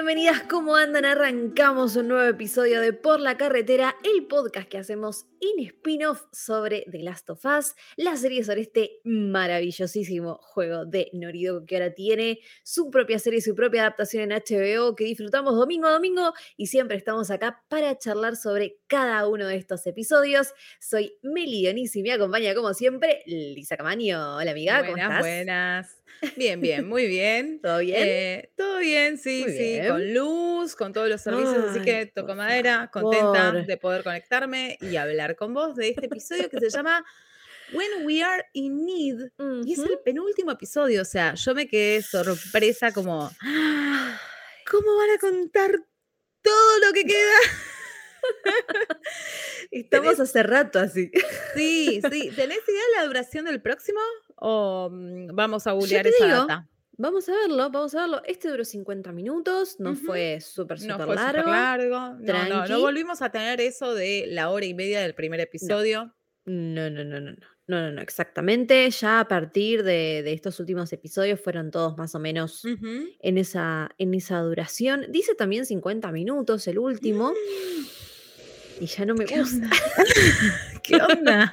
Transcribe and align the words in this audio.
bienvenidas, 0.00 0.44
¿cómo 0.48 0.76
andan? 0.76 1.04
Arrancamos 1.04 1.94
un 1.94 2.08
nuevo 2.08 2.26
episodio 2.26 2.80
de 2.80 2.94
Por 2.94 3.20
la 3.20 3.36
Carretera, 3.36 3.96
el 4.02 4.26
podcast 4.28 4.66
que 4.66 4.78
hacemos 4.78 5.26
en 5.42 5.62
spin-off 5.66 6.22
sobre 6.32 6.86
The 6.90 7.00
Last 7.00 7.28
of 7.28 7.44
Us, 7.44 7.74
la 7.96 8.16
serie 8.16 8.42
sobre 8.42 8.62
este 8.62 9.00
maravillosísimo 9.04 10.38
juego 10.40 10.86
de 10.86 11.10
Norido 11.12 11.66
que 11.66 11.76
ahora 11.76 11.92
tiene 11.92 12.38
su 12.62 12.90
propia 12.90 13.18
serie, 13.18 13.42
su 13.42 13.54
propia 13.54 13.82
adaptación 13.82 14.32
en 14.32 14.38
HBO 14.38 14.96
que 14.96 15.04
disfrutamos 15.04 15.54
domingo 15.54 15.86
a 15.86 15.92
domingo 15.92 16.32
y 16.56 16.68
siempre 16.68 16.96
estamos 16.96 17.30
acá 17.30 17.62
para 17.68 17.98
charlar 17.98 18.36
sobre 18.36 18.78
cada 18.86 19.28
uno 19.28 19.46
de 19.46 19.56
estos 19.56 19.86
episodios. 19.86 20.54
Soy 20.80 21.12
Meli 21.22 21.60
Dionisi 21.60 22.00
y 22.00 22.04
me 22.04 22.12
acompaña 22.12 22.54
como 22.54 22.72
siempre 22.72 23.22
Lisa 23.26 23.76
Camaño. 23.76 24.36
Hola 24.36 24.52
amiga, 24.52 24.80
¿cómo 24.80 24.92
Buenas, 24.92 25.10
estás? 25.10 25.20
buenas. 25.20 25.99
Bien, 26.36 26.60
bien, 26.60 26.86
muy 26.88 27.06
bien. 27.06 27.60
¿Todo 27.62 27.78
bien? 27.80 28.08
Eh, 28.08 28.52
todo 28.56 28.78
bien, 28.78 29.18
sí, 29.18 29.42
Muy 29.42 29.52
sí, 29.52 29.58
bien. 29.58 29.88
con 29.88 30.14
luz, 30.14 30.74
con 30.76 30.92
todos 30.92 31.08
los 31.08 31.20
servicios, 31.20 31.64
así 31.64 31.80
que 31.80 32.06
toco 32.06 32.34
madera, 32.34 32.90
contenta 32.92 33.52
de 33.52 33.76
poder 33.76 34.02
conectarme 34.04 34.76
y 34.80 34.96
hablar 34.96 35.36
con 35.36 35.52
vos 35.54 35.76
de 35.76 35.88
este 35.88 36.06
episodio 36.06 36.48
que 36.48 36.58
se 36.58 36.70
llama 36.70 37.04
When 37.72 38.04
We 38.04 38.22
Are 38.22 38.44
in 38.54 38.84
Need. 38.84 39.30
Y 39.64 39.74
es 39.74 39.78
el 39.80 39.98
penúltimo 40.04 40.50
episodio, 40.52 41.02
o 41.02 41.04
sea, 41.04 41.34
yo 41.34 41.54
me 41.54 41.66
quedé 41.68 42.02
sorpresa 42.02 42.92
como, 42.92 43.30
"Ah, 43.42 44.20
¿cómo 44.70 44.96
van 44.96 45.10
a 45.10 45.18
contar 45.18 45.72
todo 46.42 46.78
lo 46.86 46.92
que 46.94 47.04
queda? 47.04 47.38
Estamos 49.70 50.14
¿Tenés- 50.18 50.20
hace 50.22 50.42
rato 50.42 50.78
así. 50.78 51.10
Sí, 51.54 52.00
sí. 52.10 52.30
¿Tenés 52.34 52.58
idea 52.68 52.82
de 52.94 52.96
la 53.00 53.06
duración 53.06 53.44
del 53.44 53.60
próximo? 53.60 54.00
¿O 54.36 54.88
mm, 54.90 55.28
vamos 55.34 55.66
a 55.66 55.72
googlear 55.72 56.06
esa 56.06 56.24
digo, 56.26 56.36
data? 56.38 56.68
Vamos 56.96 57.28
a 57.28 57.32
verlo, 57.32 57.56
vamos 57.70 57.94
a 57.94 58.00
verlo. 58.02 58.22
Este 58.26 58.48
duró 58.48 58.64
50 58.64 59.12
minutos, 59.12 59.76
no 59.78 59.94
fue 59.94 60.38
súper, 60.40 60.78
No 60.82 60.94
súper 60.94 61.06
fue 61.06 61.16
súper 61.16 61.46
largo. 61.46 61.50
largo. 61.50 61.98
No, 62.20 62.48
no, 62.48 62.66
no 62.66 62.80
volvimos 62.80 63.22
a 63.22 63.30
tener 63.30 63.60
eso 63.62 63.94
de 63.94 64.26
la 64.28 64.50
hora 64.50 64.66
y 64.66 64.74
media 64.74 65.00
del 65.00 65.14
primer 65.14 65.40
episodio. 65.40 66.14
No, 66.44 66.90
no, 66.90 67.04
no, 67.04 67.04
no, 67.04 67.20
no, 67.20 67.30
no, 67.32 67.80
no, 67.80 67.90
no, 67.92 68.02
exactamente. 68.02 68.90
Ya 68.90 69.20
a 69.20 69.28
partir 69.28 69.82
de, 69.82 70.22
de 70.22 70.32
estos 70.34 70.60
últimos 70.60 70.92
episodios 70.92 71.40
fueron 71.40 71.70
todos 71.70 71.96
más 71.96 72.14
o 72.14 72.18
menos 72.18 72.64
en 72.66 73.38
esa, 73.38 73.88
en 73.96 74.12
esa 74.12 74.40
duración. 74.40 75.06
Dice 75.08 75.34
también 75.34 75.64
50 75.64 76.12
minutos 76.12 76.66
el 76.68 76.78
último 76.78 77.32
y 78.80 78.86
ya 78.86 79.04
no 79.04 79.14
me 79.14 79.26
¿Qué 79.26 79.38
gusta. 79.38 79.56
onda? 79.56 79.70
¿Qué 80.82 80.96
onda? 81.02 81.52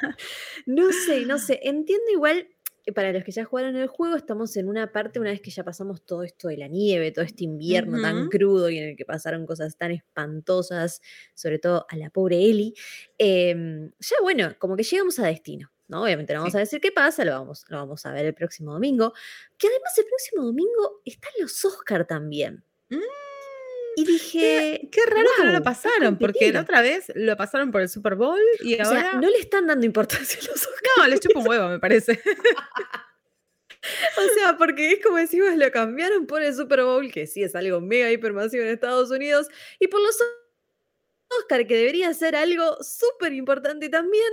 No 0.66 0.90
sé, 1.06 1.26
no 1.26 1.38
sé. 1.38 1.60
Entiendo 1.64 2.06
igual, 2.12 2.48
que 2.84 2.94
para 2.94 3.12
los 3.12 3.24
que 3.26 3.32
ya 3.34 3.44
jugaron 3.44 3.76
el 3.76 3.88
juego, 3.88 4.16
estamos 4.16 4.56
en 4.56 4.70
una 4.70 4.92
parte, 4.94 5.20
una 5.20 5.32
vez 5.32 5.42
que 5.42 5.52
ya 5.52 5.64
pasamos 5.66 6.06
todo 6.06 6.24
esto 6.24 6.48
de 6.48 6.56
la 6.58 6.68
nieve, 6.70 7.12
todo 7.12 7.26
este 7.26 7.44
invierno 7.44 8.02
tan 8.02 8.30
crudo 8.30 8.70
y 8.70 8.78
en 8.78 8.90
el 8.90 8.96
que 8.96 9.04
pasaron 9.04 9.46
cosas 9.46 9.78
tan 9.78 9.92
espantosas, 9.92 11.02
sobre 11.34 11.60
todo 11.60 11.86
a 11.90 11.98
la 11.98 12.10
pobre 12.10 12.38
Ellie, 12.38 12.74
em, 13.18 13.92
ya 14.00 14.16
bueno, 14.22 14.56
como 14.58 14.78
que 14.78 14.84
llegamos 14.84 15.20
a 15.20 15.28
destino. 15.28 15.70
¿no? 15.90 16.04
Obviamente 16.04 16.34
no 16.34 16.40
vamos 16.40 16.52
Sí. 16.52 16.58
a 16.58 16.60
decir 16.62 16.82
qué 16.82 16.92
pasa, 16.92 17.24
lo 17.24 17.32
vamos, 17.32 17.64
lo 17.70 17.78
vamos 17.78 18.06
a 18.06 18.12
ver 18.12 18.26
el 18.26 18.34
próximo 18.34 18.74
domingo. 18.74 19.14
Que 19.58 19.68
además 19.68 19.98
el 19.98 20.04
próximo 20.06 20.44
domingo 20.44 21.02
están 21.06 21.32
los 21.40 21.64
Oscar 21.64 22.06
también. 22.06 22.62
Mm, 22.90 22.98
Y 24.00 24.06
dije, 24.06 24.90
Qué 24.92 25.02
raro 25.08 25.16
que 25.16 25.24
no 25.24 25.44
"Guau, 25.44 25.52
lo 25.54 25.58
a 25.58 25.62
pasaron, 25.64 26.18
porque 26.20 26.52
la 26.52 26.60
competir". 26.60 26.62
otra 26.62 26.82
vez 26.82 27.12
lo 27.16 27.36
pasaron 27.36 27.72
por 27.72 27.82
el 27.82 27.90
Super 27.90 28.14
Bowl 28.14 28.40
y 28.62 28.76
O 28.80 28.84
ahora. 28.86 29.02
sea, 29.02 29.14
no 29.16 29.28
le 29.28 29.40
están 29.40 29.66
dando 29.66 29.88
importancia 29.88 30.40
a 30.40 30.46
los 30.52 30.62
Oscar. 30.68 30.92
no, 30.98 31.08
les 31.08 31.20
chupa 31.20 31.40
un 31.40 31.48
huevo, 31.48 31.68
me 31.70 31.80
parece. 31.80 32.22
O 34.18 34.34
sea, 34.34 34.58
porque 34.58 34.92
es 34.94 35.04
como 35.04 35.18
decimos, 35.18 35.56
lo 35.56 35.72
cambiaron 35.72 36.26
por 36.28 36.42
el 36.42 36.54
Super 36.54 36.84
Bowl, 36.84 37.10
que 37.12 37.26
sí 37.28 37.44
es 37.44 37.56
algo 37.56 37.80
mega 37.80 38.12
hipermasivo 38.12 38.64
en 38.64 38.70
Estados 38.70 39.12
Unidos, 39.12 39.48
y 39.80 39.88
por 39.88 40.02
los 40.02 40.18
Oscar, 41.40 41.66
que 41.68 41.76
debería 41.76 42.14
ser 42.14 42.36
algo 42.36 42.78
súper 42.82 43.34
importante 43.34 43.88
también. 43.90 44.32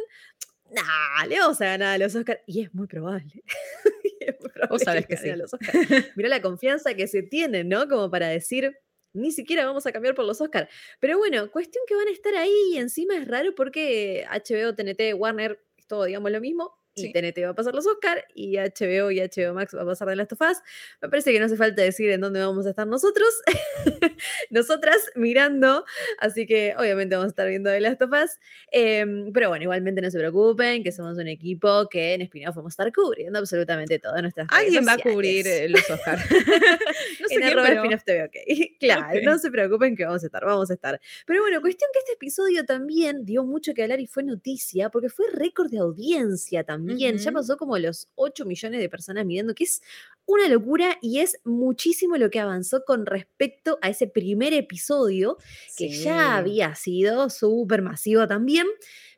Nah, 0.71 1.27
le 1.27 1.39
vamos 1.39 1.60
a 1.60 1.66
ganar 1.66 1.94
a 1.94 1.99
los 1.99 2.15
Oscar. 2.15 2.43
Y 2.47 2.62
es 2.62 2.75
muy 2.75 2.87
probable. 2.87 3.43
Es 4.21 4.41
muy 4.41 4.49
probable 4.49 4.84
sabés 4.84 5.06
que 5.06 5.15
a 5.15 5.19
sí. 5.19 5.31
los 5.37 5.53
Oscar. 5.53 5.75
Mirá 6.16 6.31
la 6.31 6.41
confianza 6.41 6.94
que 6.94 7.06
se 7.06 7.22
tiene, 7.22 7.62
¿no? 7.62 7.89
Como 7.89 8.10
para 8.10 8.28
decir, 8.28 8.75
ni 9.15 9.33
siquiera 9.33 9.65
vamos 9.65 9.87
a 9.87 9.93
cambiar 9.93 10.15
por 10.15 10.27
los 10.27 10.41
Oscar. 10.41 10.69
Pero 11.01 11.19
bueno, 11.19 11.51
cuestión 11.51 11.85
que 11.87 11.95
van 11.97 12.09
a 12.09 12.13
estar 12.13 12.35
ahí 12.35 12.55
y 12.73 12.77
encima 12.79 13.17
es 13.17 13.27
raro 13.27 13.55
porque 13.55 14.27
HBO, 14.31 14.75
TNT, 14.75 15.15
Warner, 15.17 15.65
es 15.79 15.87
todo, 15.87 16.05
digamos, 16.05 16.31
lo 16.31 16.41
mismo. 16.41 16.84
Y 16.97 17.03
Sí. 17.03 17.12
TNT 17.12 17.44
va 17.44 17.50
a 17.50 17.55
pasar 17.55 17.75
los 17.75 17.87
Oscar 17.87 18.25
y 18.34 18.56
HBO 18.56 19.10
y 19.10 19.19
HBO 19.21 19.53
Max 19.55 19.75
va 19.77 19.82
a 19.82 19.87
pasar 19.87 20.09
de 20.09 20.16
Last 20.16 20.32
of 20.32 20.41
Us. 20.41 20.59
Me 21.03 21.09
parece 21.09 21.32
que 21.32 21.41
no 21.41 21.47
hace 21.47 21.56
falta 21.56 21.82
decir 21.82 22.10
en 22.10 22.21
dónde 22.21 22.41
vamos 22.41 22.66
a 22.66 22.71
estar 22.71 22.87
nosotros. 22.87 23.28
Nosotras 24.50 24.97
mirando. 25.16 25.84
Así 26.19 26.47
que 26.47 26.75
obviamente 26.78 27.16
vamos 27.16 27.27
a 27.27 27.31
estar 27.31 27.49
viendo 27.49 27.71
The 27.71 27.81
Last 27.81 28.03
of 28.03 28.10
Us. 28.12 28.38
Em, 28.71 29.33
pero 29.33 29.49
bueno, 29.49 29.65
igualmente 29.65 30.00
no 30.00 30.10
se 30.10 30.19
preocupen, 30.19 30.83
que 30.84 30.93
somos 30.93 31.19
un 31.19 31.27
equipo 31.28 31.88
que 31.88 32.15
en 32.15 32.27
Spinoff 32.27 32.54
vamos 32.56 32.72
a 32.72 32.75
estar 32.83 32.93
cubriendo 32.93 33.38
absolutamente 33.38 33.99
todo 33.99 34.16
en 34.16 34.22
nuestras 34.22 34.47
redes 34.49 34.65
Alguien 34.65 34.87
va 34.87 34.93
a 34.93 34.99
cubrir 34.99 35.47
eh, 35.47 35.69
los 35.69 35.88
Oscars. 35.91 36.22
no 36.31 37.28
sé 37.28 37.34
en 37.34 37.41
quién, 37.41 37.54
pero. 37.54 37.81
Spinoff 37.83 38.04
TV, 38.04 38.22
ok. 38.25 38.78
Claro, 38.78 39.06
Ok. 39.19 39.22
no 39.25 39.38
se 39.38 39.50
preocupen 39.50 39.97
que 39.97 40.04
vamos 40.04 40.22
a 40.22 40.27
estar, 40.27 40.44
vamos 40.44 40.71
a 40.71 40.75
estar. 40.75 41.00
Pero 41.27 41.41
bueno, 41.43 41.60
cuestión 41.60 41.91
que 41.93 41.99
este 41.99 42.12
episodio 42.12 42.65
también 42.65 43.25
dio 43.25 43.43
mucho 43.44 43.75
que 43.75 43.83
hablar 43.83 43.99
y 44.00 44.06
fue 44.06 44.22
noticia, 44.22 44.91
porque 44.91 45.09
fue 45.09 45.27
récord 45.33 45.71
de 45.71 45.78
audiencia 45.78 46.62
también. 46.62 46.84
Ya 46.87 47.11
Ujú. 47.11 47.33
pasó 47.33 47.56
como 47.56 47.78
los 47.78 48.09
8 48.15 48.45
millones 48.45 48.81
de 48.81 48.89
personas 48.89 49.25
mirando, 49.27 49.55
que 49.55 49.65
es 49.65 49.83
una 50.27 50.49
locura 50.49 50.99
y 51.03 51.21
es 51.21 51.41
muchísimo 51.45 52.17
lo 52.17 52.31
que 52.31 52.41
avanzó 52.41 52.84
con 52.84 53.06
respecto 53.06 53.78
a 53.83 53.91
ese 53.91 54.06
primer 54.06 54.53
episodio, 54.53 55.39
que 55.77 55.89
ya 55.91 56.37
había 56.37 56.75
sido 56.75 57.31
súper 57.31 57.83
masivo 57.83 58.27
también, 58.27 58.67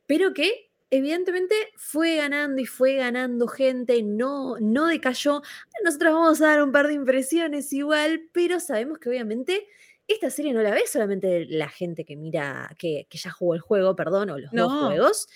pero 0.06 0.32
que 0.34 0.70
evidentemente 0.90 1.54
fue 1.76 2.16
ganando 2.16 2.60
y 2.60 2.66
fue 2.66 2.94
ganando 2.94 3.48
gente, 3.48 4.02
no, 4.02 4.56
no 4.60 4.86
decayó. 4.86 5.42
Nosotros 5.84 6.12
vamos 6.12 6.40
a 6.40 6.46
dar 6.46 6.62
un 6.62 6.72
par 6.72 6.86
de 6.88 6.94
impresiones 6.94 7.72
igual, 7.72 8.28
pero 8.32 8.60
sabemos 8.60 8.98
que 8.98 9.08
obviamente 9.08 9.66
esta 10.08 10.30
serie 10.30 10.52
no 10.52 10.62
la 10.62 10.70
ve 10.70 10.82
solamente 10.86 11.46
la 11.46 11.68
gente 11.68 12.04
que 12.04 12.16
mira, 12.16 12.70
que, 12.78 13.06
que 13.10 13.18
ya 13.18 13.30
jugó 13.30 13.54
el 13.54 13.60
juego, 13.60 13.96
perdón, 13.96 14.30
o 14.30 14.38
los 14.38 14.52
dos 14.52 14.72
juegos, 14.72 15.26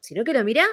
sino 0.00 0.24
que 0.24 0.32
lo 0.32 0.44
mira 0.44 0.66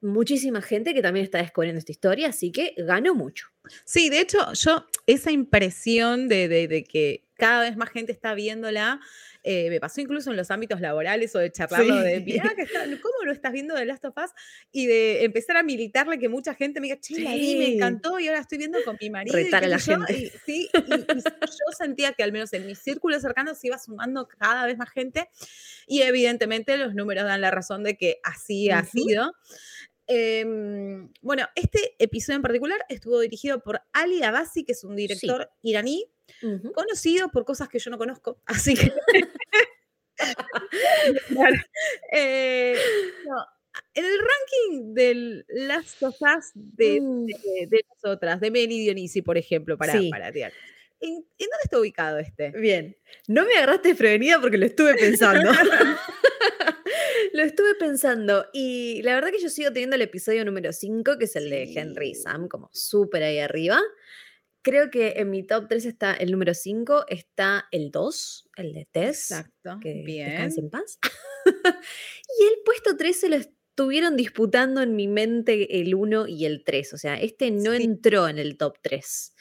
muchísima 0.00 0.62
gente 0.62 0.94
que 0.94 1.02
también 1.02 1.24
está 1.24 1.38
descubriendo 1.38 1.78
esta 1.78 1.92
historia, 1.92 2.28
así 2.28 2.50
que 2.52 2.74
ganó 2.78 3.14
mucho. 3.14 3.48
Sí, 3.84 4.08
de 4.08 4.20
hecho, 4.20 4.52
yo 4.54 4.86
esa 5.06 5.30
impresión 5.30 6.28
de, 6.28 6.48
de- 6.48 6.68
de 6.68 6.84
que 6.84 7.24
cada 7.34 7.62
vez 7.62 7.76
más 7.76 7.88
gente 7.90 8.12
está 8.12 8.34
viéndola, 8.34 9.00
eh, 9.42 9.70
me 9.70 9.80
pasó 9.80 10.02
incluso 10.02 10.30
en 10.30 10.36
los 10.36 10.50
ámbitos 10.50 10.80
laborales 10.82 11.34
o 11.34 11.38
de 11.38 11.50
charlarlo 11.50 11.96
de, 12.02 12.16
Sí. 12.18 12.24
mirá 12.24 12.54
que 12.54 12.62
está- 12.62 12.84
¿cómo 12.84 13.24
lo 13.24 13.32
estás 13.32 13.52
viendo 13.52 13.74
de 13.74 13.86
Last 13.86 14.04
of 14.04 14.14
Us? 14.16 14.30
Y 14.72 14.86
de 14.86 15.24
empezar 15.24 15.56
a 15.56 15.62
militarle 15.62 16.18
que 16.18 16.28
mucha 16.28 16.54
gente 16.54 16.80
me 16.80 16.88
diga, 16.88 17.00
che, 17.00 17.14
vi, 17.14 17.56
me 17.56 17.74
encantó 17.74 18.18
y 18.20 18.28
ahora 18.28 18.40
estoy 18.40 18.58
viendo 18.58 18.78
con 18.84 18.98
mi 19.00 19.08
marido. 19.08 19.38
y 19.38 19.44
Retar 19.44 19.64
a 19.64 19.68
la 19.68 19.78
yo", 19.78 19.96
gente. 19.96 20.16
y- 20.18 20.30
sí, 20.44 20.68
y, 20.74 20.94
y 20.94 21.22
yo 21.22 21.72
sentía 21.78 22.12
que 22.12 22.22
al 22.22 22.32
menos 22.32 22.52
en 22.52 22.66
mi 22.66 22.74
círculo 22.74 23.18
cercano 23.20 23.54
se 23.54 23.68
iba 23.68 23.78
sumando 23.78 24.28
cada 24.28 24.66
vez 24.66 24.76
más 24.76 24.90
gente 24.90 25.28
y 25.86 26.02
evidentemente 26.02 26.76
los 26.76 26.94
números 26.94 27.24
dan 27.24 27.40
la 27.40 27.50
razón 27.50 27.82
de 27.84 27.96
que 27.96 28.18
así 28.22 28.70
ha 28.70 28.84
sido. 28.84 29.32
Em, 30.12 31.08
bueno, 31.22 31.46
este 31.54 31.94
episodio 32.00 32.34
en 32.36 32.42
particular 32.42 32.84
estuvo 32.88 33.20
dirigido 33.20 33.60
por 33.62 33.80
Ali 33.92 34.24
Abbasi, 34.24 34.64
que 34.64 34.72
es 34.72 34.82
un 34.82 34.96
director 34.96 35.48
iraní, 35.62 36.04
conocido 36.74 37.28
por 37.30 37.44
cosas 37.44 37.68
que 37.68 37.78
yo 37.78 37.92
no 37.92 37.98
conozco, 37.98 38.40
así 38.46 38.74
que... 38.74 38.92
Eh, 42.12 42.74
no, 43.26 43.36
en 43.94 44.04
el 44.04 44.18
ranking 44.18 44.94
del 44.94 45.46
Last 45.48 46.02
of 46.02 46.16
Us 46.20 46.50
de, 46.54 47.00
Mm. 47.00 47.26
de, 47.26 47.66
de 47.68 47.84
nosotras, 47.88 48.40
de 48.40 48.50
Meli 48.50 48.80
Dionisi, 48.80 49.22
por 49.22 49.38
ejemplo, 49.38 49.78
para, 49.78 49.92
Sí. 49.92 50.10
para 50.10 50.28
¿en, 50.28 50.44
en 51.00 51.22
dónde 51.38 51.56
está 51.64 51.78
ubicado 51.78 52.18
este? 52.18 52.50
Bien, 52.50 52.96
no 53.28 53.46
me 53.46 53.54
agarraste 53.54 53.88
desprevenida 53.88 54.40
porque 54.40 54.58
lo 54.58 54.66
estuve 54.66 54.94
pensando. 54.96 55.50
lo 57.40 57.46
estuve 57.46 57.74
pensando 57.76 58.46
y 58.52 59.02
la 59.02 59.14
verdad 59.14 59.30
que 59.30 59.40
yo 59.42 59.48
sigo 59.50 59.72
teniendo 59.72 59.96
el 59.96 60.02
episodio 60.02 60.44
número 60.44 60.72
5, 60.72 61.18
que 61.18 61.24
es 61.26 61.36
el 61.36 61.50
de 61.50 61.64
Henry 61.74 62.10
y. 62.10 62.14
Sam, 62.14 62.48
como 62.48 62.70
súper 62.72 63.22
ahí 63.24 63.38
arriba. 63.40 63.80
Creo 64.62 64.90
que 64.90 65.14
en 65.16 65.30
mi 65.30 65.42
top 65.42 65.68
3 65.68 65.86
está 65.86 66.12
el 66.14 66.30
número 66.32 66.52
5, 66.54 67.06
está 67.08 67.66
el 67.72 67.90
2, 67.90 68.48
el 68.56 68.72
de 68.74 68.86
Tess, 68.92 69.30
Exacto, 69.30 69.78
que 69.82 70.02
bien. 70.04 70.32
en 70.58 70.70
paz. 70.70 70.98
y 72.40 72.44
el 72.44 72.54
puesto 72.64 72.96
3 72.96 73.18
se 73.18 73.28
lo 73.30 73.36
estuvieron 73.36 74.16
disputando 74.16 74.82
en 74.82 74.94
mi 74.96 75.08
mente 75.08 75.80
el 75.80 75.94
1 75.94 76.28
y 76.28 76.44
el 76.44 76.62
3, 76.64 76.92
o 76.92 76.98
sea, 76.98 77.14
este 77.20 77.50
no 77.50 77.74
Sí. 77.74 77.82
entró 77.84 78.28
en 78.28 78.38
el 78.38 78.58
top 78.58 78.76
3. 78.82 79.34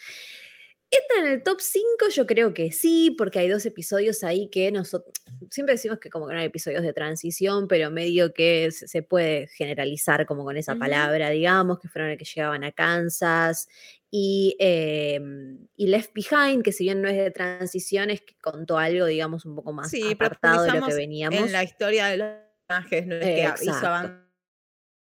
¿Entra 0.91 1.27
en 1.27 1.33
el 1.33 1.43
top 1.43 1.59
5? 1.61 1.85
Yo 2.11 2.25
creo 2.25 2.53
que 2.53 2.71
sí, 2.71 3.13
porque 3.15 3.37
hay 3.37 3.47
dos 3.47 3.63
episodios 3.67 4.23
ahí 4.23 4.49
que 4.49 4.71
nosotros, 4.71 5.13
siempre 5.51 5.75
decimos 5.75 5.99
que 5.99 6.09
como 6.09 6.27
que 6.27 6.33
no 6.33 6.39
hay 6.39 6.47
episodios 6.47 6.81
de 6.81 6.93
transición, 6.93 7.67
pero 7.67 7.91
medio 7.91 8.33
que 8.33 8.71
se, 8.71 9.03
puede 9.03 9.47
generalizar 9.47 10.25
como 10.25 10.43
con 10.43 10.57
esa 10.57 10.75
palabra, 10.75 11.29
digamos, 11.29 11.79
que 11.79 11.89
fueron 11.89 12.09
los 12.09 12.17
que 12.17 12.25
llegaban 12.25 12.63
a 12.63 12.71
Kansas. 12.71 13.67
Y, 14.09 14.55
em, 14.57 15.67
y, 15.75 15.87
Left 15.87 16.11
Behind, 16.13 16.63
que 16.63 16.71
si 16.71 16.85
bien 16.85 17.03
no 17.03 17.07
es 17.07 17.17
de 17.17 17.29
transición, 17.29 18.09
es 18.09 18.21
que 18.21 18.33
contó 18.41 18.79
algo, 18.79 19.05
digamos, 19.05 19.45
un 19.45 19.55
poco 19.55 19.71
más 19.71 19.93
apartado 20.11 20.63
de 20.63 20.79
lo 20.79 20.87
que 20.87 20.95
veníamos. 20.95 21.39
En 21.39 21.51
la 21.51 21.63
historia 21.63 22.07
de 22.07 22.17
los 22.17 22.27
personajes, 22.67 23.05
no 23.05 23.15
es 23.15 23.25
que 23.25 23.65
hizo 23.65 24.28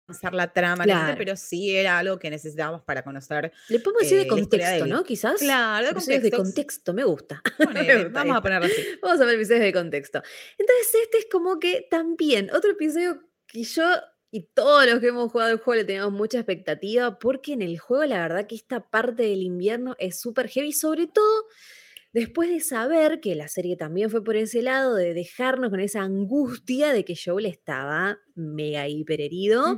avanzar 0.06 0.34
la 0.34 0.52
trama, 0.52 0.84
pero 1.18 1.36
sí 1.36 1.74
era 1.74 1.98
algo 1.98 2.18
que 2.18 2.30
necesitábamos 2.30 2.82
para 2.82 3.02
conocer. 3.02 3.52
Le 3.68 3.80
podemos 3.80 4.02
decir 4.02 4.18
de 4.18 4.24
eh, 4.24 4.28
contexto, 4.28 4.86
¿no? 4.86 5.04
Quizás. 5.04 5.40
Claro, 5.40 5.88
de 5.88 5.94
contexto. 5.94 6.22
de 6.22 6.30
contexto, 6.30 6.94
me 6.94 7.04
gusta. 7.04 7.42
vamos 8.12 8.36
a 8.36 8.40
ponerlo 8.40 8.66
así. 8.66 8.82
Vamos 9.02 9.20
a 9.20 9.24
ver 9.24 9.34
episodios 9.34 9.64
de 9.64 9.72
contexto. 9.72 10.22
Entonces, 10.58 10.94
este 11.02 11.18
es 11.18 11.26
como 11.30 11.58
que 11.58 11.86
también 11.90 12.50
otro 12.54 12.72
episodio 12.72 13.22
que 13.46 13.64
yo 13.64 13.84
y 14.30 14.42
todos 14.42 14.86
los 14.86 15.00
que 15.00 15.08
hemos 15.08 15.32
jugado 15.32 15.52
el 15.52 15.58
juego 15.58 15.80
le 15.80 15.84
teníamos 15.84 16.12
mucha 16.12 16.38
expectativa, 16.38 17.18
porque 17.18 17.54
en 17.54 17.62
el 17.62 17.78
juego 17.78 18.04
la 18.04 18.20
verdad 18.20 18.46
que 18.46 18.54
esta 18.54 18.80
parte 18.88 19.22
del 19.22 19.42
invierno 19.42 19.96
es 19.98 20.20
súper 20.20 20.48
heavy, 20.48 20.72
sobre 20.72 21.06
todo 21.06 21.46
después 22.16 22.48
de 22.48 22.60
saber 22.60 23.20
que 23.20 23.34
la 23.34 23.46
serie 23.46 23.76
también 23.76 24.08
fue 24.08 24.24
por 24.24 24.36
ese 24.36 24.62
lado, 24.62 24.94
de 24.94 25.12
dejarnos 25.12 25.68
con 25.68 25.80
esa 25.80 26.00
angustia 26.00 26.94
de 26.94 27.04
que 27.04 27.14
Joel 27.14 27.44
estaba 27.44 28.18
mega 28.34 28.88
hiper 28.88 29.20
herido 29.20 29.76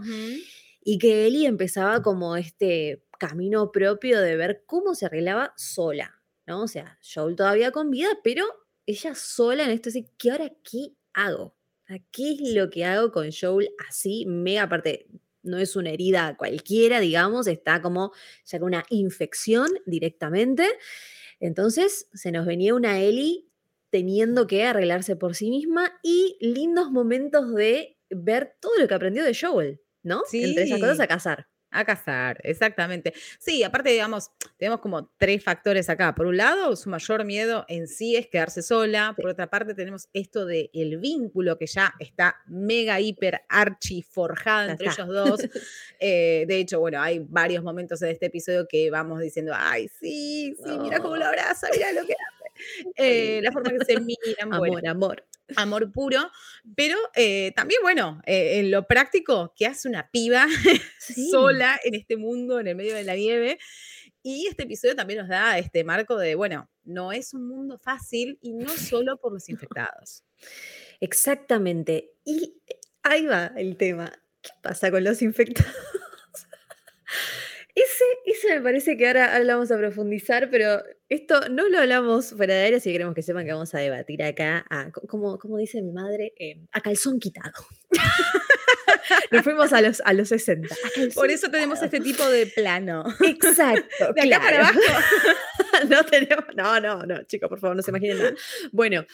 y 0.85 0.99
que 0.99 1.27
Ellie 1.27 1.49
empezaba 1.49 2.01
como 2.01 2.37
este 2.37 3.03
camino 3.19 3.73
propio 3.73 4.21
de 4.21 4.37
ver 4.37 4.63
cómo 4.67 4.95
se 4.95 5.07
arreglaba 5.07 5.53
sola, 5.57 6.23
¿no? 6.47 6.63
O 6.63 6.69
sea, 6.69 6.97
Joel 7.03 7.35
todavía 7.35 7.73
con 7.73 7.91
vida, 7.91 8.11
pero 8.23 8.45
ella 8.87 9.17
sola 9.17 9.65
en 9.65 9.71
esto, 9.71 9.89
así, 9.89 10.07
¿qué 10.17 10.31
ahora 10.31 10.53
qué 10.63 10.93
hago? 11.15 11.57
¿Qué 12.13 12.35
es 12.35 12.55
lo 12.55 12.71
que 12.71 12.85
hago 12.85 13.11
con 13.11 13.31
Joel 13.33 13.71
así, 13.89 14.27
mega 14.27 14.63
aparte? 14.63 15.09
No 15.43 15.59
es 15.59 15.75
una 15.75 15.91
herida 15.91 16.37
cualquiera, 16.37 17.01
digamos, 17.01 17.49
está 17.49 17.83
como 17.83 18.13
ya 18.45 18.61
con 18.61 18.69
una 18.69 18.85
infección 18.91 19.67
directamente. 19.87 20.69
Entonces 21.41 22.09
se 22.13 22.33
nos 22.33 22.47
venía 22.47 22.75
una 22.75 23.01
Ellie 23.01 23.47
teniendo 23.91 24.47
que 24.47 24.65
arreglarse 24.65 25.17
por 25.17 25.35
sí 25.35 25.51
misma 25.51 25.99
y 26.03 26.37
lindos 26.41 26.91
momentos 26.91 27.55
de 27.55 27.99
ver 28.11 28.57
todo 28.61 28.73
lo 28.79 28.89
que 28.89 28.95
aprendió 28.95 29.25
de 29.25 29.37
Joel, 29.39 29.81
¿no? 30.03 30.23
Entre 30.33 30.65
esas 30.65 30.81
cosas 30.81 31.01
a 31.01 31.07
cazar. 31.07 31.49
A 31.71 31.85
cazar, 31.85 32.41
exactamente. 32.45 33.13
Sí, 33.39 33.63
aparte, 33.63 33.91
digamos, 33.91 34.31
tenemos 34.57 34.81
como 34.81 35.11
tres 35.19 35.45
factores 35.45 35.91
acá. 35.91 36.15
Por 36.15 36.27
un 36.27 36.39
lado, 36.39 36.75
su 36.77 36.89
mayor 36.89 37.25
miedo 37.25 37.67
en 37.69 37.89
sí 37.89 38.17
es 38.17 38.27
quedarse 38.27 38.63
sola. 38.63 39.13
Por 39.15 39.29
otra 39.29 39.51
parte, 39.51 39.75
tenemos 39.75 40.09
esto 40.15 40.47
del 40.47 40.71
el 40.73 40.97
vínculo 40.99 41.59
que 41.59 41.67
ya 41.67 41.93
está 41.99 42.37
mega, 42.47 43.01
hiper, 43.01 43.43
archi 43.49 44.03
forjado 44.03 44.71
entre 44.71 44.87
ellos 44.87 45.09
dos. 45.09 45.41
Eh, 46.01 46.45
de 46.47 46.59
hecho, 46.59 46.79
bueno, 46.79 47.01
hay 47.01 47.19
varios 47.19 47.65
momentos 47.65 48.01
en 48.03 48.11
este 48.11 48.27
episodio 48.27 48.69
que 48.69 48.89
vamos 48.89 49.21
diciendo, 49.21 49.53
ay, 49.55 49.89
sí, 50.01 50.55
sí, 50.65 50.79
mira 50.79 51.01
cómo 51.01 51.17
lo 51.17 51.25
abraza, 51.25 51.67
mira 51.73 51.93
lo 51.93 52.07
que 52.07 52.13
hace. 52.13 52.38
Eh, 52.97 53.41
la 53.43 53.53
forma 53.53 53.71
que 53.71 53.85
se 53.85 54.01
miran. 54.01 54.17
Amor, 54.53 54.87
amor 54.87 55.25
amor 55.57 55.91
puro, 55.93 56.31
pero 56.77 56.97
eh, 57.15 57.53
también, 57.57 57.81
bueno, 57.83 58.21
eh, 58.27 58.59
en 58.59 58.71
lo 58.71 58.87
práctico, 58.87 59.55
que 59.57 59.67
hace 59.67 59.89
una 59.89 60.11
piba 60.11 60.47
sola 61.31 61.81
en 61.85 61.95
este 61.95 62.17
mundo, 62.17 62.61
en 62.61 62.69
el 62.69 62.77
medio 62.77 62.95
de 62.95 63.05
la 63.05 63.15
nieve. 63.15 63.59
Y 64.23 64.47
este 64.49 64.65
episodio 64.65 64.97
también 64.97 65.21
nos 65.21 65.29
da 65.29 65.59
este 65.59 65.85
marco 65.85 66.17
de, 66.17 66.35
bueno, 66.35 66.69
no 66.85 67.13
es 67.13 67.33
un 67.35 67.49
mundo 67.49 67.79
fácil 67.79 68.39
y 68.43 68.53
no 68.53 68.69
solo 68.69 69.17
por 69.19 69.33
los 69.33 69.49
infectados. 69.49 70.25
Exactamente. 71.01 72.13
Y 72.25 72.61
ahí 73.03 73.27
va 73.27 73.53
el 73.57 73.77
tema. 73.77 74.13
¿Qué 74.43 74.51
pasa 74.61 74.91
con 74.91 75.05
los 75.05 75.23
infectados? 75.23 75.73
Ese, 77.75 78.05
ese 78.27 78.57
me 78.57 78.61
parece 78.61 78.97
que 78.97 79.07
ahora, 79.07 79.27
ahora, 79.27 79.45
lo 79.45 79.53
vamos 79.55 79.71
a 79.71 79.79
profundizar, 79.79 80.51
pero 80.51 80.83
esto 81.09 81.49
no 81.49 81.69
lo 81.69 81.79
hablamos 81.79 82.31
fuera 82.31 82.55
de 82.55 82.65
aire, 82.65 82.81
si 82.81 82.93
queremos 82.93 83.15
que 83.15 83.23
sepan 83.23 83.47
que 83.47 83.53
vamos 83.53 83.75
a 83.75 83.79
debatir 83.79 84.23
acá, 84.23 84.67
como, 85.09 85.39
como 85.39 85.57
dice 85.57 85.81
mi 85.81 85.93
madre, 85.93 86.35
eh, 86.39 86.67
a 86.73 86.81
calzón 86.81 87.19
quitado. 87.19 87.53
Nos 89.31 89.43
fuimos 89.43 89.73
a 89.73 89.81
los, 89.81 90.03
a 90.05 90.13
los 90.13 90.29
60. 90.29 90.75
Por 91.15 91.31
eso 91.31 91.51
tenemos 91.51 91.83
este 91.83 92.01
tipo 92.01 92.29
de 92.29 92.47
plano. 92.47 93.05
Exacto. 93.21 94.13
De 94.15 94.23
acá 94.23 94.41
para 94.41 94.59
abajo. 94.59 94.81
no 95.89 96.05
tenemos. 96.05 96.45
No, 96.55 96.81
no, 96.81 97.07
no, 97.07 97.23
chicos, 97.25 97.49
por 97.49 97.59
favor, 97.59 97.77
no 97.77 97.83
se 97.83 97.91
imaginen 97.91 98.19
nada. 98.19 98.35
Bueno, 98.73 99.07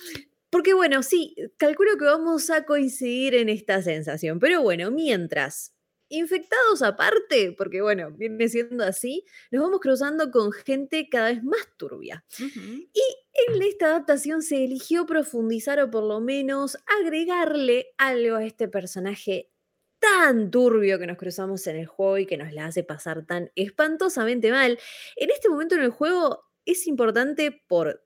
porque 0.51 0.75
bueno, 0.75 1.03
sí, 1.03 1.35
calculo 1.57 1.97
que 1.97 2.05
vamos 2.05 2.51
a 2.51 2.65
coincidir 2.65 3.35
en 3.35 3.49
esta 3.49 3.83
sensación. 3.83 4.39
Pero 4.41 4.63
bueno, 4.63 4.91
mientras 4.91 5.74
infectados 6.09 6.83
aparte, 6.83 7.55
porque 7.57 7.83
bueno, 7.83 8.11
viene 8.13 8.49
siendo 8.49 8.85
así, 8.85 9.25
nos 9.51 9.63
vamos 9.63 9.81
cruzando 9.81 10.31
con 10.31 10.53
gente 10.53 11.09
cada 11.09 11.31
vez 11.31 11.43
más 11.43 11.67
turbia. 11.77 12.25
Y 12.39 13.03
en 13.49 13.63
esta 13.63 13.87
adaptación 13.87 14.43
se 14.43 14.65
eligió 14.65 15.07
profundizar 15.07 15.81
o 15.81 15.91
por 15.91 16.05
lo 16.05 16.21
menos 16.21 16.79
agregarle 17.01 17.89
algo 17.99 18.37
a 18.37 18.45
este 18.45 18.69
personaje 18.69 19.51
tan 19.99 20.51
turbio 20.51 20.99
que 20.99 21.07
nos 21.07 21.17
cruzamos 21.17 21.67
en 21.67 21.77
el 21.77 21.87
juego 21.87 22.19
y 22.19 22.27
que 22.27 22.37
nos 22.37 22.53
la 22.53 22.67
hace 22.67 22.85
pasar 22.85 23.25
tan 23.25 23.51
espantosamente 23.55 24.51
mal. 24.51 24.79
En 25.17 25.31
este 25.31 25.49
momento 25.49 25.75
en 25.77 25.83
el 25.83 25.91
juego 25.91 26.45
es 26.67 26.87
importante 26.87 27.63
por 27.67 28.05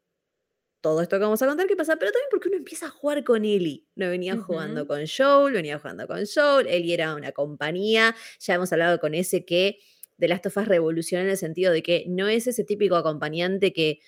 todo 0.80 1.02
esto 1.02 1.16
que 1.16 1.25
vamos 1.25 1.42
a 1.42 1.46
contar 1.46 1.66
qué 1.66 1.76
pasa, 1.76 1.96
pero 1.96 2.12
también 2.12 2.28
porque 2.30 2.48
uno 2.48 2.56
empieza 2.56 2.86
a 2.86 2.90
jugar 2.90 3.25
con 3.25 3.44
Ellie. 3.44 3.86
No 3.94 4.08
venía 4.08 4.36
jugando 4.36 4.86
con 4.86 5.04
Joel, 5.06 5.52
venía 5.52 5.78
jugando 5.78 6.06
con 6.06 6.25
Joel, 6.26 6.66
Ellie 6.66 6.94
era 6.94 7.14
una 7.14 7.32
compañía, 7.32 8.14
ya 8.38 8.54
hemos 8.54 8.72
hablado 8.72 8.98
con 9.00 9.14
ese 9.14 9.44
que 9.44 9.78
de 10.16 10.28
Last 10.28 10.46
of 10.46 10.56
Us 10.56 10.69
revoluciona 10.69 11.25
en 11.25 11.30
el 11.30 11.36
sentido 11.36 11.72
de 11.72 11.82
que 11.82 12.04
no 12.08 12.28
es 12.28 12.46
ese 12.46 12.64
típico 12.64 12.96
acompañante 12.96 13.72
que 13.72 14.00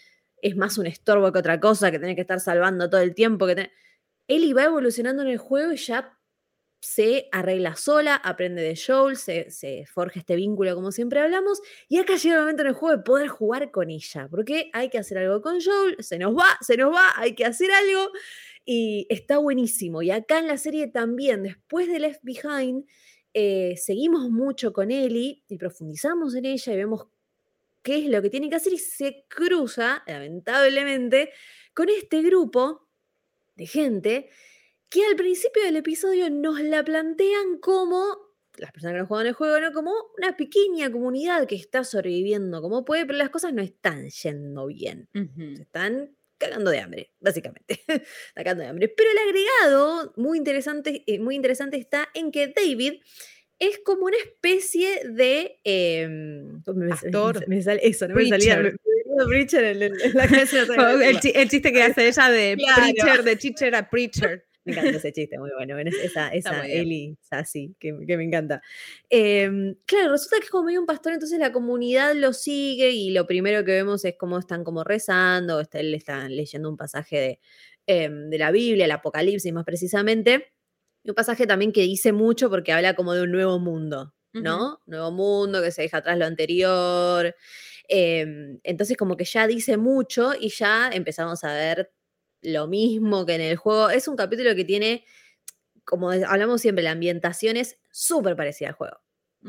es 0.43 0.57
más 0.57 0.79
un 0.79 0.87
estorbo 0.87 1.33
que 1.33 1.39
otra 1.39 1.61
cosa, 1.61 1.91
que 1.91 1.99
tiene 1.99 2.15
que 2.15 2.23
estar 2.23 2.41
salvando 2.41 2.89
todo 2.91 3.01
el 3.01 3.15
tiempo. 3.15 3.47
Que 3.47 3.71
Ellie 4.27 4.55
va 4.55 4.65
evolucionando 4.65 5.23
en 5.23 5.29
el 5.29 5.39
juego 5.39 5.73
y 5.73 5.77
ya 5.77 6.19
se 6.81 7.29
arregla 7.31 7.77
sola, 7.77 8.17
aprende 8.17 8.63
de 8.63 8.75
Joel, 8.75 9.17
se, 9.17 9.85
forja 9.87 10.21
este 10.21 10.35
vínculo 10.35 10.75
como 10.75 10.93
siempre 10.93 11.21
hablamos, 11.21 11.61
y 11.89 11.99
acá 11.99 12.17
llega 12.17 12.37
el 12.37 12.41
momento 12.41 12.63
en 12.63 12.69
el 12.69 12.75
juego 12.75 12.97
de 12.97 13.03
poder 13.03 13.29
jugar 13.29 13.71
con 13.71 13.91
ella, 13.91 14.29
porque 14.31 14.71
hay 14.73 14.89
que 14.89 14.99
hacer 14.99 15.19
algo 15.19 15.43
con 15.43 15.61
Joel, 15.61 15.97
se 16.01 16.19
nos 16.19 16.35
va, 16.35 16.59
se 16.63 16.77
nos 16.77 16.95
va, 16.95 17.13
hay 17.17 17.35
que 17.35 17.45
hacer 17.45 17.71
algo, 17.71 18.13
y 18.65 19.07
está 19.11 19.39
buenísimo. 19.39 20.03
Y 20.03 20.11
acá 20.11 20.39
en 20.39 20.47
la 20.47 20.57
serie 20.57 20.87
también, 20.87 21.43
después 21.43 21.89
de 21.89 21.99
Left 21.99 22.21
Behind, 22.23 22.85
eh, 23.35 23.75
seguimos 23.77 24.31
mucho 24.31 24.73
con 24.73 24.91
Ellie 24.91 25.45
y 25.49 25.57
profundizamos 25.57 26.35
en 26.35 26.47
ella 26.47 26.73
y 26.73 26.77
vemos 26.77 27.07
qué 27.83 27.99
es 27.99 28.11
lo 28.11 28.21
que 28.23 28.31
tiene 28.31 28.49
que 28.49 28.57
hacer 28.57 28.73
y 28.73 28.79
se 28.79 29.25
cruza, 29.29 30.03
lamentablemente, 30.07 31.31
con 31.75 31.89
este 31.89 32.23
grupo 32.23 32.89
de 33.57 33.67
gente 33.67 34.31
que 34.91 35.07
al 35.07 35.17
principio 35.17 35.63
del 35.63 35.77
episodio 35.77 36.29
nos 36.29 36.61
la 36.61 36.83
plantean 36.83 37.59
como, 37.61 38.19
las 38.57 38.73
personas 38.73 38.95
que 38.95 39.01
no 39.01 39.07
juegan 39.07 39.27
el 39.29 39.33
juego, 39.33 39.61
¿no? 39.61 39.73
como 39.73 39.93
una 40.19 40.37
pequeña 40.37 40.91
comunidad 40.91 41.47
que 41.47 41.55
está 41.55 41.85
sobreviviendo 41.85 42.61
como 42.61 42.85
puede, 42.85 43.07
pero 43.07 43.17
las 43.17 43.31
cosas 43.31 43.55
no 43.55 43.63
están 43.63 44.09
yendo 44.11 44.67
bien. 44.67 45.09
Se 45.15 45.63
están 45.63 46.17
cagando 46.39 46.71
de 46.71 46.81
hambre, 46.81 47.13
básicamente. 47.21 47.81
cagando 48.35 48.63
de 48.63 48.69
hambre. 48.69 48.89
Pero 48.89 49.11
el 49.11 49.19
agregado 49.19 50.13
muy 50.17 50.39
interesante, 50.39 51.05
eh, 51.07 51.21
muy 51.21 51.37
interesante 51.37 51.77
está 51.77 52.09
en 52.15 52.33
que 52.33 52.49
David 52.49 52.95
es 53.61 53.79
como 53.85 54.07
una 54.07 54.17
especie 54.17 55.03
de. 55.09 55.61
Eh, 55.63 56.09
me, 56.09 56.93
Actor. 56.93 57.45
Me, 57.49 57.63
sale 57.63 57.81
eso, 57.85 58.09
no 58.09 58.17
me 58.17 58.29
salía. 58.29 58.73
Preacher 59.29 59.65
en, 59.65 59.81
la 59.81 59.89
el, 61.05 61.21
el, 61.35 61.49
chiste 61.51 61.73
que 61.73 61.83
hace 61.83 62.09
ella 62.09 62.31
de 62.31 62.57
preacher, 62.57 63.23
de 63.23 63.37
teacher 63.37 63.75
a 63.75 63.91
preacher. 63.91 64.47
Me 64.65 64.73
encanta 64.73 64.99
ese 64.99 65.13
chiste, 65.13 65.39
muy 65.39 65.51
bueno. 65.57 65.79
Esa, 65.79 66.29
esa 66.35 66.67
Eli 66.67 67.17
Sassy, 67.23 67.75
que, 67.79 67.95
que, 68.07 68.17
me 68.17 68.25
encanta. 68.25 68.63
Em, 69.09 69.75
claro, 69.87 70.13
resulta 70.13 70.37
que 70.39 70.45
es 70.45 70.51
como 70.51 70.65
medio 70.65 70.81
un 70.81 70.87
pastor, 70.87 71.13
entonces 71.15 71.39
la 71.39 71.53
comunidad 71.53 72.15
lo 72.15 72.33
sigue 72.33 72.91
y 72.91 73.11
lo 73.11 73.27
primero 73.27 73.65
que 73.65 73.73
vemos 73.73 74.05
es 74.05 74.17
cómo 74.19 74.39
están 74.39 74.65
como 74.65 74.85
rezando, 74.85 75.61
está, 75.61 75.81
él 75.81 75.95
está 75.95 76.29
leyendo 76.29 76.69
un 76.69 76.77
pasaje 76.77 77.17
de, 77.17 77.41
em, 77.87 78.29
de 78.29 78.39
la 78.39 78.51
Biblia, 78.51 78.85
el 78.85 78.91
Apocalipsis 78.91 79.53
más 79.53 79.65
precisamente. 79.65 80.53
Y 81.03 81.11
un 81.11 81.15
pasaje 81.15 81.47
también 81.47 81.73
que 81.73 81.83
dice 81.83 82.13
mucho 82.13 82.51
porque 82.51 82.73
habla 82.73 82.95
como 82.95 83.15
de 83.15 83.23
un 83.23 83.33
nuevo 83.33 83.59
mundo, 83.59 84.15
¿no? 84.35 84.81
Nuevo 84.87 85.11
mundo 85.11 85.63
que 85.63 85.71
se 85.71 85.83
deja 85.83 85.99
atrás 85.99 86.19
lo 86.19 86.27
anterior. 86.27 87.35
Em, 87.89 88.61
entonces 88.63 88.97
como 88.97 89.17
que 89.17 89.25
ya 89.25 89.47
dice 89.47 89.77
mucho 89.79 90.33
y 90.39 90.51
ya 90.51 90.91
empezamos 90.93 91.43
a 91.43 91.55
ver 91.55 91.91
lo 92.43 92.67
mismo 92.67 93.27
que 93.27 93.35
en 93.35 93.41
el 93.41 93.57
juego. 93.57 93.91
Es 93.91 94.09
un 94.09 94.17
capítulo 94.17 94.55
que 94.55 94.65
tiene, 94.65 95.05
como 95.85 96.11
hablamos 96.11 96.61
siempre, 96.61 96.83
la 96.83 96.93
ambientación 96.93 97.57
es 97.57 97.79
súper 97.91 98.37
parecida 98.37 98.69
al 98.69 98.75
juego. 98.75 98.99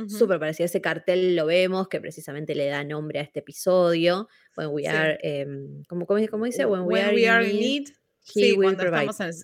súper 0.07 0.39
parecido. 0.39 0.65
Ese 0.65 0.81
cartel 0.81 1.35
lo 1.35 1.45
vemos, 1.45 1.87
que 1.89 1.99
precisamente 1.99 2.55
le 2.55 2.67
da 2.67 2.83
nombre 2.83 3.19
a 3.19 3.23
este 3.23 3.39
episodio. 3.39 4.27
When 4.55 4.69
we 4.71 4.87
are, 4.87 5.19
em, 5.21 5.83
¿cómo, 5.87 6.05
dice? 6.45 6.65
When, 6.65 6.83
we, 6.83 7.27
are, 7.27 7.49
in 7.49 7.59
need, 7.59 7.87
sí, 8.21 8.55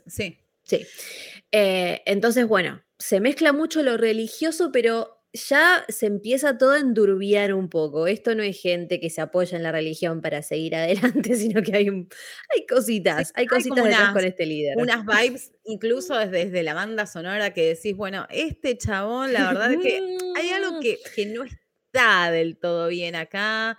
sí. 0.07 0.37
Sí. 0.63 0.85
Eh, 1.51 2.01
entonces, 2.05 2.45
bueno, 2.45 2.83
se 2.99 3.19
mezcla 3.21 3.53
mucho 3.53 3.83
lo 3.83 3.95
religioso, 3.95 4.71
pero 4.71 5.16
ya 5.33 5.85
se 5.89 6.05
empieza 6.05 6.57
todo 6.57 6.71
a 6.71 6.79
endurbiar 6.79 7.53
un 7.53 7.69
poco. 7.69 8.07
Esto 8.07 8.35
no 8.35 8.43
es 8.43 8.59
gente 8.61 8.99
que 8.99 9.09
se 9.09 9.21
apoya 9.21 9.57
en 9.57 9.63
la 9.63 9.71
religión 9.71 10.21
para 10.21 10.41
seguir 10.41 10.75
adelante, 11.25 11.35
sino 11.35 11.61
que 11.61 11.75
hay, 11.75 11.87
hay 11.87 12.65
cositas, 12.67 13.31
hay 13.35 13.45
cositas 13.45 13.83
detrás 13.83 14.13
con 14.13 14.23
este 14.23 14.45
líder. 14.45 14.77
Unas 14.77 15.05
vibes, 15.05 15.51
incluso 15.65 16.17
desde, 16.17 16.63
la 16.63 16.73
banda 16.73 17.05
sonora, 17.05 17.53
que 17.53 17.75
decís, 17.75 17.95
bueno, 17.95 18.27
este 18.29 18.77
chabón, 18.77 19.33
la 19.33 19.47
verdad 19.47 19.73
es 19.73 19.79
que 19.79 20.17
hay 20.35 20.49
algo 20.49 20.79
que, 20.81 20.97
que 21.15 21.25
no 21.25 21.43
está 21.43 22.31
del 22.31 22.57
todo 22.57 22.87
bien 22.87 23.15
acá. 23.15 23.77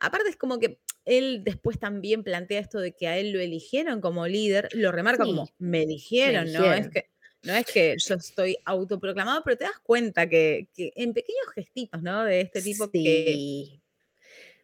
Aparte 0.00 0.30
es 0.30 0.36
como 0.36 0.58
que 0.58 0.80
él 1.04 1.42
después 1.44 1.78
también 1.78 2.22
plantea 2.22 2.60
esto 2.60 2.78
de 2.78 2.94
que 2.94 3.08
a 3.08 3.18
él 3.18 3.32
lo 3.32 3.40
eligieron 3.40 4.00
como 4.00 4.26
líder, 4.26 4.68
lo 4.72 4.92
remarca 4.92 5.24
como 5.24 5.48
me 5.58 5.82
eligieron, 5.82 6.52
¿no? 6.52 6.72
Es 6.72 6.88
que 6.88 7.10
no 7.42 7.54
es 7.54 7.66
que 7.66 7.96
yo 7.98 8.14
estoy 8.16 8.56
autoproclamado, 8.64 9.42
pero 9.44 9.56
te 9.56 9.64
das 9.64 9.78
cuenta 9.82 10.28
que, 10.28 10.68
en 10.76 11.12
pequeños 11.14 11.46
gestitos, 11.54 12.02
¿no? 12.02 12.24
De 12.24 12.42
este 12.42 12.60
tipo 12.62 12.88
sí. 12.92 13.80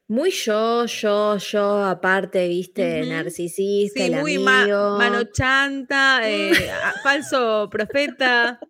Muy 0.09 0.30
yo, 0.30 0.87
yo, 0.87 1.37
yo, 1.37 1.83
aparte, 1.83 2.47
viste, 2.47 3.04
narcisista, 3.06 4.04
sí, 4.04 4.11
muy 4.11 4.38
mano 4.38 5.25
chanta, 5.33 6.21
eh, 6.30 6.52
falso 7.02 7.68
profeta. 7.71 8.61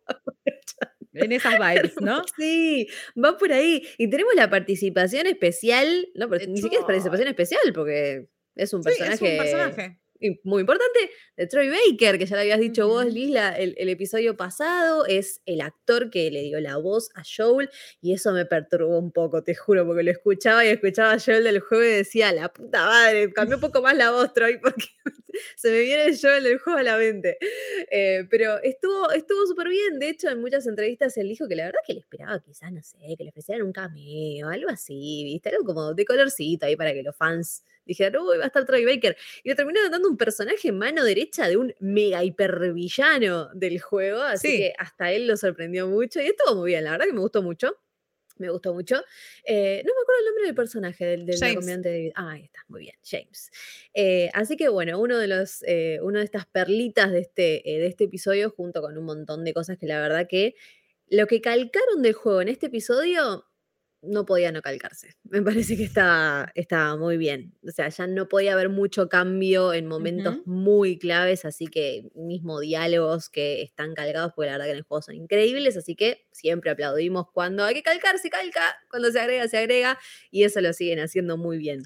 en 1.12 1.32
esas 1.32 1.54
vibes, 1.58 2.00
¿no? 2.00 2.22
Sí, 2.38 2.88
va 3.22 3.36
por 3.36 3.52
ahí. 3.52 3.86
Y 3.98 4.08
tenemos 4.08 4.34
la 4.34 4.48
participación 4.48 5.26
especial, 5.26 6.08
no, 6.14 6.28
pero 6.28 6.46
ni 6.46 6.60
siquiera 6.62 6.80
es 6.80 6.86
participación 6.86 7.28
especial, 7.28 7.72
porque 7.74 8.28
es 8.54 8.72
un 8.72 8.82
personaje. 8.82 9.14
es 9.14 9.20
un 9.20 9.38
personaje 9.38 9.98
muy 10.44 10.60
importante, 10.60 11.10
de 11.36 11.46
Troy 11.46 11.68
Baker, 11.68 12.18
que 12.18 12.26
ya 12.26 12.36
lo 12.36 12.42
habías 12.42 12.60
dicho 12.60 12.88
vos, 12.88 13.06
Lila, 13.06 13.52
el, 13.52 13.74
el, 13.78 13.88
episodio 13.88 14.36
pasado, 14.36 15.06
es 15.06 15.40
el 15.46 15.60
actor 15.60 16.10
que 16.10 16.30
le 16.30 16.42
dio 16.42 16.60
la 16.60 16.76
voz 16.76 17.10
a 17.14 17.22
Joel, 17.24 17.70
y 18.00 18.12
eso 18.12 18.32
me 18.32 18.46
perturbó 18.46 18.98
un 18.98 19.12
poco, 19.12 19.42
te 19.42 19.54
juro, 19.54 19.86
porque 19.86 20.02
lo 20.02 20.10
escuchaba 20.10 20.64
y 20.64 20.68
escuchaba 20.68 21.12
a 21.12 21.18
Joel 21.18 21.44
del 21.44 21.60
juego 21.60 21.84
y 21.84 21.88
decía, 21.88 22.32
la 22.32 22.48
puta 22.48 22.86
madre, 22.86 23.32
cambió 23.32 23.56
un 23.56 23.60
poco 23.60 23.82
más 23.82 23.96
la 23.96 24.10
voz, 24.10 24.32
Troy, 24.32 24.58
porque 24.62 24.86
se 25.56 25.70
me 25.70 25.80
viene 25.80 26.04
el 26.04 26.18
Joel 26.20 26.44
del 26.44 26.58
juego 26.58 26.78
a 26.78 26.82
la 26.82 26.96
mente. 26.96 27.38
Eh, 27.90 28.26
pero 28.30 28.62
estuvo 28.62 29.10
estuvo 29.10 29.46
súper 29.46 29.68
bien, 29.68 29.98
de 29.98 30.08
hecho, 30.10 30.28
en 30.28 30.40
muchas 30.40 30.66
entrevistas 30.66 31.16
él 31.16 31.28
dijo 31.28 31.48
que 31.48 31.56
la 31.56 31.66
verdad 31.66 31.80
que 31.86 31.94
le 31.94 32.00
esperaba 32.00 32.40
quizás, 32.40 32.72
no 32.72 32.82
sé, 32.82 32.98
que 33.16 33.24
le 33.24 33.30
ofrecieran 33.30 33.66
un 33.66 33.72
cameo, 33.72 34.48
algo 34.48 34.70
así, 34.70 35.22
¿viste? 35.24 35.50
Algo 35.50 35.64
como 35.64 35.94
de 35.94 36.04
colorcito 36.04 36.66
ahí 36.66 36.76
para 36.76 36.92
que 36.92 37.02
los 37.02 37.16
fans 37.16 37.64
Dijeron, 37.86 38.26
uy, 38.26 38.38
va 38.38 38.44
a 38.44 38.46
estar 38.48 38.66
Troy 38.66 38.84
Baker. 38.84 39.16
Y 39.44 39.48
le 39.48 39.54
terminó 39.54 39.80
dando 39.88 40.08
un 40.08 40.16
personaje 40.16 40.72
mano 40.72 41.04
derecha 41.04 41.48
de 41.48 41.56
un 41.56 41.74
mega 41.80 42.24
hipervillano 42.24 43.50
del 43.54 43.80
juego. 43.80 44.20
Así 44.22 44.58
que 44.58 44.74
hasta 44.78 45.12
él 45.12 45.26
lo 45.26 45.36
sorprendió 45.36 45.86
mucho. 45.86 46.20
Y 46.20 46.26
estuvo 46.26 46.56
muy 46.56 46.72
bien, 46.72 46.84
la 46.84 46.90
verdad 46.92 47.06
que 47.06 47.12
me 47.12 47.20
gustó 47.20 47.42
mucho. 47.42 47.76
Me 48.38 48.50
gustó 48.50 48.74
mucho. 48.74 48.96
Eh, 49.44 49.82
no 49.84 49.92
me 49.94 50.00
acuerdo 50.02 50.20
el 50.20 50.26
nombre 50.26 50.44
del 50.44 50.54
personaje 50.54 51.06
del, 51.06 51.26
del 51.26 51.54
comediante 51.54 51.88
de 51.88 52.12
Ah, 52.14 52.32
ahí 52.32 52.44
está, 52.44 52.60
muy 52.68 52.82
bien, 52.82 52.96
James. 53.02 53.50
Eh, 53.94 54.28
así 54.34 54.56
que 54.56 54.68
bueno, 54.68 55.00
uno 55.00 55.16
de 55.18 55.26
los, 55.26 55.62
eh, 55.66 56.00
una 56.02 56.18
de 56.18 56.26
estas 56.26 56.44
perlitas 56.44 57.12
de 57.12 57.20
este, 57.20 57.62
de 57.64 57.86
este 57.86 58.04
episodio, 58.04 58.50
junto 58.50 58.82
con 58.82 58.98
un 58.98 59.04
montón 59.04 59.44
de 59.44 59.54
cosas 59.54 59.78
que 59.78 59.86
la 59.86 60.00
verdad 60.00 60.26
que 60.28 60.54
lo 61.08 61.26
que 61.26 61.40
calcaron 61.40 62.02
del 62.02 62.12
juego 62.12 62.42
en 62.42 62.48
este 62.48 62.66
episodio 62.66 63.46
no 64.02 64.24
podía 64.24 64.52
no 64.52 64.62
calcarse. 64.62 65.16
Me 65.24 65.42
parece 65.42 65.76
que 65.76 65.84
está, 65.84 66.52
está 66.54 66.96
muy 66.96 67.16
bien. 67.16 67.54
O 67.66 67.70
sea, 67.70 67.88
ya 67.88 68.06
no 68.06 68.28
podía 68.28 68.52
haber 68.52 68.68
mucho 68.68 69.08
cambio 69.08 69.72
en 69.72 69.86
momentos 69.86 70.38
muy 70.46 70.98
claves, 70.98 71.44
así 71.44 71.66
que 71.66 72.08
mismo 72.14 72.60
diálogos 72.60 73.28
que 73.28 73.62
están 73.62 73.94
calcados, 73.94 74.32
porque 74.34 74.46
la 74.46 74.52
verdad 74.52 74.66
que 74.66 74.70
en 74.72 74.76
el 74.78 74.84
juego 74.84 75.02
son 75.02 75.16
increíbles, 75.16 75.76
así 75.76 75.96
que 75.96 76.26
siempre 76.32 76.70
aplaudimos 76.70 77.26
cuando 77.32 77.64
hay 77.64 77.74
que 77.74 77.82
calcar, 77.82 78.18
se 78.18 78.30
calca, 78.30 78.76
cuando 78.90 79.10
se 79.10 79.20
agrega, 79.20 79.48
se 79.48 79.58
agrega, 79.58 79.98
y 80.30 80.44
eso 80.44 80.60
lo 80.60 80.72
siguen 80.72 81.00
haciendo 81.00 81.36
muy 81.36 81.58
bien. 81.58 81.82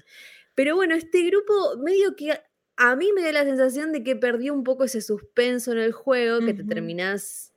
Pero 0.55 0.75
bueno, 0.75 0.95
este 0.95 1.23
grupo 1.23 1.77
medio 1.77 2.15
que 2.15 2.39
a 2.77 2.95
mí 2.95 3.11
me 3.13 3.23
da 3.23 3.31
la 3.31 3.43
sensación 3.43 3.91
de 3.91 4.03
que 4.03 4.15
perdió 4.15 4.53
un 4.53 4.63
poco 4.63 4.83
ese 4.83 5.01
suspenso 5.01 5.71
en 5.71 5.77
el 5.77 5.91
juego, 5.91 6.45
que 6.45 6.53
te 6.53 6.63
terminás 6.63 7.50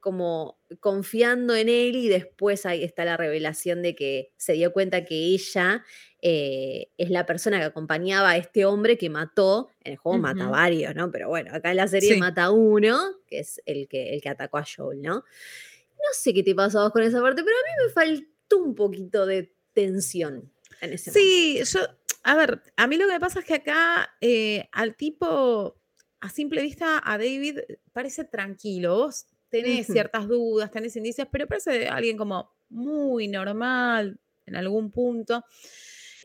como 0.00 0.58
confiando 0.80 1.54
en 1.54 1.68
él 1.68 1.96
y 1.96 2.08
después 2.08 2.66
ahí 2.66 2.84
está 2.84 3.04
la 3.04 3.16
revelación 3.16 3.82
de 3.82 3.94
que 3.94 4.32
se 4.36 4.54
dio 4.54 4.72
cuenta 4.72 5.04
que 5.04 5.14
ella 5.14 5.84
eh, 6.22 6.90
es 6.96 7.10
la 7.10 7.26
persona 7.26 7.58
que 7.58 7.64
acompañaba 7.64 8.30
a 8.30 8.36
este 8.36 8.64
hombre 8.64 8.96
que 8.96 9.10
mató, 9.10 9.70
en 9.82 9.92
el 9.92 9.98
juego 9.98 10.18
mata 10.18 10.46
a 10.46 10.50
varios, 10.50 10.94
¿no? 10.94 11.10
Pero 11.10 11.28
bueno, 11.28 11.50
acá 11.54 11.70
en 11.70 11.76
la 11.76 11.88
serie 11.88 12.16
mata 12.16 12.44
a 12.44 12.50
uno, 12.50 12.98
que 13.26 13.40
es 13.40 13.60
el 13.66 13.88
que, 13.88 14.14
el 14.14 14.22
que 14.22 14.28
atacó 14.30 14.58
a 14.58 14.64
Joel, 14.64 15.02
¿no? 15.02 15.16
No 15.16 16.10
sé 16.12 16.32
qué 16.32 16.42
te 16.42 16.54
pasó 16.54 16.90
con 16.90 17.02
esa 17.02 17.20
parte, 17.20 17.42
pero 17.42 17.56
a 17.56 17.60
mí 17.60 17.86
me 17.86 17.92
faltó 17.92 18.58
un 18.58 18.74
poquito 18.74 19.26
de 19.26 19.52
tensión 19.74 20.50
en 20.80 20.92
ese 20.92 21.10
sí, 21.10 21.60
yo, 21.64 21.80
a 22.24 22.36
ver, 22.36 22.62
a 22.76 22.86
mí 22.86 22.96
lo 22.96 23.06
que 23.06 23.12
me 23.12 23.20
pasa 23.20 23.40
es 23.40 23.44
que 23.44 23.54
acá 23.54 24.10
eh, 24.20 24.68
al 24.72 24.96
tipo, 24.96 25.76
a 26.20 26.30
simple 26.30 26.62
vista, 26.62 27.02
a 27.04 27.18
David 27.18 27.60
parece 27.92 28.24
tranquilo. 28.24 28.96
Vos 28.96 29.26
tenés 29.62 29.86
ciertas 29.86 30.26
dudas, 30.26 30.70
tenés 30.70 30.96
indicios, 30.96 31.28
pero 31.30 31.46
parece 31.46 31.86
alguien 31.86 32.16
como 32.16 32.50
muy 32.70 33.28
normal 33.28 34.18
en 34.46 34.56
algún 34.56 34.90
punto. 34.90 35.44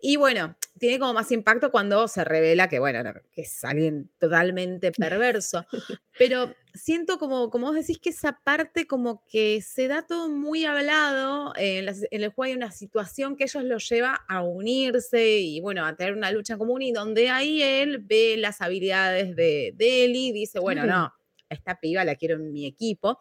Y 0.01 0.15
bueno, 0.15 0.55
tiene 0.79 0.97
como 0.97 1.13
más 1.13 1.31
impacto 1.31 1.71
cuando 1.71 2.07
se 2.07 2.23
revela 2.23 2.69
que, 2.69 2.79
bueno, 2.79 3.03
que 3.31 3.41
es 3.41 3.63
alguien 3.65 4.09
totalmente 4.17 4.91
perverso. 4.93 5.65
Pero 6.17 6.55
siento 6.73 7.19
como, 7.19 7.49
como 7.49 7.67
vos 7.67 7.75
decís, 7.75 7.99
que 7.99 8.09
esa 8.11 8.39
parte 8.43 8.87
como 8.87 9.25
que 9.27 9.61
se 9.61 9.89
da 9.89 10.07
todo 10.07 10.29
muy 10.29 10.63
hablado. 10.63 11.53
En, 11.57 11.89
el 12.11 12.29
juego 12.29 12.43
hay 12.43 12.53
una 12.53 12.71
situación 12.71 13.35
que 13.35 13.43
ellos 13.43 13.63
los 13.65 13.89
lleva 13.89 14.21
a 14.27 14.41
unirse 14.41 15.39
y, 15.39 15.59
bueno, 15.59 15.85
a 15.85 15.95
tener 15.97 16.13
una 16.13 16.31
lucha 16.31 16.57
común 16.57 16.81
y 16.81 16.93
donde 16.93 17.29
ahí 17.29 17.61
él 17.61 17.99
ve 17.99 18.37
las 18.37 18.61
habilidades 18.61 19.35
de, 19.35 19.73
de 19.75 20.05
él 20.05 20.15
y 20.15 20.31
dice, 20.31 20.59
bueno, 20.59 20.85
no, 20.85 21.13
esta 21.49 21.79
piba 21.79 22.03
la 22.03 22.15
quiero 22.15 22.35
en 22.35 22.51
mi 22.51 22.65
equipo. 22.65 23.19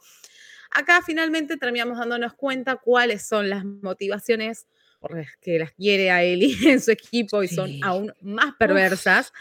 Acá 0.71 1.03
finalmente 1.05 1.57
terminamos 1.57 1.99
dándonos 1.99 2.35
cuenta 2.35 2.77
cuáles 2.77 3.27
son 3.27 3.49
las 3.49 3.65
motivaciones 3.65 4.67
por 5.01 5.17
las 5.17 5.29
que 5.41 5.59
las 5.59 5.73
quiere 5.73 6.11
a 6.11 6.23
Eli 6.23 6.57
en 6.67 6.81
su 6.81 6.91
equipo 6.91 7.43
y 7.43 7.49
son 7.49 7.71
aún 7.83 8.13
más 8.21 8.55
perversas. 8.59 9.33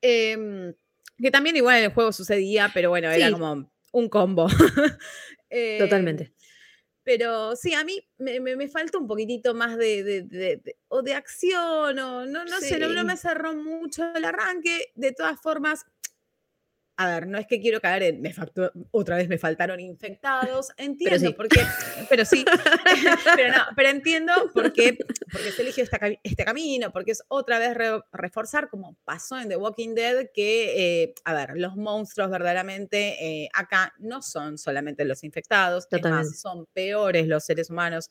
Em, 0.00 0.74
que 1.18 1.30
también 1.30 1.56
igual 1.56 1.78
en 1.78 1.84
el 1.84 1.92
juego 1.92 2.12
sucedía, 2.12 2.70
pero 2.74 2.90
bueno, 2.90 3.10
era 3.10 3.30
como 3.30 3.70
un 3.92 4.08
combo. 4.08 4.48
Totalmente. 5.78 6.24
Em, 6.24 6.34
pero 7.04 7.54
sí, 7.54 7.74
a 7.74 7.84
mí 7.84 8.00
me, 8.16 8.68
falta 8.68 8.96
un 8.96 9.06
poquitito 9.06 9.54
más 9.54 9.76
de, 9.76 10.76
o 10.88 11.02
de 11.02 11.14
acción, 11.14 11.98
o 11.98 12.24
no, 12.24 12.26
no 12.26 12.60
sé, 12.60 12.78
no, 12.78 13.04
me 13.04 13.16
cerró 13.18 13.54
mucho 13.54 14.02
el 14.14 14.24
arranque. 14.24 14.90
De 14.94 15.12
todas 15.12 15.38
formas, 15.38 15.84
a 16.96 17.06
ver, 17.08 17.26
no 17.26 17.38
es 17.38 17.46
que 17.46 17.60
quiero 17.60 17.80
caer 17.80 18.02
en, 18.04 18.20
me 18.20 18.32
otra 18.92 19.16
vez 19.16 19.28
me 19.28 19.38
faltaron 19.38 19.80
infectados, 19.80 20.68
entiendo 20.76 21.34
por 21.34 21.48
qué, 21.48 21.60
pero 22.08 22.24
sí, 22.24 22.44
pero 23.36 23.52
no, 23.52 23.64
pero 23.74 23.88
entiendo 23.88 24.32
por 24.52 24.72
qué, 24.72 24.96
porque 25.32 25.50
se 25.50 25.62
eligió 25.62 25.84
este, 26.22 26.44
camino, 26.44 26.92
porque 26.92 27.10
es 27.12 27.24
otra 27.28 27.58
vez 27.58 27.76
reforzar, 28.12 28.68
como 28.68 28.96
pasó 29.04 29.38
en 29.40 29.48
The 29.48 29.56
Walking 29.56 29.94
Dead, 29.94 30.30
que, 30.32 31.02
eh, 31.02 31.14
a 31.24 31.34
ver, 31.34 31.52
los 31.56 31.76
monstruos 31.76 32.30
verdaderamente 32.30 33.42
eh, 33.44 33.48
acá 33.54 33.92
no 33.98 34.22
son 34.22 34.56
solamente 34.56 35.04
los 35.04 35.24
infectados, 35.24 35.88
además 35.90 36.38
son 36.38 36.66
peores 36.66 37.26
los 37.26 37.44
seres 37.44 37.70
humanos, 37.70 38.10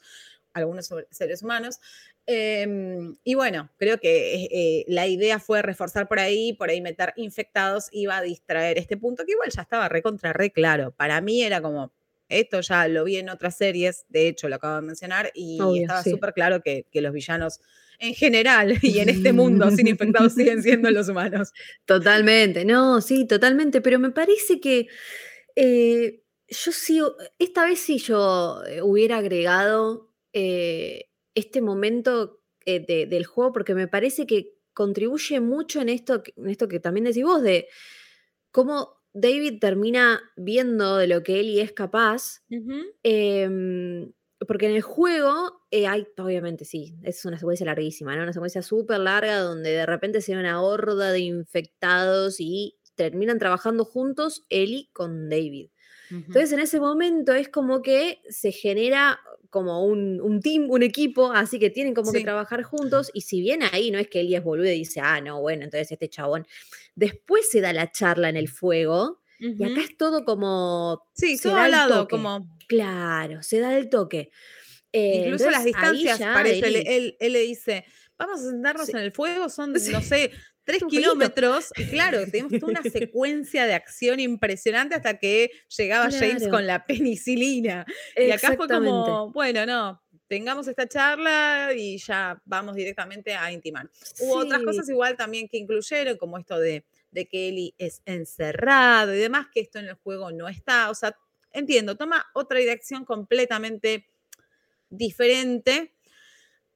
algunos 0.53 0.89
seres 1.12 1.43
humanos, 1.43 1.79
Em, 2.25 3.15
y 3.25 3.36
bueno, 3.36 3.69
creo 3.77 4.00
que 4.00 4.45
eh, 4.45 4.86
la 4.88 5.07
idea 5.07 5.39
fue 5.39 5.62
reforzar 5.62 6.07
por 6.07 6.19
ahí, 6.19 6.53
por 6.53 6.69
ahí 6.69 6.79
meter 6.79 7.13
infectados, 7.17 7.89
iba 7.91 8.17
a 8.17 8.22
distraer 8.22 8.77
este 8.77 8.95
punto 8.95 9.25
que 9.25 9.33
igual 9.33 9.50
ya 9.53 9.63
estaba 9.63 9.89
re 9.89 10.01
contra 10.01 10.31
re 10.31 10.51
claro. 10.51 10.91
Para 10.95 11.19
mí 11.19 11.43
era 11.43 11.62
como, 11.62 11.91
esto 12.29 12.62
ya 12.62 12.88
lo 12.88 13.03
vi 13.03 13.17
en 13.17 13.29
otras 13.29 13.57
series, 13.57 14.05
de 14.07 14.29
hecho 14.29 14.48
lo 14.48 14.55
acabo 14.55 14.77
de 14.77 14.83
mencionar, 14.83 15.31
y 15.33 15.60
estaba 15.81 16.01
súper 16.01 16.33
claro 16.33 16.62
que, 16.62 16.86
los 16.93 17.12
villanos 17.12 17.60
en 18.00 18.13
general 18.13 18.77
y 18.81 19.00
en 19.00 19.10
este 19.10 19.33
mundo 19.33 19.69
sin 19.72 19.88
infectados 19.88 20.33
siguen 20.33 20.63
siendo 20.63 20.89
los 20.91 21.10
humanos. 21.10 21.51
Totalmente, 21.83 22.63
no, 22.63 23.01
sí, 23.01 23.27
totalmente, 23.27 23.81
pero 23.81 24.00
me 24.00 24.12
parece 24.12 24.62
que 24.62 24.88
eh, 25.57 26.24
yo 26.48 26.72
sí, 26.72 27.01
esta 27.38 27.65
vez 27.65 27.79
sí 27.79 27.98
yo 27.98 28.63
eh, 28.65 28.81
hubiera 28.81 29.17
agregado 29.17 30.12
este 30.33 31.61
momento 31.61 32.41
eh, 32.65 33.07
del 33.07 33.25
juego, 33.25 33.51
porque 33.51 33.75
me 33.75 33.87
parece 33.87 34.25
que 34.25 34.55
contribuye 34.73 35.39
mucho 35.39 35.81
en 35.81 35.89
esto, 35.89 36.23
en 36.35 36.49
esto 36.49 36.67
que 36.67 36.79
también 36.79 37.05
decís 37.05 37.23
vos, 37.23 37.41
de 37.41 37.67
cómo 38.51 39.01
David 39.13 39.59
termina 39.59 40.21
viendo 40.35 40.97
de 40.97 41.07
lo 41.07 41.23
que 41.23 41.39
Ellie 41.39 41.61
es 41.61 41.73
capaz, 41.73 42.41
em, 43.03 44.11
porque 44.47 44.67
en 44.67 44.75
el 44.75 44.81
juego 44.81 45.61
eh, 45.71 45.87
hay, 45.87 46.07
obviamente 46.17 46.65
sí, 46.65 46.95
es 47.03 47.23
una 47.25 47.37
secuencia 47.37 47.65
larguísima, 47.65 48.15
¿no? 48.15 48.23
Una 48.23 48.33
secuencia 48.33 48.61
súper 48.61 48.99
larga 48.99 49.39
donde 49.39 49.71
de 49.71 49.85
repente 49.85 50.21
se 50.21 50.33
ve 50.33 50.39
una 50.39 50.61
horda 50.61 51.11
de 51.11 51.19
infectados 51.19 52.39
y 52.39 52.77
terminan 52.95 53.39
trabajando 53.39 53.85
juntos 53.85 54.45
Ellie 54.49 54.89
con 54.93 55.29
David. 55.29 55.69
Entonces 56.09 56.51
en 56.51 56.59
ese 56.59 56.79
momento 56.79 57.33
es 57.33 57.49
como 57.49 57.81
que 57.81 58.21
se 58.29 58.51
genera 58.51 59.19
como 59.53 59.86
un, 59.86 60.41
team, 60.41 60.65
un 60.67 60.81
equipo, 60.81 61.31
así 61.31 61.60
que 61.60 61.69
tienen 61.69 61.93
como 61.93 62.12
que 62.12 62.22
trabajar 62.22 62.63
juntos 62.63 63.12
y 63.13 63.22
si 63.22 63.39
bien 63.39 63.62
ahí 63.72 63.91
no 63.91 64.00
es 64.00 64.07
que 64.07 64.39
boludo 64.39 64.65
y 64.65 64.79
dice, 64.79 65.00
ah, 65.00 65.22
no, 65.22 65.41
bueno, 65.41 65.63
entonces 65.63 65.91
este 65.91 66.10
chabón, 66.10 66.48
después 66.95 67.51
se 67.51 67.62
da 67.62 67.72
la 67.72 67.91
charla 67.91 68.29
en 68.29 68.36
el 68.36 68.50
fuego 68.50 69.22
y 69.38 69.63
acá 69.63 69.81
es 69.81 69.95
todo 69.95 70.25
como... 70.25 71.03
Sí, 71.13 71.38
todo 71.38 71.55
al 71.55 71.69
lado, 71.69 72.07
como... 72.07 72.50
Claro, 72.67 73.43
se 73.43 73.60
da 73.60 73.77
el 73.77 73.89
toque. 73.89 74.31
Eh, 74.91 75.25
Incluso 75.25 75.51
las 75.51 75.65
distancias, 75.65 76.19
parece, 76.19 77.15
él, 77.19 77.33
le 77.33 77.39
dice, 77.41 77.86
vamos 78.17 78.39
a 78.41 78.50
sentarnos 78.50 78.89
en 78.89 78.98
el 78.98 79.12
fuego, 79.12 79.50
son, 79.50 79.72
no 79.91 80.01
sé, 80.01 80.31
tres 80.63 80.84
kilómetros. 80.89 81.72
Y 81.77 81.86
claro, 81.86 82.20
tenemos 82.32 82.60
toda 82.60 82.72
una 82.72 82.84
secuencia 82.84 83.65
de 83.65 83.74
acción 83.74 84.20
impresionante 84.20 84.96
hasta 84.96 85.17
que 85.17 85.51
llegaba 85.75 86.12
James 86.12 86.48
con 86.48 86.67
la 86.67 86.86
penicilina. 86.86 87.86
Y 88.15 88.32
acá 88.32 88.55
fue 88.55 88.67
como, 88.67 89.32
bueno, 89.32 89.65
no, 89.65 90.01
tengamos 90.27 90.67
esta 90.67 90.88
charla 90.88 91.72
y 91.75 91.98
ya 91.98 92.41
vamos 92.46 92.75
directamente 92.75 93.34
a 93.34 93.51
intimar. 93.51 93.89
Hubo 94.20 94.38
otras 94.38 94.63
cosas 94.63 94.89
igual 94.89 95.15
también 95.17 95.48
que 95.48 95.58
incluyeron, 95.58 96.17
como 96.17 96.38
esto 96.38 96.60
de 96.60 96.84
de 97.13 97.27
que 97.27 97.50
Eli 97.50 97.74
es 97.77 98.01
encerrado 98.05 99.13
y 99.13 99.20
demás, 99.20 99.48
que 99.53 99.62
esto 99.62 99.79
en 99.79 99.86
el 99.86 99.96
juego 99.96 100.32
no 100.32 100.50
está. 100.50 100.89
O 100.89 100.96
sea, 100.96 101.15
entiendo, 101.51 101.96
toma 101.96 102.25
otra 102.34 102.60
dirección 102.60 103.05
completamente 103.05 104.08
diferente. 104.89 105.93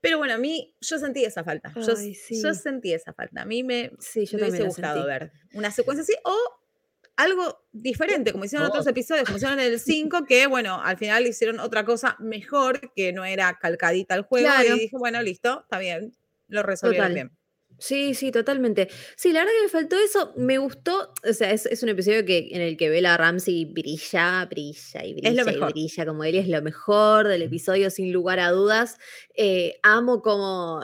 Pero 0.07 0.19
bueno, 0.19 0.35
a 0.35 0.37
mí, 0.37 0.73
yo 0.79 0.97
sentí 0.99 1.25
esa 1.25 1.43
falta. 1.43 1.73
yo, 1.75 2.53
sentí 2.53 2.93
esa 2.93 3.11
falta. 3.11 3.41
A 3.41 3.45
mí 3.45 3.61
me, 3.61 3.91
sí, 3.99 4.25
yo 4.25 4.37
me 4.37 4.47
hubiese 4.47 4.63
gustado 4.63 5.05
ver 5.05 5.33
una 5.53 5.69
secuencia 5.69 6.03
así 6.03 6.13
o 6.23 6.33
algo 7.17 7.65
diferente, 7.73 8.31
como 8.31 8.45
hicieron 8.45 8.69
otros 8.69 8.87
episodios, 8.87 9.25
como 9.25 9.35
hicieron 9.35 9.59
en 9.59 9.73
el 9.73 9.81
5, 9.81 10.23
que 10.25 10.47
bueno, 10.47 10.81
al 10.81 10.97
final 10.97 11.27
hicieron 11.27 11.59
otra 11.59 11.83
cosa 11.83 12.15
mejor, 12.19 12.93
que 12.95 13.11
no 13.11 13.25
era 13.25 13.59
calcadita 13.59 14.13
al 14.13 14.21
juego. 14.21 14.47
Y 14.65 14.79
dije, 14.79 14.97
bueno, 14.97 15.21
listo, 15.21 15.59
está 15.63 15.77
bien, 15.77 16.15
lo 16.47 16.63
resolvieron 16.63 17.13
bien. 17.13 17.37
Sí, 17.79 18.13
sí, 18.13 18.31
totalmente. 18.31 18.89
Sí, 19.15 19.31
la 19.31 19.39
verdad 19.39 19.53
que 19.57 19.63
me 19.63 19.69
faltó 19.69 19.95
eso. 19.97 20.33
Me 20.35 20.57
gustó, 20.57 21.13
o 21.27 21.33
sea, 21.33 21.51
es, 21.51 21.83
un 21.83 21.89
episodio 21.89 22.25
que, 22.25 22.49
en 22.51 22.61
el 22.61 22.77
que 22.77 22.89
Bella 22.89 23.17
Ramsey 23.17 23.65
brilla, 23.65 24.45
brilla 24.45 25.05
y 25.05 25.13
brilla 25.13 25.43
y 25.51 25.71
brilla 25.71 26.05
como 26.05 26.23
él 26.23 26.35
es 26.35 26.47
lo 26.47 26.61
mejor 26.61 27.27
del 27.27 27.43
episodio, 27.43 27.89
sin 27.89 28.11
lugar 28.11 28.39
a 28.39 28.51
dudas. 28.51 28.97
Eh, 29.35 29.79
amo 29.83 30.21
como 30.21 30.81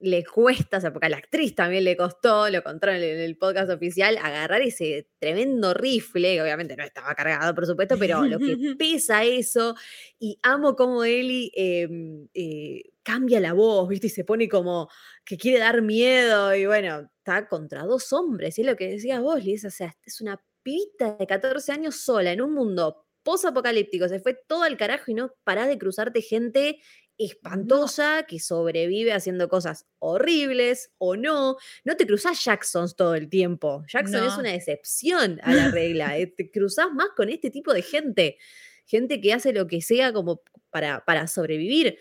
le 0.00 0.24
cuesta, 0.24 0.78
o 0.78 0.80
sea, 0.80 0.92
porque 0.92 1.06
a 1.06 1.10
la 1.10 1.16
actriz 1.16 1.54
también 1.54 1.84
le 1.84 1.96
costó, 1.96 2.48
lo 2.50 2.62
contó 2.62 2.88
en 2.88 3.02
el, 3.02 3.36
podcast 3.36 3.70
oficial, 3.70 4.16
agarrar 4.18 4.62
ese 4.62 5.08
tremendo 5.18 5.74
rifle, 5.74 6.34
que 6.34 6.42
obviamente 6.42 6.76
no 6.76 6.84
estaba 6.84 7.14
cargado, 7.14 7.54
por 7.54 7.66
supuesto, 7.66 7.96
pero 7.98 8.24
lo 8.24 8.38
que 8.38 8.56
pesa 8.78 9.24
eso, 9.24 9.74
y 10.18 10.38
amo 10.42 10.76
cómo 10.76 11.04
Eli 11.04 11.50
em, 11.54 12.28
eh, 12.34 12.82
cambia 13.08 13.40
la 13.40 13.54
voz, 13.54 13.88
¿viste? 13.88 14.08
Y 14.08 14.10
se 14.10 14.22
pone 14.22 14.50
como 14.50 14.90
que 15.24 15.38
quiere 15.38 15.60
dar 15.60 15.80
miedo, 15.80 16.54
y 16.54 16.66
bueno, 16.66 17.10
está 17.16 17.48
contra 17.48 17.84
dos 17.84 18.12
hombres, 18.12 18.58
y 18.58 18.60
es 18.60 18.66
lo 18.66 18.76
que 18.76 18.90
decías 18.90 19.22
vos, 19.22 19.42
Liz, 19.42 19.64
o 19.64 19.70
sea, 19.70 19.96
es 20.04 20.20
una 20.20 20.38
pibita 20.62 21.16
de 21.16 21.26
14 21.26 21.72
años 21.72 21.96
sola 21.96 22.32
en 22.32 22.42
un 22.42 22.52
mundo 22.52 23.06
post-apocalíptico, 23.22 24.08
se 24.08 24.20
fue 24.20 24.38
todo 24.46 24.62
al 24.64 24.76
carajo 24.76 25.10
y 25.10 25.14
no 25.14 25.32
parás 25.42 25.68
de 25.68 25.78
cruzarte 25.78 26.20
gente 26.20 26.80
espantosa 27.16 28.24
que 28.28 28.40
sobrevive 28.40 29.14
haciendo 29.14 29.48
cosas 29.48 29.86
horribles 29.98 30.92
o 30.98 31.16
no. 31.16 31.56
No 31.84 31.96
te 31.96 32.06
cruzas 32.06 32.44
Jacksons 32.44 32.94
todo 32.94 33.14
el 33.14 33.28
tiempo. 33.28 33.84
Jackson 33.88 34.24
es 34.24 34.36
una 34.36 34.54
excepción 34.54 35.40
a 35.42 35.52
la 35.52 35.70
regla. 35.70 36.16
Eh, 36.18 36.26
te 36.36 36.50
cruzas 36.50 36.86
más 36.94 37.08
con 37.16 37.28
este 37.28 37.50
tipo 37.50 37.72
de 37.72 37.82
gente. 37.82 38.38
Gente 38.86 39.20
que 39.20 39.32
hace 39.32 39.52
lo 39.52 39.66
que 39.66 39.82
sea 39.82 40.12
como 40.12 40.42
para, 40.70 41.04
para 41.04 41.26
sobrevivir. 41.26 41.98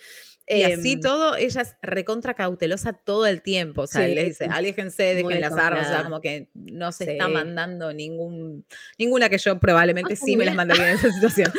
Y 0.49 0.63
así 0.63 0.93
em, 0.93 1.01
todo, 1.01 1.35
ella 1.35 1.61
es 1.61 1.75
recontra 1.81 2.33
cautelosa 2.33 2.93
todo 2.93 3.25
el 3.25 3.41
tiempo. 3.41 3.81
O 3.81 3.87
sea, 3.87 4.07
le 4.07 4.23
dice, 4.23 4.45
aléjense, 4.45 5.03
dejen 5.15 5.41
las 5.41 5.51
armas. 5.53 5.87
O 5.87 5.89
sea, 5.89 6.03
como 6.03 6.21
que 6.21 6.47
no 6.53 6.93
se 6.93 7.11
está 7.11 7.27
mandando 7.27 7.91
ningún, 7.91 8.65
ninguna 8.97 9.27
que 9.27 9.37
yo 9.37 9.59
probablemente 9.59 10.15
sí 10.15 10.37
me 10.37 10.45
las 10.45 10.55
mandaría 10.55 10.91
en 10.91 10.97
esa 10.97 11.11
situación. 11.13 11.51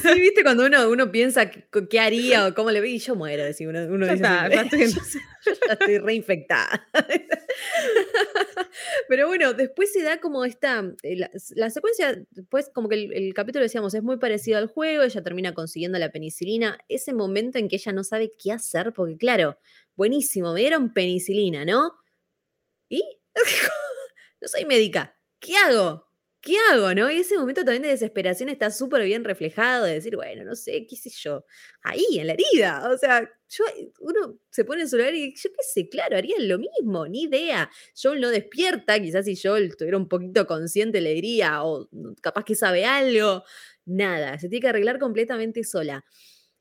sí, 0.00 0.08
viste, 0.20 0.44
cuando 0.44 0.64
uno, 0.64 0.88
uno 0.88 1.10
piensa 1.10 1.50
qué 1.50 2.00
haría 2.00 2.46
o 2.46 2.54
cómo 2.54 2.70
le 2.70 2.80
ve, 2.80 2.90
y 2.90 2.98
yo 2.98 3.16
muero. 3.16 3.44
Decir, 3.44 3.66
uno, 3.68 3.84
uno 3.86 4.06
dice, 4.06 4.22
yo 4.94 5.00
ya 5.66 5.72
estoy 5.72 5.98
reinfectada. 5.98 6.88
Pero 9.08 9.28
bueno, 9.28 9.52
después 9.52 9.92
se 9.92 10.02
da 10.02 10.20
como 10.20 10.44
esta, 10.44 10.92
eh, 11.02 11.28
la, 11.54 11.70
secuencia, 11.70 12.24
pues 12.48 12.70
como 12.74 12.88
que 12.88 12.96
el, 12.96 13.12
el, 13.12 13.34
capítulo 13.34 13.62
decíamos, 13.62 13.94
es 13.94 14.02
muy 14.02 14.18
parecido 14.18 14.58
al 14.58 14.68
juego, 14.68 15.02
ella 15.02 15.22
termina 15.22 15.54
consiguiendo 15.54 15.98
la 15.98 16.10
penicilina, 16.10 16.78
ese 16.88 17.12
momento 17.12 17.58
en 17.58 17.68
que 17.68 17.76
ella 17.76 17.92
no 17.92 18.04
sabe 18.04 18.32
qué 18.38 18.52
hacer, 18.52 18.92
porque 18.92 19.16
claro, 19.16 19.58
buenísimo, 19.94 20.52
me 20.52 20.60
dieron 20.60 20.92
penicilina, 20.92 21.64
¿no? 21.64 21.92
¿Y? 22.88 23.02
no 24.40 24.48
soy 24.48 24.64
médica, 24.64 25.16
¿qué 25.40 25.56
hago? 25.56 26.06
¿qué 26.46 26.56
hago? 26.70 26.94
¿No? 26.94 27.10
Y 27.10 27.18
ese 27.18 27.36
momento 27.36 27.64
también 27.64 27.82
de 27.82 27.88
desesperación 27.88 28.48
está 28.48 28.70
súper 28.70 29.04
bien 29.04 29.24
reflejado, 29.24 29.84
de 29.84 29.94
decir, 29.94 30.14
bueno, 30.14 30.44
no 30.44 30.54
sé, 30.54 30.86
qué 30.86 30.96
sé 30.96 31.10
yo, 31.10 31.44
ahí, 31.82 32.06
en 32.12 32.28
la 32.28 32.34
herida. 32.34 32.88
O 32.88 32.96
sea, 32.96 33.28
uno 34.00 34.38
se 34.50 34.64
pone 34.64 34.82
en 34.82 34.88
su 34.88 34.96
lugar 34.96 35.14
y 35.14 35.34
yo 35.34 35.50
qué 35.50 35.62
sé, 35.62 35.88
claro, 35.88 36.16
haría 36.16 36.36
lo 36.40 36.58
mismo, 36.58 37.06
ni 37.06 37.22
idea. 37.22 37.70
Joel 38.00 38.20
no 38.20 38.30
despierta, 38.30 39.00
quizás 39.00 39.24
si 39.24 39.36
Joel 39.36 39.64
estuviera 39.66 39.96
un 39.96 40.08
poquito 40.08 40.46
consciente 40.46 41.00
le 41.00 41.14
diría, 41.14 41.64
o 41.64 41.88
capaz 42.20 42.44
que 42.44 42.54
sabe 42.54 42.84
algo. 42.84 43.44
Nada, 43.84 44.38
se 44.38 44.48
tiene 44.48 44.62
que 44.62 44.68
arreglar 44.68 44.98
completamente 44.98 45.62
sola. 45.64 46.04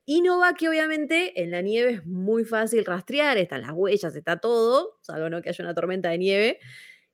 Y 0.06 0.22
no 0.22 0.40
va 0.40 0.54
que 0.54 0.70
obviamente 0.70 1.42
en 1.42 1.52
la 1.52 1.62
nieve 1.62 1.94
es 1.94 2.06
muy 2.06 2.46
fácil 2.46 2.86
rastrear, 2.86 3.38
están 3.38 3.62
las 3.62 3.72
huellas, 3.74 4.16
está 4.16 4.38
todo, 4.38 5.00
salvo 5.02 5.30
no 5.30 5.42
que 5.42 5.50
haya 5.50 5.64
una 5.64 5.74
tormenta 5.74 6.10
de 6.10 6.18
nieve 6.20 6.60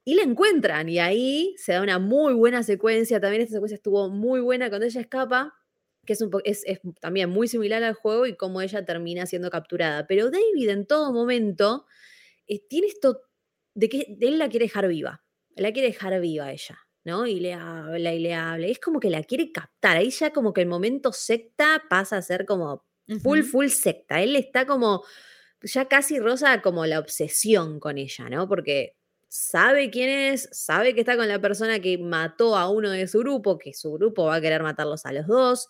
y 0.03 0.15
la 0.15 0.23
encuentran. 0.23 0.89
Y 0.89 0.99
ahí 0.99 1.55
se 1.57 1.73
da 1.73 1.81
una 1.81 1.99
muy 1.99 2.33
buena 2.33 2.63
secuencia. 2.63 3.19
También 3.21 3.43
esta 3.43 3.53
secuencia 3.55 3.75
estuvo 3.75 4.09
muy 4.09 4.41
buena 4.41 4.69
cuando 4.69 4.85
ella 4.87 5.01
escapa, 5.01 5.53
que 6.05 6.13
es, 6.13 6.21
un 6.21 6.31
es, 6.43 6.63
es, 6.65 6.79
también 6.99 7.29
muy 7.29 7.47
similar 7.47 7.83
al 7.83 7.93
juego 7.93 8.25
y 8.25 8.35
cómo 8.35 8.61
ella 8.61 8.85
termina 8.85 9.25
siendo 9.25 9.49
capturada. 9.49 10.07
Pero 10.07 10.29
David 10.29 10.69
en 10.69 10.85
todo 10.85 11.13
momento 11.13 11.85
eh, 12.47 12.59
tiene 12.67 12.87
esto 12.87 13.21
de 13.75 13.89
que 13.89 14.17
él 14.19 14.37
la 14.37 14.49
quiere 14.49 14.65
dejar 14.65 14.87
viva. 14.87 15.23
La 15.55 15.71
quiere 15.71 15.89
dejar 15.89 16.19
viva 16.19 16.51
ella. 16.51 16.79
¿no? 17.03 17.25
Y 17.25 17.39
le 17.39 17.53
habla 17.53 18.13
y 18.13 18.19
le 18.19 18.33
habla. 18.33 18.67
es 18.67 18.79
como 18.79 18.99
que 18.99 19.09
la 19.09 19.23
quiere 19.23 19.51
captar. 19.51 19.97
Ahí 19.97 20.09
ya 20.11 20.31
como 20.31 20.53
que 20.53 20.61
el 20.61 20.67
momento 20.67 21.11
secta 21.11 21.83
pasa 21.89 22.17
a 22.17 22.21
ser 22.21 22.45
como 22.45 22.85
full, 23.21 23.41
full 23.41 23.67
secta. 23.67 24.21
Él 24.21 24.35
está 24.35 24.65
como 24.65 25.03
ya 25.61 25.87
casi 25.87 26.19
rosa 26.19 26.61
como 26.61 26.85
la 26.85 26.99
obsesión 26.99 27.79
con 27.79 27.97
ella, 27.97 28.29
¿no? 28.29 28.47
Porque 28.47 28.95
sabe 29.31 29.89
quién 29.89 30.09
es, 30.09 30.49
sabe 30.51 30.93
que 30.93 30.99
está 30.99 31.15
con 31.15 31.25
la 31.29 31.39
persona 31.39 31.79
que 31.79 31.97
mató 31.97 32.57
a 32.57 32.69
uno 32.69 32.89
de 32.89 33.07
su 33.07 33.19
grupo, 33.19 33.57
que 33.57 33.73
su 33.73 33.93
grupo 33.93 34.25
va 34.25 34.35
a 34.35 34.41
querer 34.41 34.61
matarlos 34.61 35.05
a 35.05 35.13
los 35.13 35.25
dos. 35.25 35.69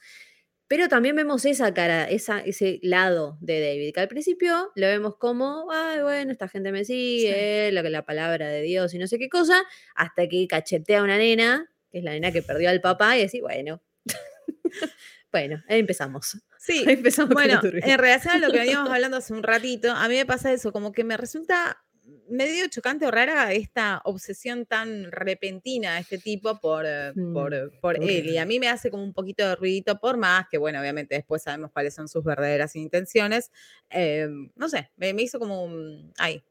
Pero 0.67 0.88
también 0.88 1.15
vemos 1.15 1.45
esa 1.45 1.71
cara, 1.71 2.06
esa, 2.10 2.39
ese 2.39 2.80
lado 2.82 3.38
de 3.39 3.60
David, 3.60 3.93
que 3.93 4.00
al 4.00 4.08
principio 4.08 4.71
lo 4.74 4.88
vemos 4.88 5.15
como, 5.17 5.67
ay, 5.71 6.02
bueno, 6.02 6.32
esta 6.32 6.47
gente 6.47 6.71
me 6.71 6.86
sigue, 6.86 7.71
lo 7.71 7.84
que 7.84 7.91
la 7.91 8.04
palabra 8.04 8.47
de 8.47 8.63
Dios 8.63 8.95
y 8.95 8.97
no 8.97 9.06
sé 9.06 9.19
qué 9.19 9.30
cosa, 9.30 9.62
hasta 9.93 10.28
que 10.28 10.47
cachetea 10.47 11.02
a 11.02 11.04
una 11.04 11.17
nena, 11.19 11.69
que 11.91 12.00
es 12.00 12.04
la 12.04 12.13
nena 12.13 12.32
que 12.32 12.41
perdió 12.41 12.67
al 12.69 12.82
papá, 12.82 13.15
y 13.15 13.21
decir, 13.21 13.41
bueno, 13.41 13.84
bueno, 15.32 15.62
ahí 15.67 15.80
empezamos. 15.80 16.38
Sí, 16.58 16.84
empezamos 16.88 17.34
bueno, 17.34 17.60
en 17.63 18.00
relación 18.00 18.36
a 18.36 18.39
lo 18.39 18.52
que 18.52 18.58
veníamos 18.58 18.89
hablando 18.91 19.17
hace 19.17 19.34
un 19.34 19.43
ratito, 19.43 19.91
a 19.91 20.08
mí 20.08 20.15
me 20.15 20.26
pasa 20.26 20.52
eso, 20.52 20.71
como 20.71 20.93
que 20.93 21.04
me 21.04 21.15
resulta 21.15 21.84
medio 22.31 22.67
chocante 22.69 23.05
o 23.05 23.11
rara 23.11 23.53
esta 23.53 24.01
obsesión 24.05 24.65
tan 24.65 25.11
repentina 25.11 25.95
de 25.95 26.01
este 26.01 26.17
tipo 26.17 26.59
por, 26.59 26.85
eh, 26.87 27.11
mm, 27.13 27.33
por, 27.33 27.79
por 27.79 28.03
él. 28.03 28.29
Y 28.29 28.37
a 28.37 28.45
mí 28.45 28.59
me 28.59 28.69
hace 28.69 28.89
como 28.89 29.03
un 29.03 29.13
poquito 29.13 29.47
de 29.47 29.55
ruidito, 29.55 29.99
por 29.99 30.17
más 30.17 30.47
que, 30.49 30.57
bueno, 30.57 30.79
obviamente 30.79 31.15
después 31.15 31.43
sabemos 31.43 31.71
cuáles 31.71 31.93
son 31.93 32.07
sus 32.07 32.23
verdaderas 32.23 32.75
intenciones. 32.75 33.51
Eh, 33.89 34.27
no 34.55 34.69
sé, 34.69 34.89
me, 34.95 35.09
hizo 35.21 35.39
como 35.39 35.63
un, 35.63 36.13
ay, 36.17 36.43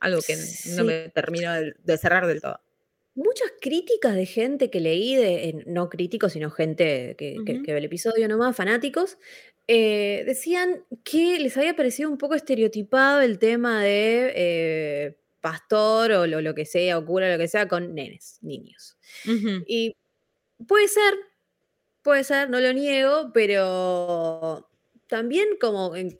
algo 0.00 0.20
que 0.26 0.36
no 0.76 0.84
me 0.84 1.08
terminó 1.10 1.52
de, 1.52 1.98
cerrar 1.98 2.26
del 2.26 2.40
todo 2.40 2.60
muchas 3.14 3.52
críticas 3.60 4.14
de 4.14 4.24
gente 4.24 4.70
que 4.70 4.80
leí, 4.80 5.14
de, 5.14 5.64
no 5.66 5.90
críticos, 5.90 6.32
sino 6.32 6.50
gente 6.50 7.16
que, 7.18 7.36
que, 7.44 7.72
ve 7.72 7.78
el 7.78 7.84
episodio 7.84 8.28
nomás, 8.28 8.56
fanáticos, 8.56 9.18
eh, 9.72 10.24
decían 10.26 10.84
que 11.04 11.38
les 11.38 11.56
había 11.56 11.76
parecido 11.76 12.10
un 12.10 12.18
poco 12.18 12.34
estereotipado 12.34 13.20
el 13.20 13.38
tema 13.38 13.80
de 13.80 14.32
eh, 14.34 15.16
pastor 15.40 16.10
o 16.10 16.26
lo, 16.26 16.54
que 16.56 16.66
sea, 16.66 16.98
o 16.98 17.06
cura, 17.06 17.30
lo 17.30 17.38
que 17.38 17.46
sea, 17.46 17.68
con 17.68 17.94
nenes, 17.94 18.40
niños. 18.42 18.98
Y 19.68 19.94
puede 20.66 20.88
ser, 20.88 21.14
puede 22.02 22.24
ser, 22.24 22.50
no 22.50 22.58
lo 22.58 22.72
niego, 22.72 23.30
pero 23.32 24.68
también 25.06 25.46
como 25.60 25.94
en, 25.94 26.16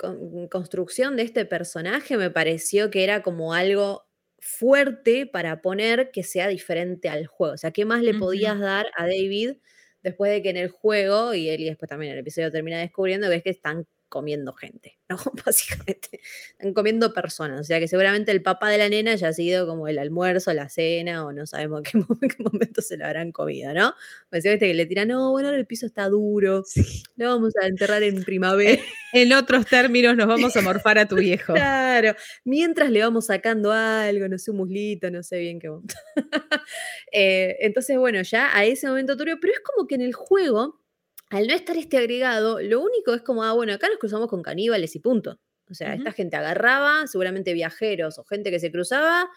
construcción 0.49 1.17
de 1.17 1.25
este 1.25 1.45
personaje 1.45 2.17
me 2.17 2.31
pareció 2.31 2.89
que 2.89 3.03
era 3.03 3.21
como 3.25 3.53
algo 3.53 4.07
fuerte 4.39 5.27
para 5.27 5.61
poner 5.61 6.13
que 6.13 6.23
sea 6.23 6.47
diferente 6.47 7.09
al 7.09 7.27
juego. 7.27 7.55
O 7.55 7.59
sea, 7.59 7.73
¿qué 7.73 7.85
más 7.85 8.01
le 8.03 8.15
podías 8.15 8.61
dar 8.61 8.87
a 8.97 9.09
David 9.09 9.57
después 10.03 10.31
de 10.33 10.43
que 10.43 10.51
en 10.51 10.57
el 10.57 10.71
juego, 10.71 11.35
y 11.35 11.49
él 11.49 11.61
y 11.61 11.65
después 11.67 11.89
también 11.89 12.13
en 12.13 12.19
el 12.19 12.23
episodio 12.23 12.51
termina 12.51 12.79
descubriendo 12.79 13.29
que 13.29 13.37
es 13.37 13.43
que 13.43 13.51
están 13.51 13.87
comiendo 14.11 14.53
gente, 14.53 14.99
¿no? 15.09 15.17
Básicamente, 15.47 16.21
están 16.51 16.75
comiendo 16.75 17.15
personas. 17.15 17.61
O 17.61 17.65
sea 17.65 17.81
que 17.81 17.89
seguramente 17.89 18.33
el 18.33 18.43
papá 18.43 18.69
de 18.69 18.77
la 18.77 18.91
nena 18.91 19.15
ya 19.15 19.29
ha 19.29 19.33
sido 19.33 19.67
como 19.67 19.89
el 19.89 19.99
almuerzo, 19.99 20.53
la 20.53 20.69
cena, 20.69 21.25
o 21.25 21.33
no 21.33 21.47
sabemos 21.47 21.83
qué, 21.85 21.93
qué 21.93 22.43
momento 22.43 22.83
se 22.83 22.99
lo 22.99 23.07
habrán 23.07 23.33
comido, 23.33 23.73
¿no? 23.73 23.95
Me 24.31 24.39
decía 24.39 24.59
que 24.59 24.75
le 24.75 24.85
tiran, 24.85 25.09
no, 25.09 25.31
bueno, 25.31 25.49
el 25.49 25.67
piso 25.67 25.87
está 25.87 26.09
duro, 26.09 26.65
lo 27.17 27.29
vamos 27.29 27.55
a 27.63 27.67
enterrar 27.67 28.03
en 28.03 28.23
primavera. 28.23 28.83
En 29.13 29.33
otros 29.33 29.67
términos, 29.67 30.17
nos 30.17 30.29
vamos 30.29 30.57
a 30.57 30.61
morfar 30.61 30.97
a 30.97 31.09
tu 31.09 31.17
viejo. 31.17 31.53
Claro, 31.55 32.15
mientras 32.45 32.93
le 32.93 33.01
vamos 33.01 33.27
sacando 33.27 33.73
algo, 33.73 34.29
no 34.29 34.39
sé, 34.39 34.53
un 34.53 34.59
muslito, 34.59 35.11
no 35.11 35.25
sé 35.25 35.41
bien 35.41 35.59
qué. 35.59 35.69
eh, 37.13 37.57
entonces, 37.59 37.99
bueno, 37.99 38.23
ya 38.23 38.57
a 38.57 38.65
ese 38.65 38.87
momento 38.87 39.17
turbio, 39.17 39.39
pero 39.41 39.53
es 39.53 39.59
como 39.61 39.89
que 39.89 39.97
en 39.97 40.03
el 40.03 40.13
juego 40.13 40.80
al 41.31 41.47
no 41.47 41.55
estar 41.55 41.77
este 41.77 41.97
agregado, 41.97 42.61
lo 42.61 42.81
único 42.81 43.15
es 43.15 43.23
como, 43.23 43.45
ah, 43.45 43.53
bueno, 43.53 43.73
acá 43.73 43.89
nos 43.89 43.99
cruzamos 43.99 44.29
con 44.29 44.43
caníbales 44.43 44.95
y 44.97 44.99
punto. 44.99 45.39
O 45.71 45.75
sea, 45.75 45.95
esta 45.95 46.11
gente 46.11 46.37
agarraba, 46.37 47.07
seguramente 47.07 47.53
viajeros 47.53 48.19
o 48.19 48.25
gente 48.25 48.51
que 48.51 48.59
se 48.59 48.73
cruzaba 48.73 49.31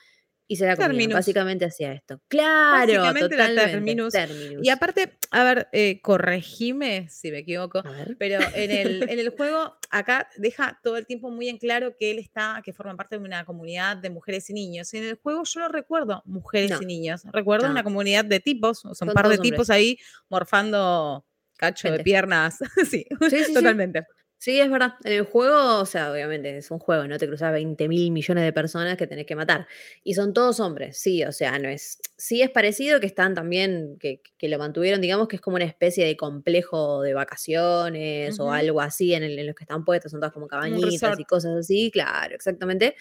y 0.47 0.55
se 0.55 0.65
la 0.65 0.75
comía. 0.75 1.07
Básicamente 1.09 1.65
hacía 1.65 1.93
esto. 1.93 2.19
Claro, 2.27 3.01
Básicamente 3.01 3.29
totalmente. 3.29 3.71
terminus. 3.71 4.65
Y 4.65 4.69
aparte, 4.69 5.17
a 5.29 5.43
ver, 5.43 5.67
eh, 5.71 6.01
corregime 6.01 7.07
si 7.09 7.31
me 7.31 7.39
equivoco, 7.39 7.83
pero 8.17 8.39
en 8.55 8.71
el, 8.71 9.03
en 9.09 9.19
el 9.19 9.29
juego 9.29 9.77
acá 9.91 10.27
deja 10.37 10.79
todo 10.81 10.97
el 10.97 11.05
tiempo 11.05 11.29
muy 11.29 11.49
en 11.49 11.59
claro 11.59 11.95
que 11.95 12.09
él 12.09 12.17
está, 12.17 12.61
que 12.65 12.73
forma 12.73 12.95
parte 12.97 13.19
de 13.19 13.23
una 13.23 13.45
comunidad 13.45 13.97
de 13.97 14.09
mujeres 14.09 14.49
y 14.49 14.53
niños. 14.53 14.91
Y 14.95 14.97
en 14.97 15.05
el 15.05 15.15
juego 15.15 15.43
yo 15.43 15.59
no 15.59 15.67
recuerdo 15.69 16.23
mujeres 16.25 16.71
y 16.81 16.85
niños. 16.87 17.21
Recuerdo 17.31 17.69
una 17.69 17.83
comunidad 17.83 18.25
de 18.25 18.39
tipos, 18.39 18.83
o 18.85 18.95
sea, 18.95 19.07
un 19.07 19.13
par 19.13 19.29
de 19.29 19.37
tipos 19.37 19.69
ahí 19.69 19.99
morfando 20.29 21.25
cacho 21.57 21.91
de 21.91 22.03
piernas. 22.03 22.57
sí, 22.89 23.05
totalmente. 23.53 24.03
Sí. 24.37 24.59
es 24.59 24.69
verdad. 24.69 24.95
En 25.03 25.13
el 25.13 25.23
juego, 25.23 25.79
o 25.79 25.85
sea, 25.85 26.11
obviamente 26.11 26.57
es 26.57 26.69
un 26.69 26.79
juego, 26.79 27.07
no 27.07 27.17
te 27.17 27.27
cruzas 27.27 27.53
20 27.53 27.87
mil 27.87 28.11
millones 28.11 28.43
de 28.43 28.51
personas 28.51 28.97
que 28.97 29.07
tenés 29.07 29.25
que 29.25 29.35
matar. 29.35 29.67
Y 30.03 30.15
son 30.15 30.33
todos 30.33 30.59
hombres, 30.59 30.97
sí, 30.99 31.23
o 31.23 31.31
sea, 31.31 31.57
no 31.59 31.69
es. 31.69 31.99
Sí 32.17 32.41
es 32.41 32.49
parecido 32.49 32.99
que 32.99 33.05
están 33.05 33.33
también, 33.35 33.97
que, 33.99 34.21
lo 34.41 34.57
mantuvieron, 34.57 34.99
digamos 34.99 35.27
que 35.27 35.37
es 35.37 35.41
como 35.41 35.55
una 35.55 35.65
especie 35.65 36.05
de 36.05 36.17
complejo 36.17 37.01
de 37.01 37.13
vacaciones 37.13 38.39
o 38.39 38.51
algo 38.51 38.81
así 38.81 39.13
en, 39.13 39.23
los 39.45 39.55
que 39.55 39.63
están 39.63 39.85
puestos, 39.85 40.11
son 40.11 40.19
todas 40.19 40.33
como 40.33 40.47
cabañitas 40.47 41.19
y 41.19 41.23
cosas 41.23 41.57
así, 41.57 41.89
claro, 41.91 42.35
exactamente. 42.35 42.95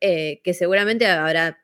Eh, 0.00 0.40
que 0.42 0.54
seguramente 0.54 1.06
habrá 1.06 1.58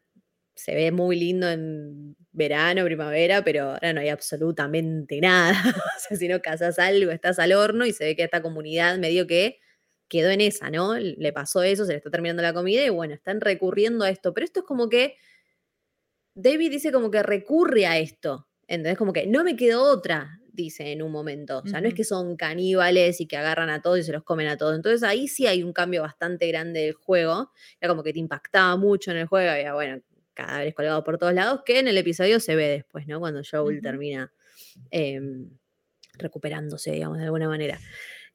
se 0.55 0.75
ve 0.75 0.93
muy 0.93 1.19
lindo 1.19 1.49
en 1.51 2.17
verano, 2.33 2.85
primavera, 2.85 3.45
pero 3.45 3.73
ahora 3.73 3.93
no 3.93 4.01
hay 4.01 4.09
absolutamente 4.09 5.21
nada. 5.21 5.53
o 5.97 6.01
sea, 6.01 6.17
si 6.17 6.29
no 6.29 6.41
casas 6.41 6.79
algo, 6.79 7.11
estás 7.11 7.39
al 7.39 7.53
horno 7.53 7.87
y 7.87 7.93
se 7.93 8.05
ve 8.05 8.17
que 8.17 8.25
esta 8.25 8.43
comunidad 8.43 8.99
medio 8.99 9.27
que 9.27 9.61
quedó 10.09 10.31
en 10.31 10.41
esa, 10.41 10.71
¿no? 10.71 10.99
Le 10.99 11.33
pasó 11.33 11.63
eso, 11.63 11.85
se 11.85 11.93
le 11.93 11.99
está 11.99 12.11
terminando 12.11 12.43
la 12.43 12.53
comida 12.53 12.85
y 12.85 12.91
bueno, 12.91 13.15
están 13.15 13.41
recurriendo 13.41 14.05
a 14.05 14.11
esto. 14.11 14.35
Pero 14.35 14.45
esto 14.45 14.61
es 14.61 14.67
como 14.67 14.89
que 14.89 15.17
David 16.35 16.71
dice 16.71 16.93
como 16.93 17.11
que 17.11 17.23
recurre 17.23 17.87
a 17.87 17.99
esto. 17.99 18.49
Entonces, 18.67 18.99
como 18.99 19.13
que 19.13 19.27
no 19.27 19.45
me 19.45 19.57
quedó 19.57 19.85
otra, 19.85 20.41
dice 20.53 20.93
en 20.93 21.03
un 21.03 21.13
momento. 21.13 21.63
O 21.65 21.67
sea, 21.67 21.81
no 21.81 21.89
es 21.89 21.95
que 21.95 22.05
son 22.05 22.37
caníbales 22.37 23.21
y 23.21 23.27
que 23.27 23.37
agarran 23.37 23.71
a 23.71 23.83
todos 23.83 23.99
y 24.01 24.03
se 24.03 24.13
los 24.13 24.23
comen 24.23 24.49
a 24.49 24.57
todos. 24.57 24.77
Entonces 24.77 25.03
ahí 25.03 25.29
sí 25.29 25.47
hay 25.47 25.63
un 25.63 25.73
cambio 25.73 26.03
bastante 26.03 26.47
grande 26.49 26.81
del 26.81 26.95
juego. 26.95 27.51
Era 27.81 27.89
como 27.89 28.03
que 28.03 28.13
te 28.13 28.19
impactaba 28.19 28.77
mucho 28.77 29.11
en 29.11 29.19
el 29.19 29.27
juego. 29.27 29.51
Había, 29.51 29.75
bueno, 29.75 30.03
cadáveres 30.35 30.75
colgados 30.75 31.05
por 31.05 31.19
todos 31.19 31.35
lados, 31.35 31.63
que 31.65 31.79
en 31.79 31.89
el 31.89 31.99
episodio 31.99 32.41
se 32.41 32.57
ve 32.57 32.69
después, 32.69 33.07
¿no? 33.07 33.21
Cuando 33.21 33.43
Joel 33.49 33.81
termina 33.81 34.33
em, 34.91 35.51
recuperándose, 36.19 36.93
digamos, 36.93 37.19
de 37.19 37.25
alguna 37.25 37.49
manera. 37.49 37.79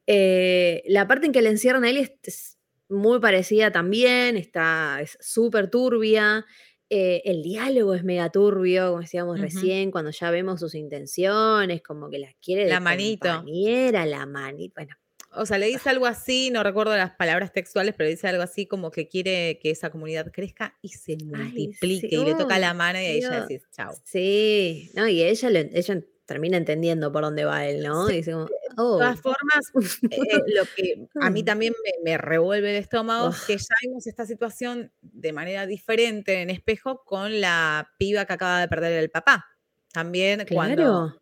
Eh, 0.06 0.82
la 0.86 1.06
parte 1.06 1.26
en 1.26 1.32
que 1.32 1.42
le 1.42 1.50
encierran 1.50 1.84
a 1.84 1.90
él 1.90 1.98
es, 1.98 2.56
muy 2.90 3.20
parecida 3.20 3.70
también, 3.70 4.38
está, 4.38 5.00
es 5.02 5.18
súper 5.20 5.68
turbia. 5.68 6.46
Eh, 6.88 7.20
el 7.26 7.42
diálogo 7.42 7.94
es 7.94 8.02
mega 8.02 8.30
turbio, 8.30 8.88
como 8.88 9.00
decíamos 9.02 9.40
recién, 9.40 9.90
cuando 9.90 10.10
ya 10.10 10.30
vemos 10.30 10.60
sus 10.60 10.74
intenciones, 10.74 11.82
como 11.82 12.08
que 12.08 12.18
la 12.18 12.32
quiere 12.40 12.64
de 12.64 12.70
la 12.70 12.80
manito. 12.80 13.28
la 13.28 14.24
manito. 14.24 14.72
Bueno, 14.74 14.96
o 15.38 15.46
sea, 15.46 15.58
le 15.58 15.66
dice 15.66 15.88
algo 15.90 16.06
así, 16.06 16.50
no 16.50 16.62
recuerdo 16.62 16.96
las 16.96 17.12
palabras 17.12 17.52
textuales, 17.52 17.94
pero 17.96 18.08
dice 18.08 18.28
algo 18.28 18.42
así 18.42 18.66
como 18.66 18.90
que 18.90 19.08
quiere 19.08 19.58
que 19.62 19.70
esa 19.70 19.90
comunidad 19.90 20.30
crezca 20.32 20.76
y 20.82 20.88
se 20.88 21.16
multiplique 21.24 22.08
y 22.10 22.24
le 22.24 22.34
toca 22.34 22.58
la 22.58 22.74
mano 22.74 23.00
y 23.00 23.04
ahí 23.04 23.18
ella 23.18 23.46
dice 23.46 23.66
chao. 23.72 23.94
Sí, 24.04 24.90
no, 24.94 25.08
y 25.08 25.22
ella, 25.22 25.48
ella 25.48 26.00
termina 26.26 26.58
entendiendo 26.58 27.10
por 27.10 27.22
dónde 27.22 27.44
va 27.44 27.66
él, 27.66 27.82
¿no? 27.82 28.06
dice 28.06 28.32
como, 28.32 28.44
de 28.44 28.76
todas 28.76 29.18
oh". 29.18 29.22
formas, 29.22 29.96
eh, 30.10 30.42
lo 30.54 30.64
que 30.76 31.08
a 31.20 31.30
mí 31.30 31.42
también 31.44 31.72
me, 32.04 32.18
revuelve 32.18 32.70
el 32.70 32.76
estómago 32.76 33.30
es 33.30 33.40
que 33.42 33.56
ya 33.56 33.74
vimos 33.82 34.06
esta 34.06 34.26
situación 34.26 34.92
de 35.00 35.32
manera 35.32 35.66
diferente 35.66 36.42
en 36.42 36.50
espejo 36.50 37.02
con 37.04 37.40
la 37.40 37.90
piba 37.98 38.26
que 38.26 38.32
acaba 38.34 38.60
de 38.60 38.68
perder 38.68 38.92
el 39.02 39.10
papá. 39.10 39.46
También 39.90 40.44
cuando 40.50 41.18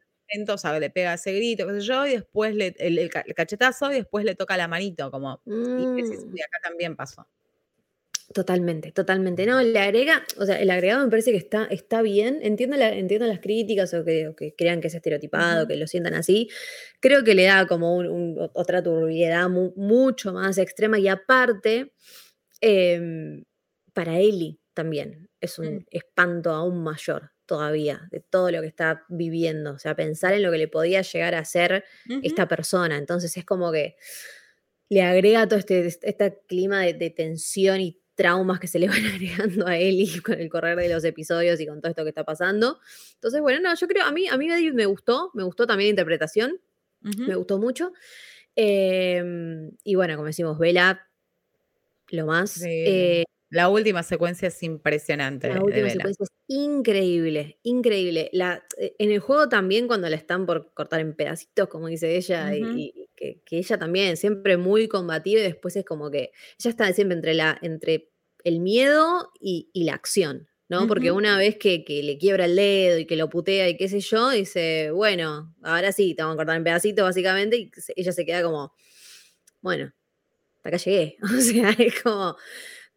sabe, 0.56 0.80
le 0.80 0.90
pega 0.90 1.14
ese 1.14 1.32
grito, 1.32 1.66
qué 1.66 1.74
sé 1.74 1.80
yo, 1.80 2.06
y 2.06 2.12
después 2.12 2.54
le, 2.54 2.74
el, 2.78 3.10
cachetazo 3.10 3.92
y 3.92 3.96
después 3.96 4.24
le 4.24 4.34
toca 4.34 4.56
la 4.56 4.68
manito, 4.68 5.10
como, 5.10 5.40
y, 5.46 5.50
mm. 5.50 6.34
acá 6.44 6.58
también 6.62 6.96
pasó. 6.96 7.26
Totalmente, 8.34 8.90
totalmente. 8.90 9.46
No, 9.46 9.62
le 9.62 9.78
agrega, 9.78 10.24
o 10.38 10.44
sea, 10.44 10.60
el 10.60 10.68
agregado 10.70 11.04
me 11.04 11.10
parece 11.10 11.30
que 11.30 11.36
está, 11.36 11.64
está 11.66 12.02
bien. 12.02 12.40
Entiendo, 12.42 12.76
la, 12.76 12.92
entiendo 12.92 13.24
las 13.26 13.38
críticas 13.38 13.94
o 13.94 14.04
que, 14.04 14.34
que, 14.36 14.52
crean 14.56 14.80
que 14.80 14.88
es 14.88 14.94
estereotipado, 14.94 15.68
que 15.68 15.76
lo 15.76 15.86
sientan 15.86 16.14
así. 16.14 16.48
Creo 17.00 17.22
que 17.22 17.34
le 17.36 17.44
da 17.44 17.66
como 17.66 17.96
otra 18.52 18.82
turbiedad 18.82 19.48
mucho 19.48 20.32
más 20.32 20.58
extrema 20.58 20.98
y 20.98 21.06
aparte, 21.06 21.92
em, 22.60 23.44
para 23.92 24.18
Eli 24.18 24.58
también 24.74 25.30
es 25.40 25.58
un 25.60 25.76
mm. 25.76 25.86
espanto 25.90 26.50
aún 26.50 26.82
mayor 26.82 27.30
todavía 27.46 28.08
de 28.10 28.20
todo 28.20 28.50
lo 28.50 28.60
que 28.60 28.66
está 28.66 29.04
viviendo, 29.08 29.72
o 29.72 29.78
sea, 29.78 29.94
pensar 29.94 30.34
en 30.34 30.42
lo 30.42 30.50
que 30.50 30.58
le 30.58 30.68
podía 30.68 31.02
llegar 31.02 31.34
a 31.34 31.44
ser 31.44 31.84
esta 32.22 32.48
persona. 32.48 32.98
Entonces 32.98 33.36
es 33.36 33.44
como 33.44 33.72
que 33.72 33.96
le 34.88 35.02
agrega 35.02 35.48
todo 35.48 35.58
este, 35.58 35.86
este 35.86 36.40
clima 36.46 36.82
de, 36.82 37.10
tensión 37.10 37.80
y 37.80 38.00
traumas 38.14 38.60
que 38.60 38.66
se 38.66 38.78
le 38.78 38.88
van 38.88 39.04
agregando 39.04 39.66
a 39.66 39.76
él 39.76 40.00
y 40.00 40.20
con 40.20 40.38
el 40.40 40.48
correr 40.48 40.76
de 40.76 40.88
los 40.88 41.04
episodios 41.04 41.60
y 41.60 41.66
con 41.66 41.80
todo 41.80 41.90
esto 41.90 42.02
que 42.02 42.10
está 42.10 42.24
pasando. 42.24 42.78
Entonces, 43.14 43.40
bueno, 43.40 43.60
no, 43.60 43.74
yo 43.74 43.86
creo, 43.88 44.04
a 44.04 44.12
mí, 44.12 44.26
a 44.28 44.36
mí 44.36 44.48
me 44.72 44.86
gustó, 44.86 45.30
me 45.34 45.42
gustó 45.42 45.66
también 45.66 45.88
la 45.88 45.90
interpretación, 45.90 46.60
me 47.00 47.36
gustó 47.36 47.58
mucho. 47.58 47.92
Em, 48.56 49.70
y 49.84 49.94
bueno, 49.94 50.16
como 50.16 50.26
decimos, 50.26 50.58
Vela, 50.58 51.06
lo 52.08 52.26
más. 52.26 52.62
Eh, 52.66 53.24
la 53.48 53.68
última 53.68 54.02
secuencia 54.02 54.48
es 54.48 54.62
impresionante. 54.62 55.48
La 55.48 55.62
última 55.62 55.88
secuencia 55.88 56.24
es 56.24 56.30
increíble, 56.48 57.58
increíble. 57.62 58.28
La, 58.32 58.64
eh, 58.76 58.94
en 58.98 59.12
el 59.12 59.20
juego 59.20 59.48
también 59.48 59.86
cuando 59.86 60.08
la 60.08 60.16
están 60.16 60.46
por 60.46 60.72
cortar 60.74 61.00
en 61.00 61.14
pedacitos, 61.14 61.68
como 61.68 61.86
dice 61.86 62.16
ella, 62.16 62.54
y, 62.54 63.08
que, 63.14 63.40
ella 63.50 63.78
también 63.78 64.16
siempre 64.16 64.56
muy 64.56 64.88
combativa 64.88 65.40
y 65.40 65.44
después 65.44 65.76
es 65.76 65.84
como 65.84 66.10
que 66.10 66.32
ella 66.58 66.70
está 66.70 66.92
siempre 66.92 67.16
entre, 67.16 67.34
la, 67.34 67.56
entre 67.62 68.10
el 68.42 68.60
miedo 68.60 69.30
y, 69.40 69.70
la 69.74 69.94
acción, 69.94 70.48
¿no? 70.68 70.88
Porque 70.88 71.12
una 71.12 71.38
vez 71.38 71.56
que, 71.56 71.84
le 71.86 72.18
quiebra 72.18 72.46
el 72.46 72.56
dedo 72.56 72.98
y 72.98 73.06
que 73.06 73.16
lo 73.16 73.30
putea 73.30 73.68
y 73.68 73.76
qué 73.76 73.88
sé 73.88 74.00
yo, 74.00 74.30
dice, 74.30 74.90
bueno, 74.90 75.54
ahora 75.62 75.92
sí, 75.92 76.14
te 76.14 76.22
vamos 76.22 76.34
a 76.34 76.38
cortar 76.38 76.56
en 76.56 76.64
pedacitos 76.64 77.04
básicamente 77.04 77.56
y 77.56 77.70
ella 77.94 78.12
se 78.12 78.26
queda 78.26 78.42
como, 78.42 78.72
bueno, 79.60 79.92
hasta 80.56 80.68
acá 80.68 80.78
llegué. 80.78 81.16
O 81.22 81.40
sea, 81.40 81.70
es 81.78 82.02
como 82.02 82.36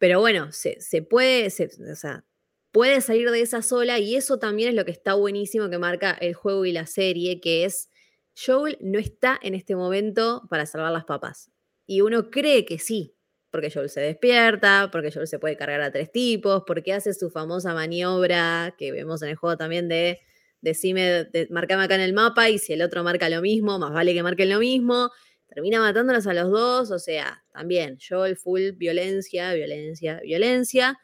pero 0.00 0.18
bueno, 0.18 0.50
se, 0.50 0.78
puede, 1.02 1.48
o 1.48 1.94
sea, 1.94 2.24
puede 2.72 3.02
salir 3.02 3.30
de 3.30 3.42
esa 3.42 3.60
sola 3.60 3.98
y 3.98 4.16
eso 4.16 4.38
también 4.38 4.70
es 4.70 4.74
lo 4.74 4.86
que 4.86 4.92
está 4.92 5.12
buenísimo 5.12 5.68
que 5.68 5.76
marca 5.76 6.12
el 6.12 6.32
juego 6.32 6.64
y 6.64 6.72
la 6.72 6.86
serie, 6.86 7.38
que 7.38 7.66
es 7.66 7.90
Joel 8.34 8.78
no 8.80 8.98
está 8.98 9.38
en 9.42 9.54
este 9.54 9.76
momento 9.76 10.46
para 10.48 10.64
salvar 10.64 10.90
las 10.90 11.04
papas. 11.04 11.52
Y 11.86 12.00
uno 12.00 12.30
cree 12.30 12.64
que 12.64 12.78
sí, 12.78 13.14
porque 13.50 13.70
Joel 13.70 13.90
se 13.90 14.00
despierta, 14.00 14.88
porque 14.90 15.12
Joel 15.12 15.28
se 15.28 15.38
puede 15.38 15.58
cargar 15.58 15.82
a 15.82 15.92
tres 15.92 16.10
tipos, 16.10 16.62
porque 16.66 16.94
hace 16.94 17.12
su 17.12 17.28
famosa 17.28 17.74
maniobra 17.74 18.74
que 18.78 18.92
vemos 18.92 19.20
en 19.20 19.28
el 19.28 19.36
juego 19.36 19.58
también 19.58 19.86
de 19.86 20.20
decime, 20.62 21.24
de, 21.24 21.46
marcame 21.50 21.84
acá 21.84 21.96
en 21.96 22.00
el 22.00 22.14
mapa 22.14 22.48
y 22.48 22.58
si 22.58 22.72
el 22.72 22.80
otro 22.80 23.04
marca 23.04 23.28
lo 23.28 23.42
mismo, 23.42 23.78
más 23.78 23.92
vale 23.92 24.14
que 24.14 24.22
marquen 24.22 24.48
lo 24.48 24.60
mismo 24.60 25.10
termina 25.52 25.80
matándolos 25.80 26.26
a 26.26 26.34
los 26.34 26.50
dos, 26.50 26.90
o 26.90 26.98
sea, 26.98 27.44
también, 27.52 27.98
Joel 28.06 28.36
full 28.36 28.72
violencia, 28.72 29.52
violencia, 29.52 30.20
violencia, 30.22 30.98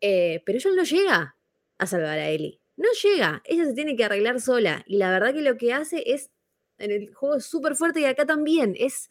eh, 0.00 0.42
pero 0.46 0.58
Joel 0.62 0.76
no 0.76 0.84
llega 0.84 1.36
a 1.78 1.86
salvar 1.86 2.18
a 2.18 2.28
Ellie, 2.30 2.60
no 2.76 2.88
llega, 3.02 3.42
ella 3.44 3.66
se 3.66 3.74
tiene 3.74 3.96
que 3.96 4.04
arreglar 4.04 4.40
sola, 4.40 4.84
y 4.86 4.96
la 4.96 5.10
verdad 5.10 5.34
que 5.34 5.42
lo 5.42 5.56
que 5.56 5.72
hace 5.72 6.02
es, 6.06 6.30
en 6.78 6.90
el 6.92 7.12
juego 7.14 7.36
es 7.36 7.44
súper 7.44 7.74
fuerte 7.76 8.00
y 8.00 8.04
acá 8.04 8.24
también, 8.24 8.74
es 8.78 9.10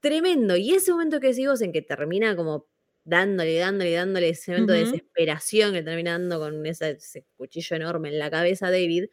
tremendo. 0.00 0.56
Y 0.56 0.74
ese 0.74 0.92
momento 0.92 1.20
que 1.20 1.28
decís 1.28 1.60
en 1.60 1.72
que 1.72 1.82
termina 1.82 2.36
como 2.36 2.66
dándole, 3.04 3.56
dándole, 3.58 3.92
dándole 3.92 4.28
ese 4.30 4.52
momento 4.52 4.72
de 4.74 4.80
desesperación 4.80 5.72
que 5.72 5.82
termina 5.82 6.12
dando 6.12 6.38
con 6.38 6.64
ese, 6.66 6.98
cuchillo 7.36 7.76
enorme 7.76 8.10
en 8.10 8.18
la 8.18 8.30
cabeza 8.30 8.70
David, 8.70 9.06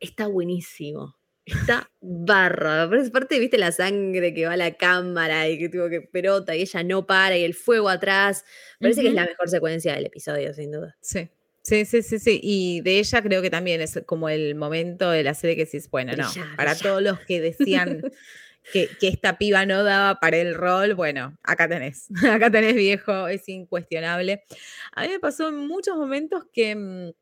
está 0.00 0.26
buenísimo. 0.26 1.16
Está 1.46 1.90
barro. 2.00 2.88
Pero 2.88 3.02
es 3.02 3.10
parte, 3.10 3.38
viste, 3.38 3.58
la 3.58 3.72
sangre 3.72 4.32
que 4.32 4.46
va 4.46 4.54
a 4.54 4.56
la 4.56 4.74
cámara 4.74 5.48
y 5.48 5.58
que 5.58 5.68
tuvo 5.68 5.88
que 5.88 6.00
pelota 6.00 6.56
y 6.56 6.62
ella 6.62 6.82
no 6.82 7.06
para 7.06 7.36
y 7.36 7.44
el 7.44 7.54
fuego 7.54 7.88
atrás. 7.88 8.44
Parece 8.80 9.02
que 9.02 9.08
es 9.08 9.14
la 9.14 9.26
mejor 9.26 9.48
secuencia 9.48 9.94
del 9.94 10.06
episodio, 10.06 10.54
sin 10.54 10.72
duda. 10.72 10.96
Sí. 11.00 11.28
Sí, 11.62 11.86
sí, 11.86 12.02
sí, 12.02 12.18
sí. 12.18 12.40
Y 12.42 12.82
de 12.82 12.98
ella 12.98 13.22
creo 13.22 13.40
que 13.40 13.48
también 13.48 13.80
es 13.80 13.98
como 14.04 14.28
el 14.28 14.54
momento 14.54 15.10
de 15.10 15.22
la 15.22 15.32
serie 15.32 15.56
que 15.56 15.64
dices, 15.64 15.90
bueno, 15.90 16.12
no, 16.14 16.28
para 16.56 16.76
todos 16.76 17.02
los 17.02 17.18
que 17.20 17.40
decían 17.40 18.02
que, 18.72 18.90
esta 19.00 19.38
piba 19.38 19.64
no 19.64 19.82
daba 19.82 20.20
para 20.20 20.36
el 20.36 20.54
rol, 20.54 20.94
bueno, 20.94 21.38
acá 21.42 21.66
tenés, 21.66 22.08
acá 22.30 22.50
tenés 22.50 22.74
viejo, 22.74 23.28
es 23.28 23.48
incuestionable. 23.48 24.44
A 24.92 25.04
mí 25.04 25.08
me 25.08 25.20
pasó 25.20 25.48
en 25.48 25.56
muchos 25.56 25.96
momentos 25.96 26.44
que 26.52 26.76
mm, 26.76 27.12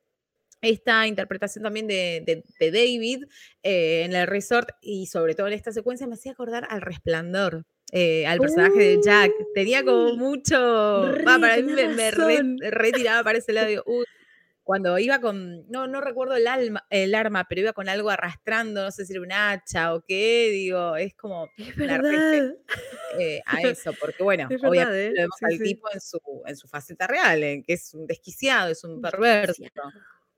esta 0.63 1.05
interpretación 1.07 1.63
también 1.63 1.87
de, 1.87 2.43
David 2.59 3.25
eh, 3.61 4.03
en 4.05 4.13
el 4.13 4.27
resort 4.27 4.69
y 4.81 5.07
sobre 5.07 5.35
todo 5.35 5.47
en 5.47 5.53
esta 5.53 5.71
secuencia 5.71 6.07
me 6.07 6.15
hacía 6.15 6.31
acordar 6.31 6.65
al 6.69 6.81
resplandor. 6.81 7.65
Eh, 7.91 8.25
al 8.25 8.39
personaje 8.39 8.79
de 8.79 8.99
Jack. 9.03 9.31
Tenía 9.53 9.83
como 9.83 10.15
mucho. 10.15 11.13
para 11.23 11.57
mí 11.57 11.73
me, 11.73 12.11
retiraba 12.71 13.23
para 13.23 13.37
ese 13.37 13.53
lado. 13.53 13.83
Uy, 13.85 14.05
cuando 14.63 14.97
iba 14.97 15.19
con, 15.19 15.69
no, 15.69 15.87
no 15.87 15.99
recuerdo 15.99 16.35
el, 16.35 16.47
alma, 16.47 16.85
el 16.89 17.13
arma, 17.13 17.45
pero 17.47 17.61
iba 17.61 17.73
con 17.73 17.89
algo 17.89 18.09
arrastrando, 18.09 18.83
no 18.83 18.91
sé 18.91 19.05
si 19.05 19.13
era 19.13 19.21
un 19.21 19.31
hacha 19.31 19.93
o 19.93 20.01
qué, 20.01 20.49
digo, 20.51 20.95
es 20.95 21.13
como 21.15 21.49
es 21.57 21.75
verdad. 21.75 22.55
Eh, 23.19 23.41
a 23.45 23.61
eso, 23.61 23.93
porque 23.99 24.23
bueno, 24.23 24.47
obviamente 24.47 25.07
¿eh? 25.07 25.13
vemos 25.15 25.37
al 25.43 25.59
tipo 25.59 25.87
en 25.93 26.01
su, 26.01 26.19
en 26.47 26.55
su 26.55 26.67
faceta 26.67 27.05
real, 27.05 27.43
en 27.43 27.63
que 27.63 27.73
es 27.73 27.93
un 27.93 28.07
desquiciado, 28.07 28.71
es 28.71 28.83
un 28.83 29.01
perverso. 29.01 29.61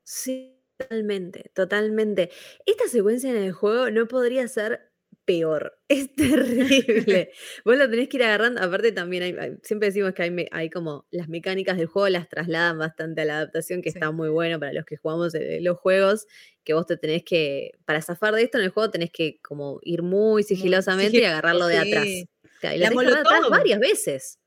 Sí, 0.08 0.62
totalmente, 0.78 1.50
totalmente. 1.52 2.30
Esta 2.64 2.86
secuencia 2.86 3.28
en 3.30 3.36
el 3.36 3.52
juego 3.52 3.90
no 3.90 4.06
podría 4.06 4.46
ser 4.46 4.92
peor. 5.24 5.76
Es 5.88 6.14
terrible. 6.16 7.32
Vos 7.64 7.76
lo 7.76 7.90
tenés 7.90 8.08
que 8.08 8.18
ir 8.18 8.22
agarrando. 8.22 8.62
Aparte, 8.62 8.92
también 8.92 9.22
hay, 9.24 9.56
siempre 9.64 9.88
decimos 9.88 10.14
que 10.14 10.22
hay, 10.22 10.46
hay, 10.52 10.70
como 10.70 11.06
las 11.10 11.28
mecánicas 11.28 11.76
del 11.76 11.86
juego 11.86 12.08
las 12.08 12.28
trasladan 12.28 12.78
bastante 12.78 13.22
a 13.22 13.24
la 13.24 13.36
adaptación, 13.38 13.82
que 13.82 13.88
está 13.88 14.12
muy 14.12 14.28
bueno 14.28 14.60
para 14.60 14.72
los 14.72 14.84
que 14.84 14.96
jugamos 14.96 15.32
los 15.60 15.78
juegos. 15.78 16.26
Que 16.62 16.74
vos 16.74 16.86
te 16.86 16.96
tenés 16.96 17.24
que, 17.24 17.72
para 17.84 18.00
zafar 18.00 18.34
de 18.34 18.42
esto 18.42 18.58
en 18.58 18.64
el 18.64 18.70
juego, 18.70 18.90
tenés 18.90 19.10
que 19.10 19.40
como 19.42 19.80
ir 19.82 20.02
muy 20.02 20.44
sigilosamente 20.44 21.18
y 21.18 21.24
agarrarlo 21.24 21.66
de 21.66 21.78
atrás. 21.78 22.06
y 22.06 22.28
la 22.62 22.90
de 22.90 23.12
atrás 23.12 23.48
varias 23.50 23.80
veces. 23.80 24.38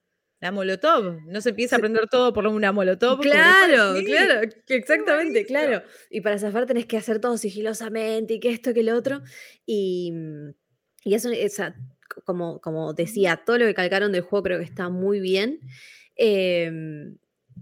La 0.41 0.52
molotov, 0.54 1.21
no 1.25 1.41
se 1.41 1.49
empieza 1.49 1.75
a 1.75 1.80
aprender 1.80 2.08
todo 2.08 2.32
por 2.32 2.47
una 2.47 2.71
molotov. 2.71 3.19
Claro, 3.19 3.99
claro, 4.06 4.49
exactamente, 4.67 5.45
claro. 5.45 5.84
Y 6.10 6.21
para 6.21 6.39
zafar 6.39 6.65
tenés 6.65 6.86
que 6.86 6.95
hacer 6.95 7.19
todo 7.19 7.38
sigilosamente 7.38 8.36
y 8.36 8.39
que 8.39 8.52
esto, 8.52 8.73
que 8.73 8.84
lo 8.84 8.95
otro. 8.95 9.21
Y, 9.65 10.13
y 11.04 11.13
eso, 11.13 11.30
esa, 11.30 11.75
como, 12.25 12.62
como 12.62 12.93
decía, 12.93 13.43
todo 13.45 13.58
lo 13.58 13.65
que 13.65 13.73
calcaron 13.73 14.12
del 14.12 14.21
juego 14.21 14.43
creo 14.43 14.60
que 14.60 14.65
está 14.65 14.89
muy 14.89 15.19
bien. 15.19 15.60
Em, 16.15 17.17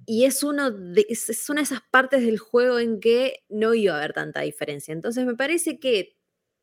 y 0.06 0.26
es, 0.26 0.44
uno 0.44 0.72
de, 0.72 1.06
es 1.10 1.50
una 1.50 1.62
de 1.62 1.66
esas 1.66 1.82
partes 1.90 2.24
del 2.26 2.38
juego 2.38 2.80
en 2.80 3.00
que 3.00 3.44
no 3.50 3.74
iba 3.74 3.96
a 3.96 3.98
haber 3.98 4.14
tanta 4.14 4.42
diferencia. 4.42 4.92
Entonces 4.92 5.26
me 5.26 5.36
parece 5.36 5.80
que 5.80 6.17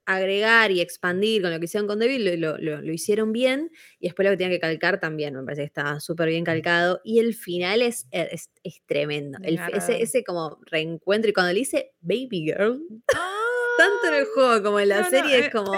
agregar 0.06 0.70
y 0.70 0.80
expandir 0.80 1.42
con 1.42 1.50
lo 1.50 1.58
que 1.58 1.64
hicieron 1.64 1.86
con 1.86 1.98
Devil, 1.98 2.40
lo, 2.40 2.58
lo, 2.58 2.92
hicieron 2.92 3.32
bien, 3.32 3.70
y 3.98 4.08
después 4.08 4.24
lo 4.24 4.32
que 4.32 4.36
tenían 4.36 4.52
que 4.52 4.60
calcar 4.60 5.00
también, 5.00 5.34
me 5.34 5.42
parece 5.42 5.62
que 5.62 5.66
está 5.66 6.00
súper 6.00 6.28
bien 6.28 6.44
calcado, 6.44 7.00
y 7.04 7.20
el 7.20 7.34
final 7.34 7.82
es, 7.82 8.06
es, 8.10 8.50
tremendo, 8.86 9.38
ese, 9.42 10.02
ese, 10.02 10.24
como 10.24 10.58
reencuentro, 10.66 11.30
y 11.30 11.32
cuando 11.32 11.52
le 11.52 11.60
dice 11.60 11.92
Baby 12.00 12.46
Girl, 12.46 12.80
tanto 13.78 14.08
en 14.08 14.14
el 14.14 14.24
juego 14.26 14.62
como 14.62 14.80
en 14.80 14.88
la 14.88 15.04
serie 15.08 15.38
es 15.38 15.46
eh, 15.46 15.50
como... 15.50 15.72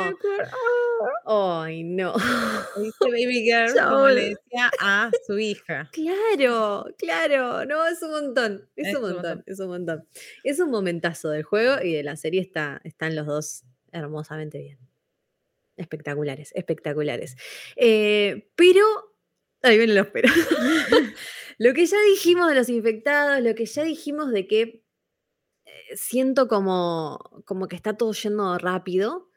Ay, 1.26 1.82
no. 1.84 2.14
Dice 2.76 3.04
Baby 3.04 3.42
Girl, 3.44 3.74
como 3.74 4.08
le 4.08 4.28
decía 4.30 4.70
a 4.80 5.10
su 5.26 5.38
hija. 5.38 5.90
Claro, 5.92 6.86
claro, 6.98 7.64
no, 7.64 7.86
es 7.86 8.02
un 8.02 8.10
montón, 8.10 8.68
es, 8.76 8.94
un 8.94 9.02
montón, 9.02 9.42
es 9.46 9.60
un 9.60 9.68
montón. 9.68 10.08
Es 10.44 10.60
un 10.60 10.70
momentazo 10.70 11.30
del 11.30 11.42
juego 11.42 11.82
y 11.82 11.92
de 11.92 12.02
la 12.02 12.16
serie 12.16 12.40
está, 12.40 12.80
están 12.84 13.14
los 13.14 13.26
dos 13.26 13.64
hermosamente 13.92 14.59
bien. 14.59 14.79
Espectaculares, 15.77 16.53
espectaculares. 16.55 17.37
Eh, 17.77 18.51
pero, 18.57 18.85
ahí 19.62 19.79
viene 19.79 19.94
los 19.94 20.09
pero. 20.09 20.29
lo 21.59 21.75
que 21.75 21.87
ya 21.87 22.01
dijimos 22.03 22.49
de 22.49 22.55
los 22.55 22.68
infectados, 22.68 23.42
lo 23.42 23.55
que 23.55 23.66
ya 23.66 23.85
dijimos 23.85 24.33
de 24.33 24.46
que 24.46 24.85
eh, 25.66 25.96
siento 25.96 26.49
como, 26.49 27.42
como 27.44 27.68
que 27.68 27.77
está 27.77 27.96
todo 27.96 28.12
yendo 28.12 28.57
rápido. 28.59 29.31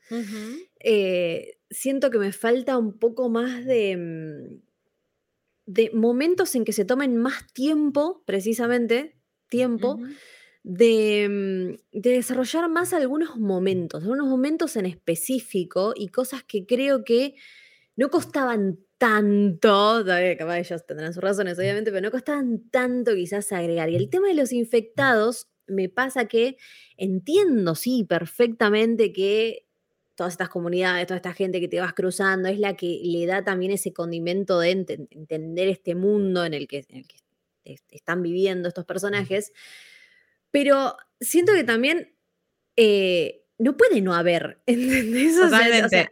Eh, 0.80 1.60
siento 1.70 2.10
que 2.10 2.18
me 2.18 2.32
falta 2.32 2.78
un 2.78 2.98
poco 2.98 3.30
más 3.30 3.64
de, 3.66 3.96
mm, 3.96 4.62
de 5.68 5.92
momentos 5.94 6.56
en 6.56 6.66
que 6.66 6.74
se 6.74 6.84
tomen 6.84 7.16
más 7.18 7.46
tiempo, 7.54 8.24
precisamente, 8.26 9.20
tiempo, 9.50 10.00
de, 10.70 11.80
desarrollar 11.92 12.70
más 12.70 12.94
algunos 12.94 13.38
momentos, 13.38 14.04
algunos 14.04 14.28
momentos 14.28 14.76
en 14.76 14.86
específico 14.86 15.94
y 15.96 16.10
cosas 16.10 16.44
que 16.44 16.68
creo 16.68 17.04
que 17.04 17.34
no 17.96 18.10
costaban 18.10 18.78
tanto, 19.00 20.06
capaz 20.38 20.60
ellos 20.60 20.86
tendrán 20.86 21.14
sus 21.14 21.24
razones 21.24 21.58
obviamente, 21.58 21.90
pero 21.90 22.04
no 22.04 22.12
costaban 22.12 22.70
tanto 22.70 23.16
quizás 23.16 23.52
agregar. 23.52 23.90
Y 23.90 23.96
el 23.96 24.10
tema 24.12 24.28
de 24.28 24.36
los 24.36 24.54
infectados, 24.54 25.48
me 25.66 25.90
pasa 25.90 26.26
que 26.26 26.58
entiendo, 26.98 27.74
sí, 27.74 28.06
perfectamente 28.08 29.12
que 29.12 29.66
todas 30.14 30.34
estas 30.34 30.50
comunidades, 30.50 31.08
toda 31.08 31.18
esta 31.18 31.34
gente 31.34 31.60
que 31.60 31.68
te 31.68 31.80
vas 31.80 31.94
cruzando, 31.94 32.48
es 32.48 32.60
la 32.60 32.76
que 32.76 33.02
le 33.04 33.26
da 33.26 33.44
también 33.44 33.72
ese 33.72 33.92
condimento 33.92 34.60
de 34.60 34.72
entender 34.72 35.68
este 35.68 35.96
mundo 35.96 36.46
en 36.46 36.54
el 36.54 36.68
que, 36.68 36.86
en 36.90 36.98
el 36.98 37.08
que 37.08 37.18
están 37.90 38.22
viviendo 38.22 38.68
estos 38.68 38.86
personajes. 38.86 39.52
Pero 40.52 40.98
siento 41.20 41.54
que 41.54 41.64
también 41.64 42.16
eh, 42.76 43.46
no 43.58 43.76
puede 43.78 44.02
no 44.02 44.16
haber, 44.16 44.62
¿entendés? 44.66 45.38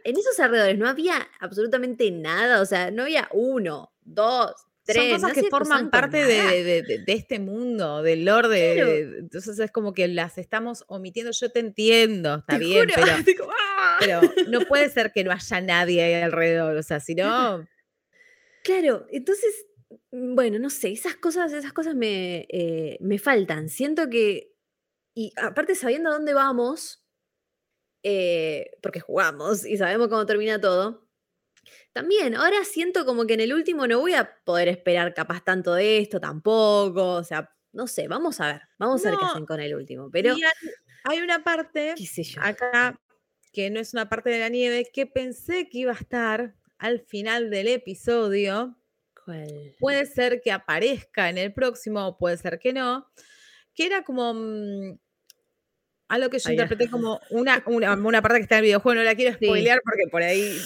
en 0.04 0.16
esos 0.16 0.38
alrededores 0.38 0.78
no 0.78 0.88
había 0.88 1.28
absolutamente 1.40 2.10
nada, 2.10 2.60
o 2.60 2.66
sea, 2.66 2.90
no 2.90 3.04
había 3.04 3.28
uno, 3.32 3.92
dos, 4.02 4.52
tres. 4.84 5.12
Son 5.12 5.20
cosas 5.20 5.32
que 5.32 5.50
forman 5.50 5.90
parte 5.90 6.24
de, 6.24 7.04
este 7.06 7.38
mundo, 7.38 8.02
del 8.02 8.24
lore. 8.24 9.00
Entonces 9.18 9.58
es 9.58 9.70
como 9.70 9.92
que 9.92 10.08
las 10.08 10.38
estamos 10.38 10.84
omitiendo. 10.88 11.32
Yo 11.32 11.50
te 11.50 11.60
entiendo, 11.60 12.36
está 12.36 12.58
bien, 12.58 12.86
pero, 12.94 13.06
¡ah! 13.78 13.96
pero 13.98 14.20
no 14.48 14.60
puede 14.62 14.88
ser 14.90 15.12
que 15.12 15.24
no 15.24 15.32
haya 15.32 15.60
nadie 15.60 16.02
ahí 16.02 16.22
alrededor, 16.22 16.76
o 16.76 16.82
sea, 16.82 17.00
si 17.00 17.14
no... 17.14 17.66
Claro, 18.64 19.06
entonces 19.10 19.67
bueno, 20.10 20.58
no 20.58 20.70
sé, 20.70 20.90
esas 20.90 21.16
cosas, 21.16 21.52
esas 21.52 21.72
cosas 21.72 21.94
me, 21.94 22.46
eh, 22.50 22.98
me 23.00 23.18
faltan. 23.18 23.68
Siento 23.68 24.08
que, 24.08 24.54
y 25.14 25.32
aparte 25.36 25.74
sabiendo 25.74 26.10
a 26.10 26.14
dónde 26.14 26.34
vamos, 26.34 27.04
eh, 28.02 28.70
porque 28.82 29.00
jugamos 29.00 29.66
y 29.66 29.76
sabemos 29.76 30.08
cómo 30.08 30.26
termina 30.26 30.60
todo, 30.60 31.08
también, 31.92 32.34
ahora 32.36 32.64
siento 32.64 33.04
como 33.04 33.26
que 33.26 33.34
en 33.34 33.40
el 33.40 33.52
último 33.52 33.86
no 33.86 34.00
voy 34.00 34.14
a 34.14 34.36
poder 34.44 34.68
esperar 34.68 35.14
capaz 35.14 35.42
tanto 35.42 35.74
de 35.74 35.98
esto 35.98 36.20
tampoco, 36.20 37.14
o 37.14 37.24
sea, 37.24 37.52
no 37.72 37.86
sé, 37.86 38.08
vamos 38.08 38.40
a 38.40 38.46
ver, 38.46 38.62
vamos 38.78 39.04
a 39.04 39.10
ver 39.10 39.18
qué 39.18 39.24
hacen 39.24 39.46
con 39.46 39.60
el 39.60 39.74
último, 39.74 40.10
pero... 40.10 40.34
Hay, 41.04 41.20
una 41.20 41.42
parte 41.42 41.94
acá 42.40 43.00
que 43.52 43.70
no 43.70 43.80
es 43.80 43.94
una 43.94 44.08
parte 44.08 44.30
de 44.30 44.40
la 44.40 44.48
nieve 44.48 44.90
que 44.92 45.06
pensé 45.06 45.68
que 45.68 45.78
iba 45.78 45.92
a 45.92 45.96
estar 45.96 46.54
al 46.76 47.00
final 47.00 47.50
del 47.50 47.68
episodio, 47.68 48.77
Puede 49.78 50.06
ser 50.06 50.40
que 50.42 50.52
aparezca 50.52 51.28
en 51.28 51.38
el 51.38 51.52
próximo, 51.52 52.16
puede 52.18 52.36
ser 52.36 52.58
que 52.58 52.72
no. 52.72 53.06
Que 53.74 53.86
era 53.86 54.02
como 54.02 54.34
mm, 54.34 54.98
algo 56.08 56.30
que 56.30 56.38
yo 56.38 56.50
interpreté 56.50 56.88
como 56.88 57.20
una, 57.30 57.62
una, 57.66 58.22
parte 58.22 58.38
que 58.38 58.42
está 58.42 58.56
en 58.56 58.64
el 58.64 58.68
videojuego, 58.68 58.96
no 58.96 59.04
la 59.04 59.14
quiero 59.14 59.34
spoilear 59.34 59.80
porque 59.84 60.08
por 60.10 60.22
ahí. 60.22 60.56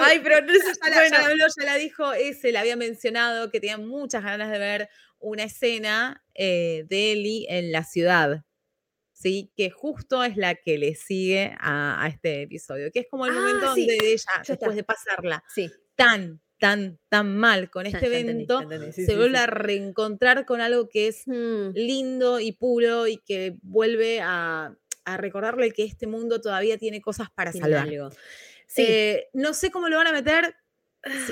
Ay, 0.00 0.20
pero 0.22 0.40
no 0.40 0.52
ya, 0.52 1.08
ya, 1.08 1.28
la 1.28 1.34
ya 1.36 1.64
la 1.64 1.74
dijo, 1.76 2.12
ese 2.12 2.52
la 2.52 2.60
había 2.60 2.76
mencionado, 2.76 3.50
que 3.50 3.60
tenía 3.60 3.78
muchas 3.78 4.22
ganas 4.22 4.50
de 4.50 4.58
ver 4.58 4.88
una 5.18 5.44
escena 5.44 6.22
eh, 6.34 6.84
de 6.88 7.12
Ellie 7.12 7.46
en 7.48 7.72
la 7.72 7.84
ciudad. 7.84 8.44
¿sí? 9.22 9.52
Que 9.56 9.70
justo 9.70 10.24
es 10.24 10.36
la 10.36 10.54
que 10.56 10.78
le 10.78 10.94
sigue 10.94 11.54
a, 11.58 12.06
este 12.08 12.42
episodio, 12.42 12.90
que 12.92 13.00
es 13.00 13.06
como 13.08 13.26
el 13.26 13.32
ah, 13.32 13.34
momento 13.34 13.66
donde 13.66 13.98
ella, 14.02 14.42
después 14.46 14.76
de 14.76 14.84
pasarla 14.84 15.44
sí. 15.48 15.70
tan, 15.94 16.40
tan, 16.62 17.00
tan 17.08 17.36
mal 17.36 17.70
con 17.70 17.86
este 17.86 18.06
evento, 18.06 18.60
se 18.92 19.16
vuelve 19.16 19.38
a 19.38 19.46
reencontrar 19.46 20.46
con 20.46 20.60
algo 20.60 20.88
que 20.88 21.08
es 21.08 21.26
mm. 21.26 21.70
lindo 21.74 22.38
y 22.38 22.52
puro 22.52 23.08
y 23.08 23.16
que 23.16 23.56
vuelve 23.62 24.20
a, 24.20 24.72
recordarle 25.04 25.72
que 25.72 25.82
este 25.82 26.06
mundo 26.06 26.40
todavía 26.40 26.78
tiene 26.78 27.00
cosas 27.00 27.30
para 27.34 27.52
salvar. 27.52 27.88
Sí. 28.68 28.84
Eh, 28.86 29.28
no 29.32 29.54
sé 29.54 29.72
cómo 29.72 29.88
lo 29.88 29.96
van 29.96 30.06
a 30.06 30.12
meter, 30.12 30.54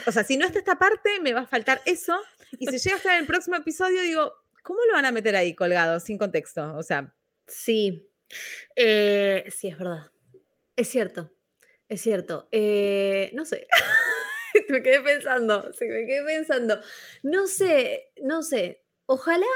o 0.04 0.10
sea, 0.10 0.24
si 0.24 0.36
no 0.36 0.46
está 0.46 0.58
esta 0.58 0.80
parte, 0.80 1.20
me 1.20 1.32
va 1.32 1.42
a 1.42 1.46
faltar 1.46 1.80
eso. 1.86 2.18
Y 2.58 2.66
si 2.66 2.78
llega 2.78 2.96
a 2.96 2.98
estar 2.98 3.14
en 3.14 3.20
el 3.20 3.26
próximo 3.28 3.54
episodio, 3.54 4.02
digo, 4.02 4.32
¿cómo 4.64 4.80
lo 4.88 4.94
van 4.94 5.04
a 5.04 5.12
meter 5.12 5.36
ahí 5.36 5.54
colgado, 5.54 6.00
sin 6.00 6.18
contexto? 6.18 6.76
O 6.76 6.82
sea. 6.82 7.14
Sí, 7.46 8.10
eh, 8.74 9.44
sí, 9.56 9.68
es 9.68 9.78
verdad. 9.78 10.10
Es 10.74 10.88
cierto, 10.88 11.32
es 11.88 12.00
cierto. 12.00 12.48
Eh, 12.50 13.30
no 13.32 13.44
sé. 13.44 13.68
me 14.68 14.82
quedé 14.82 15.00
pensando, 15.00 15.72
sí, 15.72 15.86
me 15.86 16.06
quedé 16.06 16.24
pensando. 16.24 16.80
No 17.22 17.46
sé, 17.46 18.12
no 18.22 18.42
sé. 18.42 18.82
Ojalá 19.06 19.46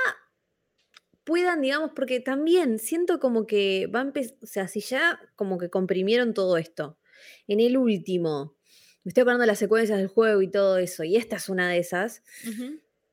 puedan, 1.25 1.63
digamos, 1.63 1.93
porque 1.95 2.21
también 2.21 2.79
siento 2.79 3.19
como 3.19 3.47
que 3.47 3.87
va 3.87 4.01
a 4.01 4.03
empezar, 4.03 4.37
o 4.43 4.47
sea, 4.47 4.69
si 4.69 4.81
ya 4.81 5.21
como 5.37 5.59
que 5.59 5.71
comprimieron 5.71 6.35
todo 6.35 6.59
esto, 6.59 6.99
en 7.47 7.61
el 7.61 7.77
último, 7.77 8.57
me 9.05 9.11
estoy 9.11 9.23
acordando 9.23 9.43
de 9.43 9.49
las 9.49 9.59
secuencias 9.59 9.99
del 9.99 10.09
juego 10.09 10.43
y 10.43 10.51
todo 10.51 10.79
eso, 10.79 11.05
y 11.05 11.17
esta 11.17 11.37
es 11.37 11.49
una 11.49 11.71
de 11.71 11.79
esas, 11.79 12.23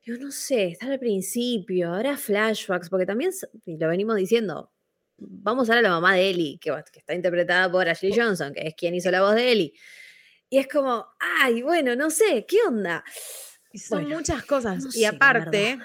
yo 0.02 0.18
no 0.18 0.30
sé, 0.30 0.66
está 0.66 0.86
al 0.86 0.98
principio, 0.98 1.94
ahora 1.94 2.16
flashbacks, 2.16 2.90
porque 2.90 3.06
también, 3.06 3.30
y 3.64 3.78
lo 3.78 3.88
venimos 3.88 4.16
diciendo, 4.16 4.72
vamos 5.16 5.70
a 5.70 5.74
ver 5.74 5.86
a 5.86 5.88
la 5.88 5.94
mamá 5.94 6.14
de 6.14 6.30
Ellie, 6.30 6.58
que, 6.58 6.70
que 6.92 6.98
está 6.98 7.14
interpretada 7.14 7.70
por 7.70 7.88
Ashley 7.88 8.12
Johnson, 8.14 8.52
que 8.52 8.66
es 8.66 8.74
quien 8.74 8.94
hizo 8.94 9.10
la 9.10 9.22
voz 9.22 9.34
de 9.34 9.52
Ellie. 9.52 9.72
Y 10.52 10.58
es 10.58 10.68
como, 10.68 11.08
ay, 11.18 11.62
bueno, 11.62 11.96
no 11.96 12.10
sé, 12.10 12.44
¿qué 12.46 12.58
onda? 12.68 13.02
son 13.74 14.06
muchas 14.06 14.44
cosas. 14.44 14.94
y 14.94 15.06
aparte, 15.06 15.78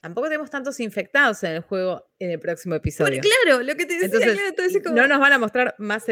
tampoco 0.00 0.28
tenemos 0.28 0.48
tantos 0.48 0.80
infectados 0.80 1.42
en 1.42 1.56
el 1.56 1.60
juego 1.60 2.10
en 2.18 2.30
el 2.30 2.40
próximo 2.40 2.74
episodio. 2.74 3.20
claro, 3.20 3.62
lo 3.62 3.76
que 3.76 3.84
te 3.84 3.98
decía, 3.98 4.46
entonces, 4.46 4.82
¿no 4.90 5.06
nos 5.06 5.20
van 5.20 5.34
a 5.34 5.38
mostrar 5.38 5.74
más 5.76 6.06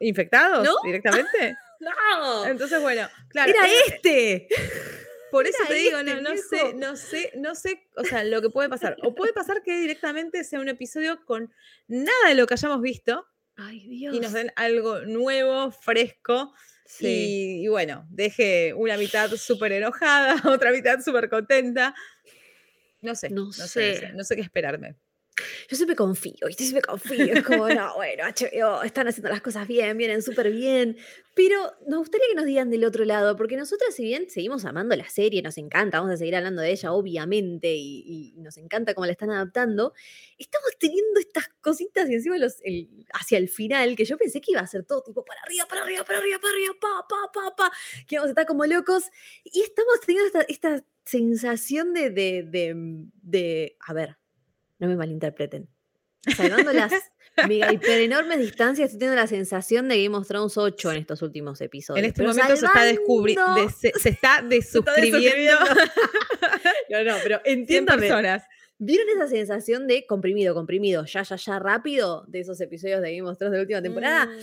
infectados 0.00 0.66
directamente? 0.84 1.54
no. 1.80 2.46
Entonces, 2.46 2.80
bueno, 2.80 3.06
claro. 3.28 3.52
Era 3.52 3.60
este. 3.88 4.48
Por 5.30 5.46
eso 5.46 5.64
te 5.68 5.74
digo, 5.74 6.02
no, 6.02 6.22
no 6.22 6.30
sé, 6.38 6.72
no 6.72 6.96
sé, 6.96 7.30
no 7.34 7.54
sé, 7.54 7.90
o 7.96 8.04
sea, 8.04 8.24
lo 8.24 8.40
que 8.40 8.48
puede 8.48 8.70
pasar. 8.70 8.96
O 9.02 9.14
puede 9.14 9.34
pasar 9.34 9.62
que 9.62 9.78
directamente 9.80 10.44
sea 10.44 10.60
un 10.60 10.70
episodio 10.70 11.22
con 11.26 11.52
nada 11.88 12.28
de 12.28 12.36
lo 12.36 12.46
que 12.46 12.54
hayamos 12.54 12.80
visto. 12.80 13.26
Ay, 13.54 13.86
Dios. 13.86 14.14
Y 14.14 14.20
nos 14.20 14.32
den 14.32 14.50
algo 14.56 15.00
nuevo, 15.00 15.72
fresco. 15.72 16.54
Y, 17.00 17.66
bueno, 17.68 18.06
deje 18.10 18.74
una 18.74 18.96
mitad 18.96 19.30
súper 19.30 19.72
enojada, 19.72 20.36
otra 20.44 20.70
mitad 20.72 21.00
súper 21.00 21.28
contenta. 21.28 21.94
No 23.00 23.14
sé, 23.14 23.30
no, 23.30 23.52
sé. 23.52 24.12
no 24.14 24.24
sé 24.24 24.36
qué 24.36 24.42
esperarme 24.42 24.96
yo 25.68 25.76
siempre 25.76 25.96
confío, 25.96 26.48
yo 26.48 26.56
siempre 26.56 26.82
confío. 26.82 27.34
Es 27.34 27.42
como, 27.42 27.68
no, 27.68 27.94
bueno, 27.94 28.24
HBO 28.24 28.82
están 28.82 29.08
haciendo 29.08 29.28
las 29.30 29.42
cosas 29.42 29.66
bien, 29.68 29.96
vienen 29.96 30.22
súper 30.22 30.50
bien. 30.50 30.96
Pero 31.34 31.74
nos 31.86 31.98
gustaría 31.98 32.28
que 32.28 32.34
nos 32.34 32.46
digan 32.46 32.70
del 32.70 32.84
otro 32.84 33.04
lado, 33.04 33.36
porque 33.36 33.56
nosotras, 33.56 33.94
si 33.94 34.04
bien 34.04 34.30
seguimos 34.30 34.64
amando 34.64 34.96
la 34.96 35.08
serie, 35.08 35.42
nos 35.42 35.58
encanta, 35.58 35.98
vamos 35.98 36.14
a 36.14 36.16
seguir 36.16 36.34
hablando 36.34 36.62
de 36.62 36.70
ella, 36.70 36.92
obviamente, 36.92 37.74
y, 37.76 38.34
nos 38.38 38.56
encanta 38.56 38.94
cómo 38.94 39.04
la 39.04 39.12
están 39.12 39.30
adaptando, 39.30 39.92
estamos 40.38 40.70
teniendo 40.78 41.20
estas 41.20 41.48
cositas 41.60 42.08
y 42.08 42.14
encima 42.14 42.38
los, 42.38 42.56
hacia 43.12 43.38
el 43.38 43.48
final, 43.48 43.96
que 43.96 44.04
yo 44.06 44.16
pensé 44.16 44.40
que 44.40 44.52
iba 44.52 44.60
a 44.60 44.66
ser 44.66 44.84
todo 44.84 45.02
tipo 45.02 45.24
para 45.24 45.42
arriba, 45.42 45.66
para 45.68 45.82
arriba, 45.82 46.04
para 46.04 46.18
arriba, 46.20 46.38
para 46.38 46.52
arriba, 46.54 46.74
pa, 46.80 47.06
pa, 47.06 47.32
pa, 47.32 47.56
pa, 47.56 47.72
que 48.06 48.16
vamos 48.16 48.28
a 48.28 48.30
estar 48.30 48.46
como 48.46 48.64
locos. 48.64 49.04
Y 49.44 49.60
estamos 49.60 50.00
teniendo 50.00 50.40
esta, 50.48 50.84
sensación 51.04 51.92
de, 51.92 52.10
de, 52.10 52.44
de, 53.22 53.76
a 53.86 53.92
ver, 53.92 54.16
no 54.78 54.88
me 54.88 54.96
malinterpreten. 54.96 55.68
Salvando 56.36 56.72
las 56.72 56.92
mega 57.46 57.72
hiper 57.72 58.00
enormes 58.00 58.40
distancias, 58.40 58.86
estoy 58.86 59.00
teniendo 59.00 59.20
la 59.20 59.26
sensación 59.26 59.88
de 59.88 60.02
Game 60.02 60.16
of 60.16 60.26
Thrones 60.26 60.56
8 60.56 60.92
en 60.92 60.98
estos 60.98 61.22
últimos 61.22 61.60
episodios. 61.60 62.02
En 62.04 62.10
este 62.10 62.22
momento 62.22 62.56
se 62.56 62.66
está 62.66 62.84
descubriendo, 62.84 63.70
se, 63.80 63.92
está 64.08 64.42
desuscribiendo. 64.42 65.56
no, 66.90 67.04
no, 67.04 67.14
pero 67.22 67.40
entiéndame. 67.44 68.02
personas. 68.02 68.42
¿Vieron 68.78 69.08
esa 69.08 69.26
sensación 69.26 69.86
de 69.86 70.04
comprimido, 70.06 70.54
comprimido, 70.54 71.06
ya, 71.06 71.22
ya, 71.22 71.36
ya, 71.36 71.58
rápido 71.58 72.24
de 72.28 72.40
esos 72.40 72.60
episodios 72.60 73.00
de 73.00 73.16
Game 73.16 73.28
of 73.28 73.38
Thrones 73.38 73.52
de 73.52 73.56
la 73.58 73.62
última 73.62 73.80
temporada? 73.80 74.26
Mm. 74.26 74.38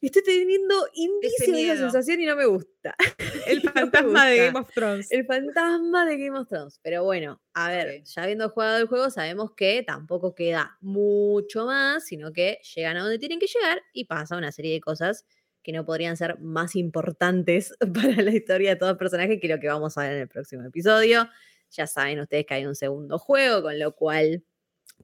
Estoy 0.00 0.22
teniendo 0.22 0.74
indicios 0.94 1.52
de 1.52 1.62
esa 1.62 1.76
sensación 1.76 2.20
y 2.22 2.26
no 2.26 2.36
me 2.36 2.46
gusta. 2.46 2.94
El 3.46 3.60
fantasma 3.60 4.26
de 4.26 4.36
Game 4.38 4.58
of 4.58 4.72
Thrones. 4.72 5.12
El 5.12 5.26
fantasma 5.26 6.06
de 6.06 6.16
Game 6.16 6.38
of 6.38 6.48
Thrones. 6.48 6.80
Pero 6.82 7.04
bueno, 7.04 7.42
a 7.52 7.68
ver, 7.68 8.02
ya 8.04 8.22
habiendo 8.22 8.48
jugado 8.48 8.78
el 8.78 8.86
juego, 8.86 9.10
sabemos 9.10 9.52
que 9.54 9.82
tampoco 9.86 10.34
queda 10.34 10.78
mucho 10.80 11.66
más, 11.66 12.06
sino 12.06 12.32
que 12.32 12.58
llegan 12.74 12.96
a 12.96 13.02
donde 13.02 13.18
tienen 13.18 13.38
que 13.38 13.46
llegar 13.46 13.82
y 13.92 14.06
pasa 14.06 14.38
una 14.38 14.52
serie 14.52 14.72
de 14.72 14.80
cosas 14.80 15.26
que 15.62 15.72
no 15.72 15.84
podrían 15.84 16.16
ser 16.16 16.38
más 16.38 16.76
importantes 16.76 17.74
para 17.94 18.22
la 18.22 18.30
historia 18.30 18.70
de 18.70 18.76
todos 18.76 18.92
los 18.92 18.98
personajes 18.98 19.38
que 19.38 19.48
lo 19.48 19.60
que 19.60 19.68
vamos 19.68 19.98
a 19.98 20.02
ver 20.02 20.12
en 20.12 20.20
el 20.22 20.28
próximo 20.28 20.64
episodio. 20.64 21.28
Ya 21.76 21.86
saben 21.86 22.20
ustedes 22.20 22.46
que 22.46 22.54
hay 22.54 22.66
un 22.66 22.74
segundo 22.74 23.18
juego, 23.18 23.62
con 23.62 23.78
lo 23.78 23.94
cual 23.94 24.44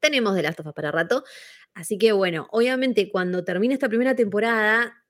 tenemos 0.00 0.34
de 0.34 0.42
las 0.42 0.56
tofas 0.56 0.74
para 0.74 0.90
rato. 0.90 1.24
Así 1.74 1.98
que 1.98 2.12
bueno, 2.12 2.48
obviamente 2.50 3.10
cuando 3.10 3.44
termine 3.44 3.74
esta 3.74 3.88
primera 3.88 4.14
temporada, 4.14 5.02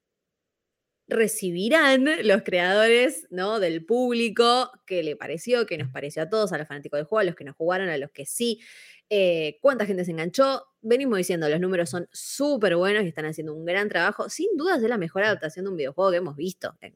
recibirán 1.08 2.06
los 2.24 2.42
creadores 2.42 3.26
¿no? 3.30 3.60
del 3.60 3.84
público 3.84 4.70
que 4.86 5.02
le 5.02 5.16
pareció, 5.16 5.66
que 5.66 5.78
nos 5.78 5.90
pareció 5.90 6.22
a 6.22 6.28
todos, 6.28 6.52
a 6.52 6.58
los 6.58 6.68
fanáticos 6.68 6.98
del 6.98 7.06
juego, 7.06 7.20
a 7.20 7.24
los 7.24 7.34
que 7.34 7.44
no 7.44 7.52
jugaron, 7.54 7.88
a 7.88 7.98
los 7.98 8.10
que 8.10 8.24
sí, 8.24 8.60
eh, 9.10 9.58
cuánta 9.60 9.84
gente 9.84 10.04
se 10.04 10.12
enganchó. 10.12 10.64
Venimos 10.80 11.18
diciendo, 11.18 11.48
los 11.48 11.60
números 11.60 11.90
son 11.90 12.08
súper 12.12 12.76
buenos 12.76 13.04
y 13.04 13.08
están 13.08 13.26
haciendo 13.26 13.54
un 13.54 13.64
gran 13.64 13.88
trabajo. 13.88 14.28
Sin 14.28 14.56
dudas 14.56 14.82
es 14.82 14.88
la 14.88 14.98
mejor 14.98 15.24
adaptación 15.24 15.64
de 15.64 15.70
un 15.70 15.76
videojuego 15.76 16.10
que 16.12 16.16
hemos 16.16 16.36
visto. 16.36 16.76
En, 16.80 16.94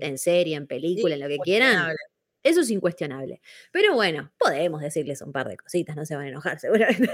en 0.00 0.18
serie, 0.18 0.56
en 0.56 0.66
película, 0.66 1.14
en 1.14 1.20
lo 1.20 1.28
que 1.28 1.38
quieran. 1.38 1.94
Eso 2.42 2.60
es 2.62 2.70
incuestionable. 2.70 3.42
Pero 3.70 3.94
bueno, 3.94 4.32
podemos 4.38 4.80
decirles 4.80 5.20
un 5.20 5.32
par 5.32 5.48
de 5.48 5.56
cositas, 5.56 5.94
no 5.94 6.06
se 6.06 6.16
van 6.16 6.26
a 6.26 6.28
enojar, 6.28 6.58
seguramente. 6.60 7.10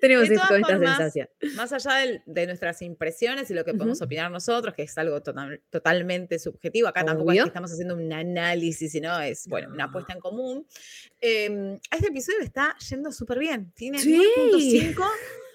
Tenemos 0.00 0.28
esta 0.28 0.48
sensación. 0.48 1.28
Más 1.54 1.72
allá 1.72 2.20
de, 2.26 2.46
nuestras 2.46 2.82
impresiones 2.82 3.50
y 3.50 3.54
lo 3.54 3.64
que 3.64 3.74
podemos 3.74 4.02
opinar 4.02 4.30
nosotros, 4.30 4.74
que 4.74 4.82
es 4.82 4.98
algo 4.98 5.22
totalmente 5.22 6.38
subjetivo, 6.38 6.88
acá 6.88 7.04
tampoco 7.04 7.32
es 7.32 7.42
que 7.42 7.48
estamos 7.48 7.72
haciendo 7.72 7.94
un 7.94 8.12
análisis, 8.12 8.92
sino 8.92 9.20
es, 9.20 9.46
bueno, 9.46 9.68
una 9.72 9.84
apuesta 9.84 10.12
en 10.12 10.20
común. 10.20 10.66
Em, 11.20 11.78
este 11.90 12.08
episodio 12.08 12.40
está 12.40 12.76
yendo 12.88 13.12
súper 13.12 13.38
bien. 13.38 13.72
Tiene 13.74 13.98
9.5. 13.98 15.04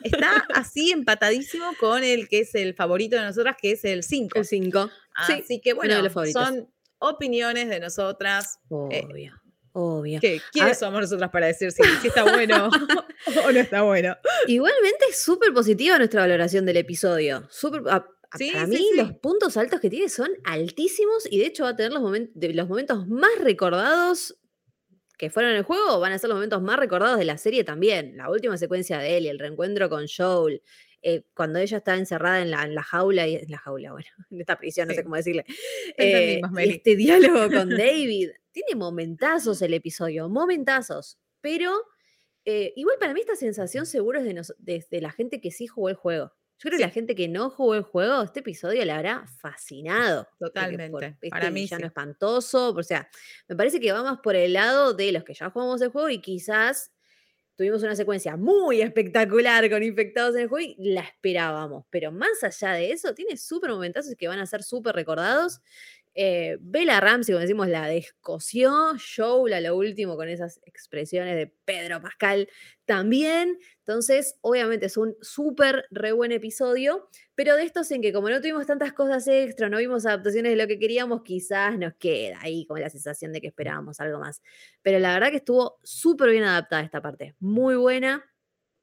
Está 0.03 0.47
así 0.55 0.91
empatadísimo 0.91 1.73
con 1.79 2.03
el 2.03 2.29
que 2.29 2.39
es 2.39 2.55
el 2.55 2.73
favorito 2.73 3.17
de 3.17 3.23
nosotras, 3.23 3.57
que 3.61 3.71
es 3.71 3.83
el 3.83 4.03
5. 4.03 4.39
El 4.39 4.45
5. 4.45 4.89
Así 5.15 5.59
que 5.59 5.73
bueno, 5.73 5.95
son 6.31 6.69
opiniones 6.99 7.69
de 7.69 7.79
nosotras. 7.79 8.59
Eh, 8.91 9.03
obvio. 9.05 9.33
obvio. 9.73 10.19
¿Quiénes 10.51 10.79
somos 10.79 11.01
nosotras 11.01 11.29
para 11.31 11.47
decir 11.47 11.71
si, 11.71 11.81
está 12.07 12.23
bueno 12.23 12.69
o 13.45 13.51
no 13.51 13.59
está 13.59 13.81
bueno? 13.81 14.15
Igualmente 14.47 15.05
es 15.09 15.21
súper 15.21 15.53
positiva 15.53 15.97
nuestra 15.97 16.21
valoración 16.21 16.65
del 16.65 16.77
episodio. 16.77 17.47
Súper, 17.49 17.81
a, 17.89 18.05
mí 18.67 18.91
los 18.95 19.13
puntos 19.13 19.57
altos 19.57 19.79
que 19.79 19.89
tiene 19.89 20.07
son 20.09 20.29
altísimos 20.43 21.27
y 21.31 21.39
de 21.39 21.47
hecho 21.47 21.63
va 21.63 21.69
a 21.69 21.75
tener 21.75 21.91
los, 21.91 22.03
los 22.35 22.69
momentos 22.69 23.07
más 23.07 23.31
recordados 23.39 24.35
que 25.17 25.29
fueron 25.29 25.51
en 25.51 25.57
el 25.57 25.63
juego, 25.63 25.99
van 25.99 26.13
a 26.13 26.17
ser 26.17 26.29
los 26.29 26.38
momentos 26.38 26.62
más 26.62 26.79
recordados 26.79 27.19
de 27.19 27.25
la 27.25 27.38
serie 27.38 27.65
también. 27.65 28.15
La 28.15 28.29
última 28.29 28.57
secuencia 28.57 28.99
de 28.99 29.17
él 29.17 29.25
y 29.25 29.27
el 29.27 29.38
reencuentro 29.38 29.89
con 29.89 30.05
Joel, 30.07 30.62
eh, 31.01 31.23
cuando 31.33 31.59
ella 31.59 31.77
está 31.77 31.95
encerrada 31.95 32.41
en 32.41 32.51
la, 32.51 32.83
jaula, 32.83 33.27
y, 33.27 33.35
en 33.35 33.49
la 33.49 33.57
jaula, 33.57 33.91
bueno, 33.91 34.07
en 34.31 34.41
esta 34.41 34.57
prisión, 34.57 34.88
no 34.88 34.93
sé 34.93 35.03
cómo 35.03 35.15
decirle, 35.15 35.45
eh, 35.97 36.41
este 36.57 36.95
diálogo 36.95 37.49
con 37.53 37.69
David, 37.69 38.31
tiene 38.51 38.75
momentazos 38.75 39.62
el 39.62 39.73
episodio, 39.73 40.29
momentazos, 40.29 41.17
pero 41.41 41.71
eh, 42.45 42.73
igual 42.75 42.97
para 42.99 43.13
mí 43.13 43.21
esta 43.21 43.35
sensación 43.35 43.85
seguro 43.85 44.19
es 44.19 44.53
de, 44.57 45.01
la 45.01 45.12
gente 45.12 45.39
que 45.39 45.51
sí 45.51 45.67
jugó 45.67 45.89
el 45.89 45.95
juego. 45.95 46.33
Yo 46.57 46.69
creo 46.69 46.77
que 46.77 46.85
la 46.85 46.91
gente 46.91 47.15
que 47.15 47.29
no 47.29 47.49
jugó 47.49 47.75
el 47.75 47.83
juego, 47.83 48.21
este 48.21 48.41
episodio 48.41 48.83
le 48.83 48.91
habrá 48.91 49.25
fascinado. 49.39 50.27
Totalmente. 50.38 51.05
este 51.05 51.29
para 51.29 51.51
mí 51.51 51.65
ya 51.67 51.79
no 51.79 51.88
espantoso. 51.88 52.71
O 52.71 52.83
sea, 52.83 53.09
me 53.47 53.55
parece 53.55 53.79
que 53.79 53.93
va 53.93 54.03
más 54.03 54.19
por 54.19 54.35
el 54.35 54.53
lado 54.53 54.93
de 54.93 55.13
los 55.13 55.23
que 55.23 55.33
ya 55.33 55.49
jugamos 55.51 55.81
el 55.81 55.89
juego 55.89 56.09
y 56.09 56.19
quizás 56.19 56.91
tuvimos 57.60 57.84
una 57.84 57.93
secuencia 57.93 58.38
muy 58.38 58.82
espectacular 58.82 59.69
con 59.69 59.84
infectados 59.84 60.34
en 60.36 60.43
el 60.43 60.48
juego 60.48 60.74
y 60.78 60.93
la 60.93 61.02
esperábamos. 61.02 61.84
Pero 61.89 62.10
más 62.10 62.41
allá 62.41 62.72
de 62.72 62.93
eso, 62.93 63.14
tiene 63.14 63.36
súper 63.36 63.72
momentazos 63.72 64.16
que 64.18 64.30
van 64.30 64.39
a 64.39 64.45
ser 64.45 64.64
súper 64.64 64.95
recordados. 64.95 65.60
Eh, 66.22 66.57
Bella 66.59 66.99
Ramsey, 66.99 67.32
como 67.32 67.43
decimos, 67.43 67.70
la 67.70 67.88
descoció. 67.88 68.74
Joel 69.15 69.53
a 69.53 69.61
lo 69.61 69.78
último 69.78 70.17
con 70.17 70.28
esas 70.28 70.59
expresiones 70.65 71.38
de 71.38 71.47
Pedro 71.63 72.01
Pascal 72.01 72.49
también. 72.84 73.57
Entonces, 73.78 74.38
obviamente 74.41 74.88
es 74.88 74.97
un 74.97 75.15
súper 75.22 75.86
re 75.91 76.11
buen 76.11 76.34
episodio, 76.34 77.07
pero 77.36 77.55
de 77.55 77.63
estos 77.63 77.89
en 77.91 78.01
que 78.01 78.11
como 78.11 78.30
no 78.30 78.41
tuvimos 78.41 78.67
tantas 78.67 78.91
cosas 78.91 79.26
extra, 79.30 79.70
no 79.70 79.78
vimos 79.78 80.05
adaptaciones 80.05 80.51
de 80.51 80.57
lo 80.57 80.67
que 80.67 80.78
queríamos, 80.78 81.22
quizás 81.24 81.80
nos 81.80 81.93
queda 81.93 82.38
ahí 82.41 82.65
como 82.65 82.80
la 82.82 82.89
sensación 82.89 83.32
de 83.32 83.39
que 83.39 83.47
esperábamos 83.47 84.01
algo 84.01 84.20
más. 84.20 84.41
Pero 84.82 84.99
la 84.99 85.13
verdad 85.13 85.30
que 85.30 85.38
estuvo 85.38 85.80
súper 85.86 86.32
bien 86.32 86.43
adaptada 86.43 86.82
esta 86.82 87.01
parte, 87.01 87.34
muy 87.39 87.76
buena 87.76 88.26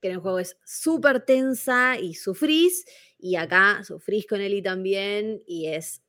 que 0.01 0.09
en 0.09 0.15
el 0.15 0.21
juego 0.21 0.39
es 0.39 0.57
súper 0.65 1.21
tensa 1.21 1.99
y 1.99 2.15
sufrís, 2.15 2.87
y 3.19 3.37
acá 3.37 3.83
sufrís 3.85 4.27
con 4.27 4.41
Eli 4.41 4.63
también, 4.63 5.43
y 5.47 5.67
es 5.67 6.03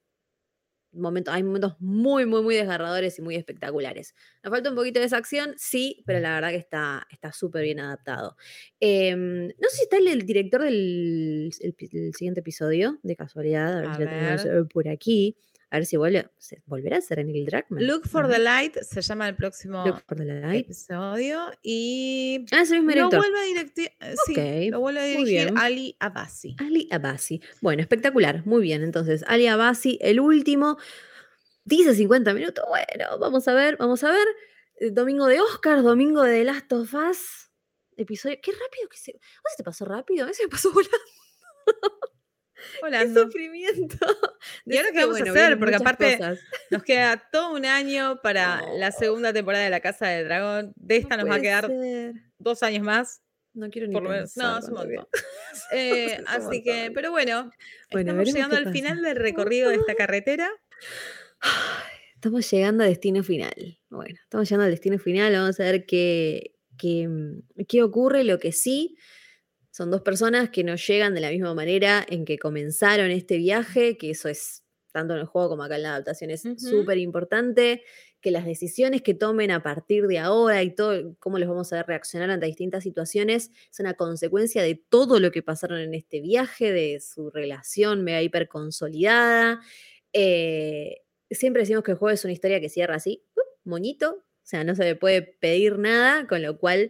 momentos, 0.97 1.33
hay 1.33 1.43
momentos 1.43 1.75
muy, 1.79 2.25
muy, 2.25 2.41
muy 2.41 2.55
desgarradores 2.55 3.17
y 3.19 3.21
muy 3.21 3.35
espectaculares. 3.35 4.15
Nos 4.43 4.51
falta 4.51 4.69
un 4.69 4.75
poquito 4.75 4.99
de 4.99 5.05
esa 5.05 5.17
acción, 5.17 5.53
sí, 5.57 6.03
pero 6.05 6.19
la 6.19 6.35
verdad 6.35 6.49
que 6.49 6.57
está 6.57 7.31
súper 7.33 7.63
bien 7.63 7.79
adaptado. 7.79 8.35
Em, 8.79 9.47
no 9.47 9.69
sé 9.69 9.77
si 9.77 9.83
está 9.83 9.97
el, 9.97 10.25
director 10.25 10.61
del 10.61 11.51
siguiente 12.13 12.41
episodio, 12.41 12.99
de 13.03 13.15
casualidad, 13.15 13.77
a 13.77 13.81
ver 13.81 13.95
si 13.95 14.03
lo 14.03 14.09
tenemos 14.09 14.67
por 14.73 14.87
aquí. 14.87 15.37
A 15.69 15.77
ver 15.77 15.85
si 15.85 15.97
vuelve, 15.97 16.29
volverá 16.65 16.97
a 16.97 17.01
ser 17.01 17.25
Neil 17.25 17.45
Druckmann. 17.45 17.85
Look 17.85 18.07
for 18.07 18.29
the 18.29 18.39
Light 18.39 18.77
se 18.77 19.01
llama 19.01 19.27
el 19.27 19.35
próximo 19.35 19.83
episodio. 19.85 21.51
Y 21.61 22.45
ah, 22.53 22.61
ese 22.61 22.79
mismo 22.79 22.91
lo 22.91 23.09
vuelve 23.09 23.39
a 23.39 23.43
dirigir, 23.43 23.91
eh, 23.99 24.15
sí, 24.25 24.69
lo 24.69 24.79
vuelve 24.79 25.01
a 25.01 25.03
dirigir 25.03 25.53
Ali 25.57 25.97
Abasi. 25.99 26.55
Ali 26.59 26.87
Abasi. 26.89 27.41
Bueno, 27.59 27.81
espectacular. 27.81 28.45
Muy 28.45 28.61
bien. 28.61 28.81
Entonces, 28.81 29.25
Ali 29.27 29.47
Abasi, 29.47 29.97
el 30.01 30.21
último. 30.21 30.77
Dice 31.65 31.93
50 31.93 32.33
minutos. 32.33 32.63
Bueno, 32.69 33.19
vamos 33.19 33.45
a 33.49 33.53
ver, 33.53 33.75
vamos 33.75 34.01
a 34.05 34.11
ver. 34.11 34.27
Eh, 34.79 34.91
domingo 34.91 35.27
de 35.27 35.41
Oscar, 35.41 35.83
domingo 35.83 36.23
de 36.23 36.39
The 36.39 36.43
Last 36.45 36.71
of 36.71 36.93
Us. 36.93 37.51
Episodio. 37.97 38.37
Qué 38.41 38.53
rápido 38.53 38.87
que 38.89 38.97
se. 38.97 39.11
¿O 39.11 39.49
se 39.49 39.57
te 39.57 39.63
pasó 39.65 39.83
rápido? 39.83 40.23
A 40.23 40.27
veces 40.27 40.45
me 40.45 40.49
pasó 40.49 40.71
volando. 40.71 40.97
Qué 42.89 43.13
sufrimiento. 43.13 43.97
¿Y 44.65 44.77
ahora 44.77 44.91
qué 44.91 45.05
vamos 45.05 45.21
a 45.21 45.23
hacer? 45.23 45.59
Porque 45.59 45.75
aparte 45.75 46.19
nos 46.69 46.83
queda 46.83 47.17
todo 47.31 47.53
un 47.53 47.65
año 47.65 48.19
para 48.21 48.61
la 48.73 48.91
segunda 48.91 49.33
temporada 49.33 49.63
de 49.63 49.69
La 49.69 49.79
Casa 49.79 50.07
del 50.07 50.25
Dragón. 50.25 50.73
De 50.75 50.97
esta 50.97 51.17
nos 51.17 51.29
va 51.29 51.35
a 51.35 51.41
quedar 51.41 51.69
dos 52.37 52.63
años 52.63 52.83
más. 52.83 53.21
No 53.53 53.69
quiero 53.71 53.87
ni 53.87 53.93
por 53.93 54.03
No, 54.03 54.13
es 54.13 54.37
un 54.37 54.73
montón. 54.73 55.07
Eh, 55.71 56.23
así 56.27 56.61
que, 56.61 56.91
pero 56.93 57.09
bueno, 57.09 57.51
estamos 57.89 58.31
llegando 58.31 58.55
al 58.55 58.71
final 58.71 59.01
del 59.01 59.15
recorrido 59.15 59.69
de 59.69 59.75
esta 59.75 59.95
carretera. 59.95 60.47
Estamos 62.13 62.49
llegando 62.49 62.83
al 62.83 62.89
destino 62.89 63.23
final. 63.23 63.79
Bueno, 63.89 64.17
estamos 64.23 64.49
llegando 64.49 64.65
al 64.65 64.71
destino 64.71 64.97
final. 64.97 65.33
Vamos 65.33 65.59
a 65.59 65.63
ver 65.63 65.85
qué, 65.85 66.55
qué, 66.77 67.07
qué 67.67 67.83
ocurre. 67.83 68.23
Lo 68.23 68.39
que 68.39 68.51
sí, 68.51 68.97
son 69.77 69.91
dos 69.91 70.01
personas 70.01 70.49
que 70.49 70.63
no 70.63 70.75
llegan 70.75 71.13
de 71.13 71.21
la 71.21 71.29
misma 71.29 71.53
manera 71.53 72.03
en 72.09 72.25
que 72.25 72.39
comenzaron 72.39 73.11
este 73.11 73.37
viaje, 73.37 73.95
que 73.95 74.09
eso 74.09 74.27
es, 74.27 74.63
tanto 74.91 75.13
en 75.13 75.19
el 75.19 75.27
juego 75.27 75.49
como 75.49 75.63
acá 75.63 75.75
en 75.75 75.83
la 75.83 75.89
adaptación, 75.91 76.31
es 76.31 76.41
súper 76.57 76.97
importante, 76.97 77.83
que 78.19 78.31
las 78.31 78.43
decisiones 78.43 79.03
que 79.03 79.13
tomen 79.13 79.51
a 79.51 79.61
partir 79.61 80.07
de 80.07 80.17
ahora 80.17 80.63
y 80.63 80.73
todo, 80.73 81.15
cómo 81.19 81.37
les 81.37 81.47
vamos 81.47 81.71
a 81.73 81.83
reaccionar 81.83 82.31
ante 82.31 82.47
distintas 82.47 82.81
situaciones, 82.81 83.51
es 83.71 83.79
una 83.79 83.93
consecuencia 83.93 84.63
de 84.63 84.83
todo 84.89 85.19
lo 85.19 85.29
que 85.29 85.43
pasaron 85.43 85.77
en 85.77 85.93
este 85.93 86.21
viaje, 86.21 86.73
de 86.73 86.99
su 86.99 87.29
relación 87.29 88.03
mega 88.03 88.23
hiper 88.23 88.47
consolidada. 88.47 89.61
Eh, 90.11 91.03
siempre 91.29 91.61
decimos 91.61 91.83
que 91.83 91.91
el 91.91 91.97
juego 91.97 92.15
es 92.15 92.23
una 92.23 92.33
historia 92.33 92.59
que 92.59 92.69
cierra 92.69 92.95
así, 92.95 93.23
uh, 93.35 93.69
moñito, 93.69 94.23
o 94.47 94.49
sea, 94.49 94.63
no 94.63 94.73
se 94.73 94.85
le 94.85 94.95
puede 94.95 95.21
pedir 95.21 95.77
nada, 95.77 96.25
con 96.25 96.41
lo 96.41 96.57
cual 96.57 96.89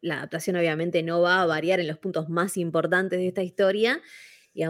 la 0.00 0.18
adaptación 0.18 0.56
obviamente 0.56 1.02
no 1.02 1.20
va 1.20 1.42
a 1.42 1.46
variar 1.46 1.80
en 1.80 1.88
los 1.88 1.98
puntos 1.98 2.28
más 2.28 2.56
importantes 2.56 3.18
de 3.18 3.28
esta 3.28 3.42
historia. 3.42 4.00
Y 4.54 4.64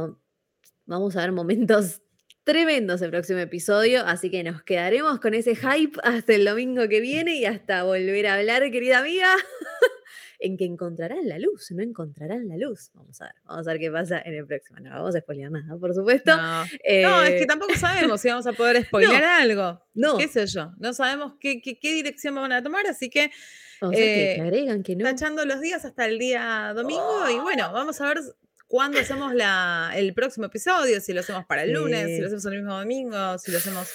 vamos 0.87 1.17
a 1.17 1.21
ver 1.21 1.33
momentos 1.33 2.03
tremendos 2.45 3.03
el 3.03 3.11
próximo 3.11 3.41
episodio, 3.41 4.05
así 4.07 4.31
que 4.31 4.43
nos 4.43 4.63
quedaremos 4.63 5.21
con 5.21 5.35
ese 5.35 5.55
hype 5.55 5.99
hasta 6.03 6.35
el 6.35 6.45
domingo 6.45 6.89
que 6.89 7.01
viene 7.01 7.37
y 7.37 7.45
hasta 7.45 7.83
volver 7.83 8.27
a 8.27 8.35
hablar, 8.35 8.71
querida 8.71 9.01
amiga, 9.01 9.35
en 10.39 10.57
que 10.57 10.65
encontrarán 10.65 11.29
la 11.29 11.39
luz, 11.39 11.71
no 11.73 11.83
encontrarán 11.83 12.49
la 12.49 12.57
luz. 12.57 12.91
Vamos 12.95 13.21
a 13.21 13.25
ver, 13.25 13.35
vamos 13.45 13.67
a 13.67 13.71
ver 13.73 13.81
qué 13.81 13.91
pasa 13.91 14.23
en 14.25 14.35
el 14.35 14.47
próximo. 14.47 14.81
No 14.81 14.91
vamos 14.91 15.15
a 15.15 15.21
spoilear 15.21 15.51
nada, 15.51 15.77
por 15.79 15.95
supuesto. 15.95 16.37
No, 16.37 16.63
es 16.63 16.71
que 16.81 17.43
eh, 17.43 17.47
tampoco 17.47 17.75
sabemos 17.75 18.21
si 18.21 18.29
vamos 18.29 18.47
a 18.47 18.53
poder 18.53 18.85
spoilear 18.87 19.25
algo. 19.25 19.83
No. 19.95 20.17
¿Qué 20.17 20.29
sé 20.29 20.47
yo? 20.47 20.73
No 20.79 20.93
sabemos 20.93 21.35
qué, 21.41 21.61
qué, 21.61 21.79
qué 21.79 21.95
dirección 21.95 22.35
van 22.37 22.53
a 22.53 22.63
tomar, 22.63 22.87
así 22.87 23.11
que 23.11 23.31
o 23.81 23.91
sea, 23.91 23.99
que, 23.99 24.35
eh, 24.35 24.41
agregan 24.41 24.83
que 24.83 24.97
no. 24.97 25.05
Tachando 25.05 25.45
los 25.45 25.61
días 25.61 25.85
hasta 25.85 26.07
el 26.07 26.19
día 26.19 26.73
domingo. 26.75 27.29
Y 27.31 27.39
bueno, 27.39 27.73
vamos 27.73 28.01
a 28.01 28.09
ver 28.09 28.19
cuándo 28.67 28.99
hacemos 29.01 29.35
la, 29.35 29.93
el 29.95 30.15
próximo 30.15 30.47
episodio, 30.47 31.01
si 31.01 31.13
lo 31.13 31.21
hacemos 31.21 31.45
para 31.47 31.63
el 31.63 31.73
lunes, 31.73 32.07
si 32.07 32.21
lo 32.21 32.27
hacemos 32.27 32.45
el 32.47 32.55
mismo 32.57 32.79
domingo, 32.79 33.39
si 33.39 33.51
lo 33.51 33.59
hacemos. 33.59 33.89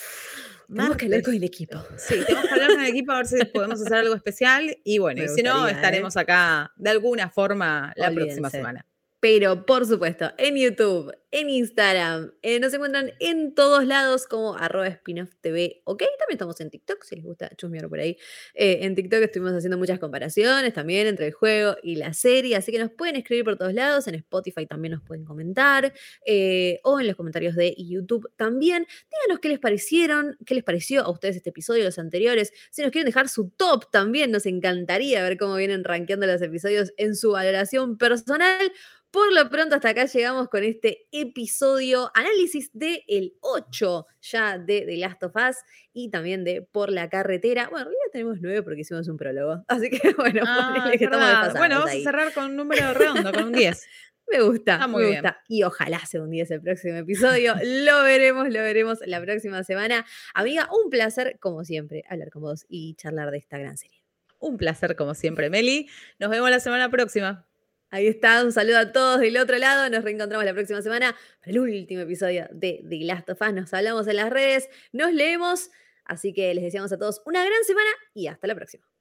Tenemos 0.68 0.98
que 0.98 1.06
hablar 1.06 1.22
con 1.24 1.34
el 1.34 1.44
equipo. 1.44 1.84
Sí, 1.98 2.16
tenemos 2.26 2.46
que 2.46 2.54
hablar 2.54 2.70
con 2.70 2.82
el 2.82 2.88
equipo 2.88 3.12
a 3.12 3.18
ver 3.18 3.28
si 3.28 3.46
podemos 3.46 3.82
hacer 3.82 3.94
algo 3.94 4.16
especial. 4.16 4.78
Y 4.84 4.98
bueno, 5.00 5.24
y 5.24 5.28
si 5.30 5.44
no, 5.44 5.68
estaremos 5.68 6.16
¿eh? 6.16 6.20
acá 6.20 6.72
de 6.76 6.90
alguna 6.90 7.30
forma 7.30 7.94
la 7.96 8.12
próxima 8.12 8.50
semana. 8.50 8.86
Pero 9.24 9.66
por 9.66 9.86
supuesto, 9.86 10.34
en 10.38 10.58
YouTube, 10.58 11.16
en 11.32 11.50
Instagram, 11.50 12.34
eh, 12.42 12.60
nos 12.60 12.74
encuentran 12.74 13.14
en 13.22 13.56
todos 13.56 13.86
lados 13.86 14.28
como 14.28 14.54
arroba 14.58 14.92
spinoff 14.92 15.30
TV, 15.40 15.82
¿ok? 15.86 16.00
También 16.20 16.34
estamos 16.34 16.60
en 16.60 16.70
TikTok, 16.70 17.02
si 17.06 17.16
les 17.16 17.24
gusta 17.24 17.50
chusmear 17.56 17.88
por 17.88 18.02
ahí. 18.02 18.18
Eh, 18.54 18.80
en 18.82 18.96
TikTok 18.96 19.22
estuvimos 19.22 19.54
haciendo 19.54 19.78
muchas 19.78 19.98
comparaciones 19.98 20.74
también 20.74 21.08
entre 21.08 21.28
el 21.28 21.32
juego 21.32 21.78
y 21.82 21.96
la 21.96 22.12
serie, 22.12 22.58
así 22.58 22.74
que 22.74 22.80
nos 22.80 22.92
pueden 22.92 23.16
escribir 23.16 23.46
por 23.46 23.56
todos 23.56 23.74
lados, 23.74 24.10
en 24.10 24.16
Spotify 24.16 24.66
también 24.66 24.92
nos 24.92 25.04
pueden 25.04 25.24
comentar, 25.24 25.94
eh, 26.26 26.82
o 26.84 27.00
en 27.00 27.08
los 27.08 27.16
comentarios 27.16 27.56
de 27.56 27.74
YouTube 27.78 28.30
también. 28.36 28.86
Díganos 29.10 29.40
qué 29.40 29.48
les 29.48 29.60
parecieron, 29.60 30.36
qué 30.46 30.54
les 30.54 30.66
pareció 30.66 31.02
a 31.02 31.10
ustedes 31.10 31.38
este 31.38 31.52
episodio, 31.52 31.86
los 31.86 31.98
anteriores. 31.98 32.52
Si 32.72 32.82
nos 32.82 32.92
quieren 32.92 33.06
dejar 33.06 33.30
su 33.30 33.52
top 33.52 33.90
también, 33.90 34.32
nos 34.32 34.46
encantaría 34.46 35.24
ver 35.24 35.38
cómo 35.38 35.56
vienen 35.56 35.86
rankeando 35.86 36.28
los 36.28 36.42
episodios 36.42 36.94
en 36.98 37.16
su 37.16 37.32
valoración 37.32 37.98
personal. 37.98 38.74
Por 39.14 39.32
lo 39.32 39.48
pronto, 39.48 39.76
hasta 39.76 39.90
acá 39.90 40.06
llegamos 40.06 40.50
con 40.50 40.64
este 40.64 41.06
episodio, 41.12 42.10
análisis 42.16 42.72
del 42.74 43.04
el 43.08 43.34
8 43.42 44.08
ya 44.24 44.58
de 44.58 44.88
The 44.88 44.98
Last 44.98 45.22
of 45.22 45.36
Us 45.36 45.58
y 45.94 46.10
también 46.10 46.44
de 46.44 46.64
Por 46.64 46.92
la 46.92 47.10
Carretera. 47.10 47.70
Bueno, 47.70 47.92
ya 47.92 48.12
tenemos 48.12 48.40
9 48.42 48.64
porque 48.64 48.82
hicimos 48.82 49.08
un 49.08 49.18
prólogo. 49.18 49.64
Así 49.68 49.92
que 49.92 50.16
bueno, 50.16 50.42
ah, 50.48 50.90
que 50.98 51.04
estamos 51.04 51.54
Bueno, 51.54 51.76
vamos 51.76 51.92
a 51.92 52.00
cerrar 52.00 52.34
con 52.34 52.46
un 52.46 52.56
número 52.56 52.92
redondo, 52.96 53.32
con 53.32 53.44
un 53.44 53.52
10. 53.52 53.86
Me 54.32 54.42
gusta, 54.42 54.88
muy 54.88 55.04
me 55.04 55.12
gusta. 55.12 55.44
Y 55.48 55.62
ojalá 55.62 56.00
sea 56.00 56.24
un 56.24 56.32
10 56.32 56.50
el 56.50 56.62
próximo 56.62 56.96
episodio. 56.96 57.54
lo 57.64 58.02
veremos, 58.02 58.48
lo 58.48 58.62
veremos 58.62 58.98
la 59.06 59.22
próxima 59.22 59.64
semana. 59.64 60.08
Amiga, 60.34 60.70
un 60.72 60.90
placer, 60.90 61.38
como 61.40 61.64
siempre, 61.66 62.04
hablar 62.10 62.32
con 62.32 62.42
vos 62.42 62.66
y 62.68 62.96
charlar 62.96 63.30
de 63.30 63.38
esta 63.38 63.60
gran 63.60 63.78
serie. 63.78 64.02
Un 64.40 64.58
placer, 64.58 64.96
como 64.96 65.14
siempre, 65.14 65.52
Meli. 65.52 65.88
Nos 66.18 66.32
vemos 66.32 66.50
la 66.50 66.60
semana 66.60 66.90
próxima. 66.90 67.46
Ahí 67.94 68.08
está, 68.08 68.44
un 68.44 68.52
saludo 68.52 68.80
a 68.80 68.92
todos 68.92 69.20
del 69.20 69.38
otro 69.38 69.56
lado. 69.60 69.88
Nos 69.88 70.04
reencontramos 70.04 70.44
la 70.44 70.54
próxima 70.56 70.82
semana 70.82 71.16
para 71.42 71.52
el 71.52 71.60
último 71.60 72.02
episodio 72.02 72.48
de 72.52 72.84
The 72.90 73.06
Last 73.06 73.30
of 73.30 73.40
Us. 73.40 73.54
Nos 73.54 73.72
hablamos 73.72 74.08
en 74.08 74.16
las 74.16 74.32
redes, 74.32 74.68
nos 74.94 75.14
leemos. 75.14 75.70
Así 76.04 76.34
que 76.34 76.52
les 76.56 76.64
deseamos 76.64 76.92
a 76.92 76.98
todos 76.98 77.22
una 77.28 77.46
gran 77.46 77.64
semana 77.66 77.90
y 78.16 78.26
hasta 78.26 78.48
la 78.48 78.56
próxima. 78.56 78.93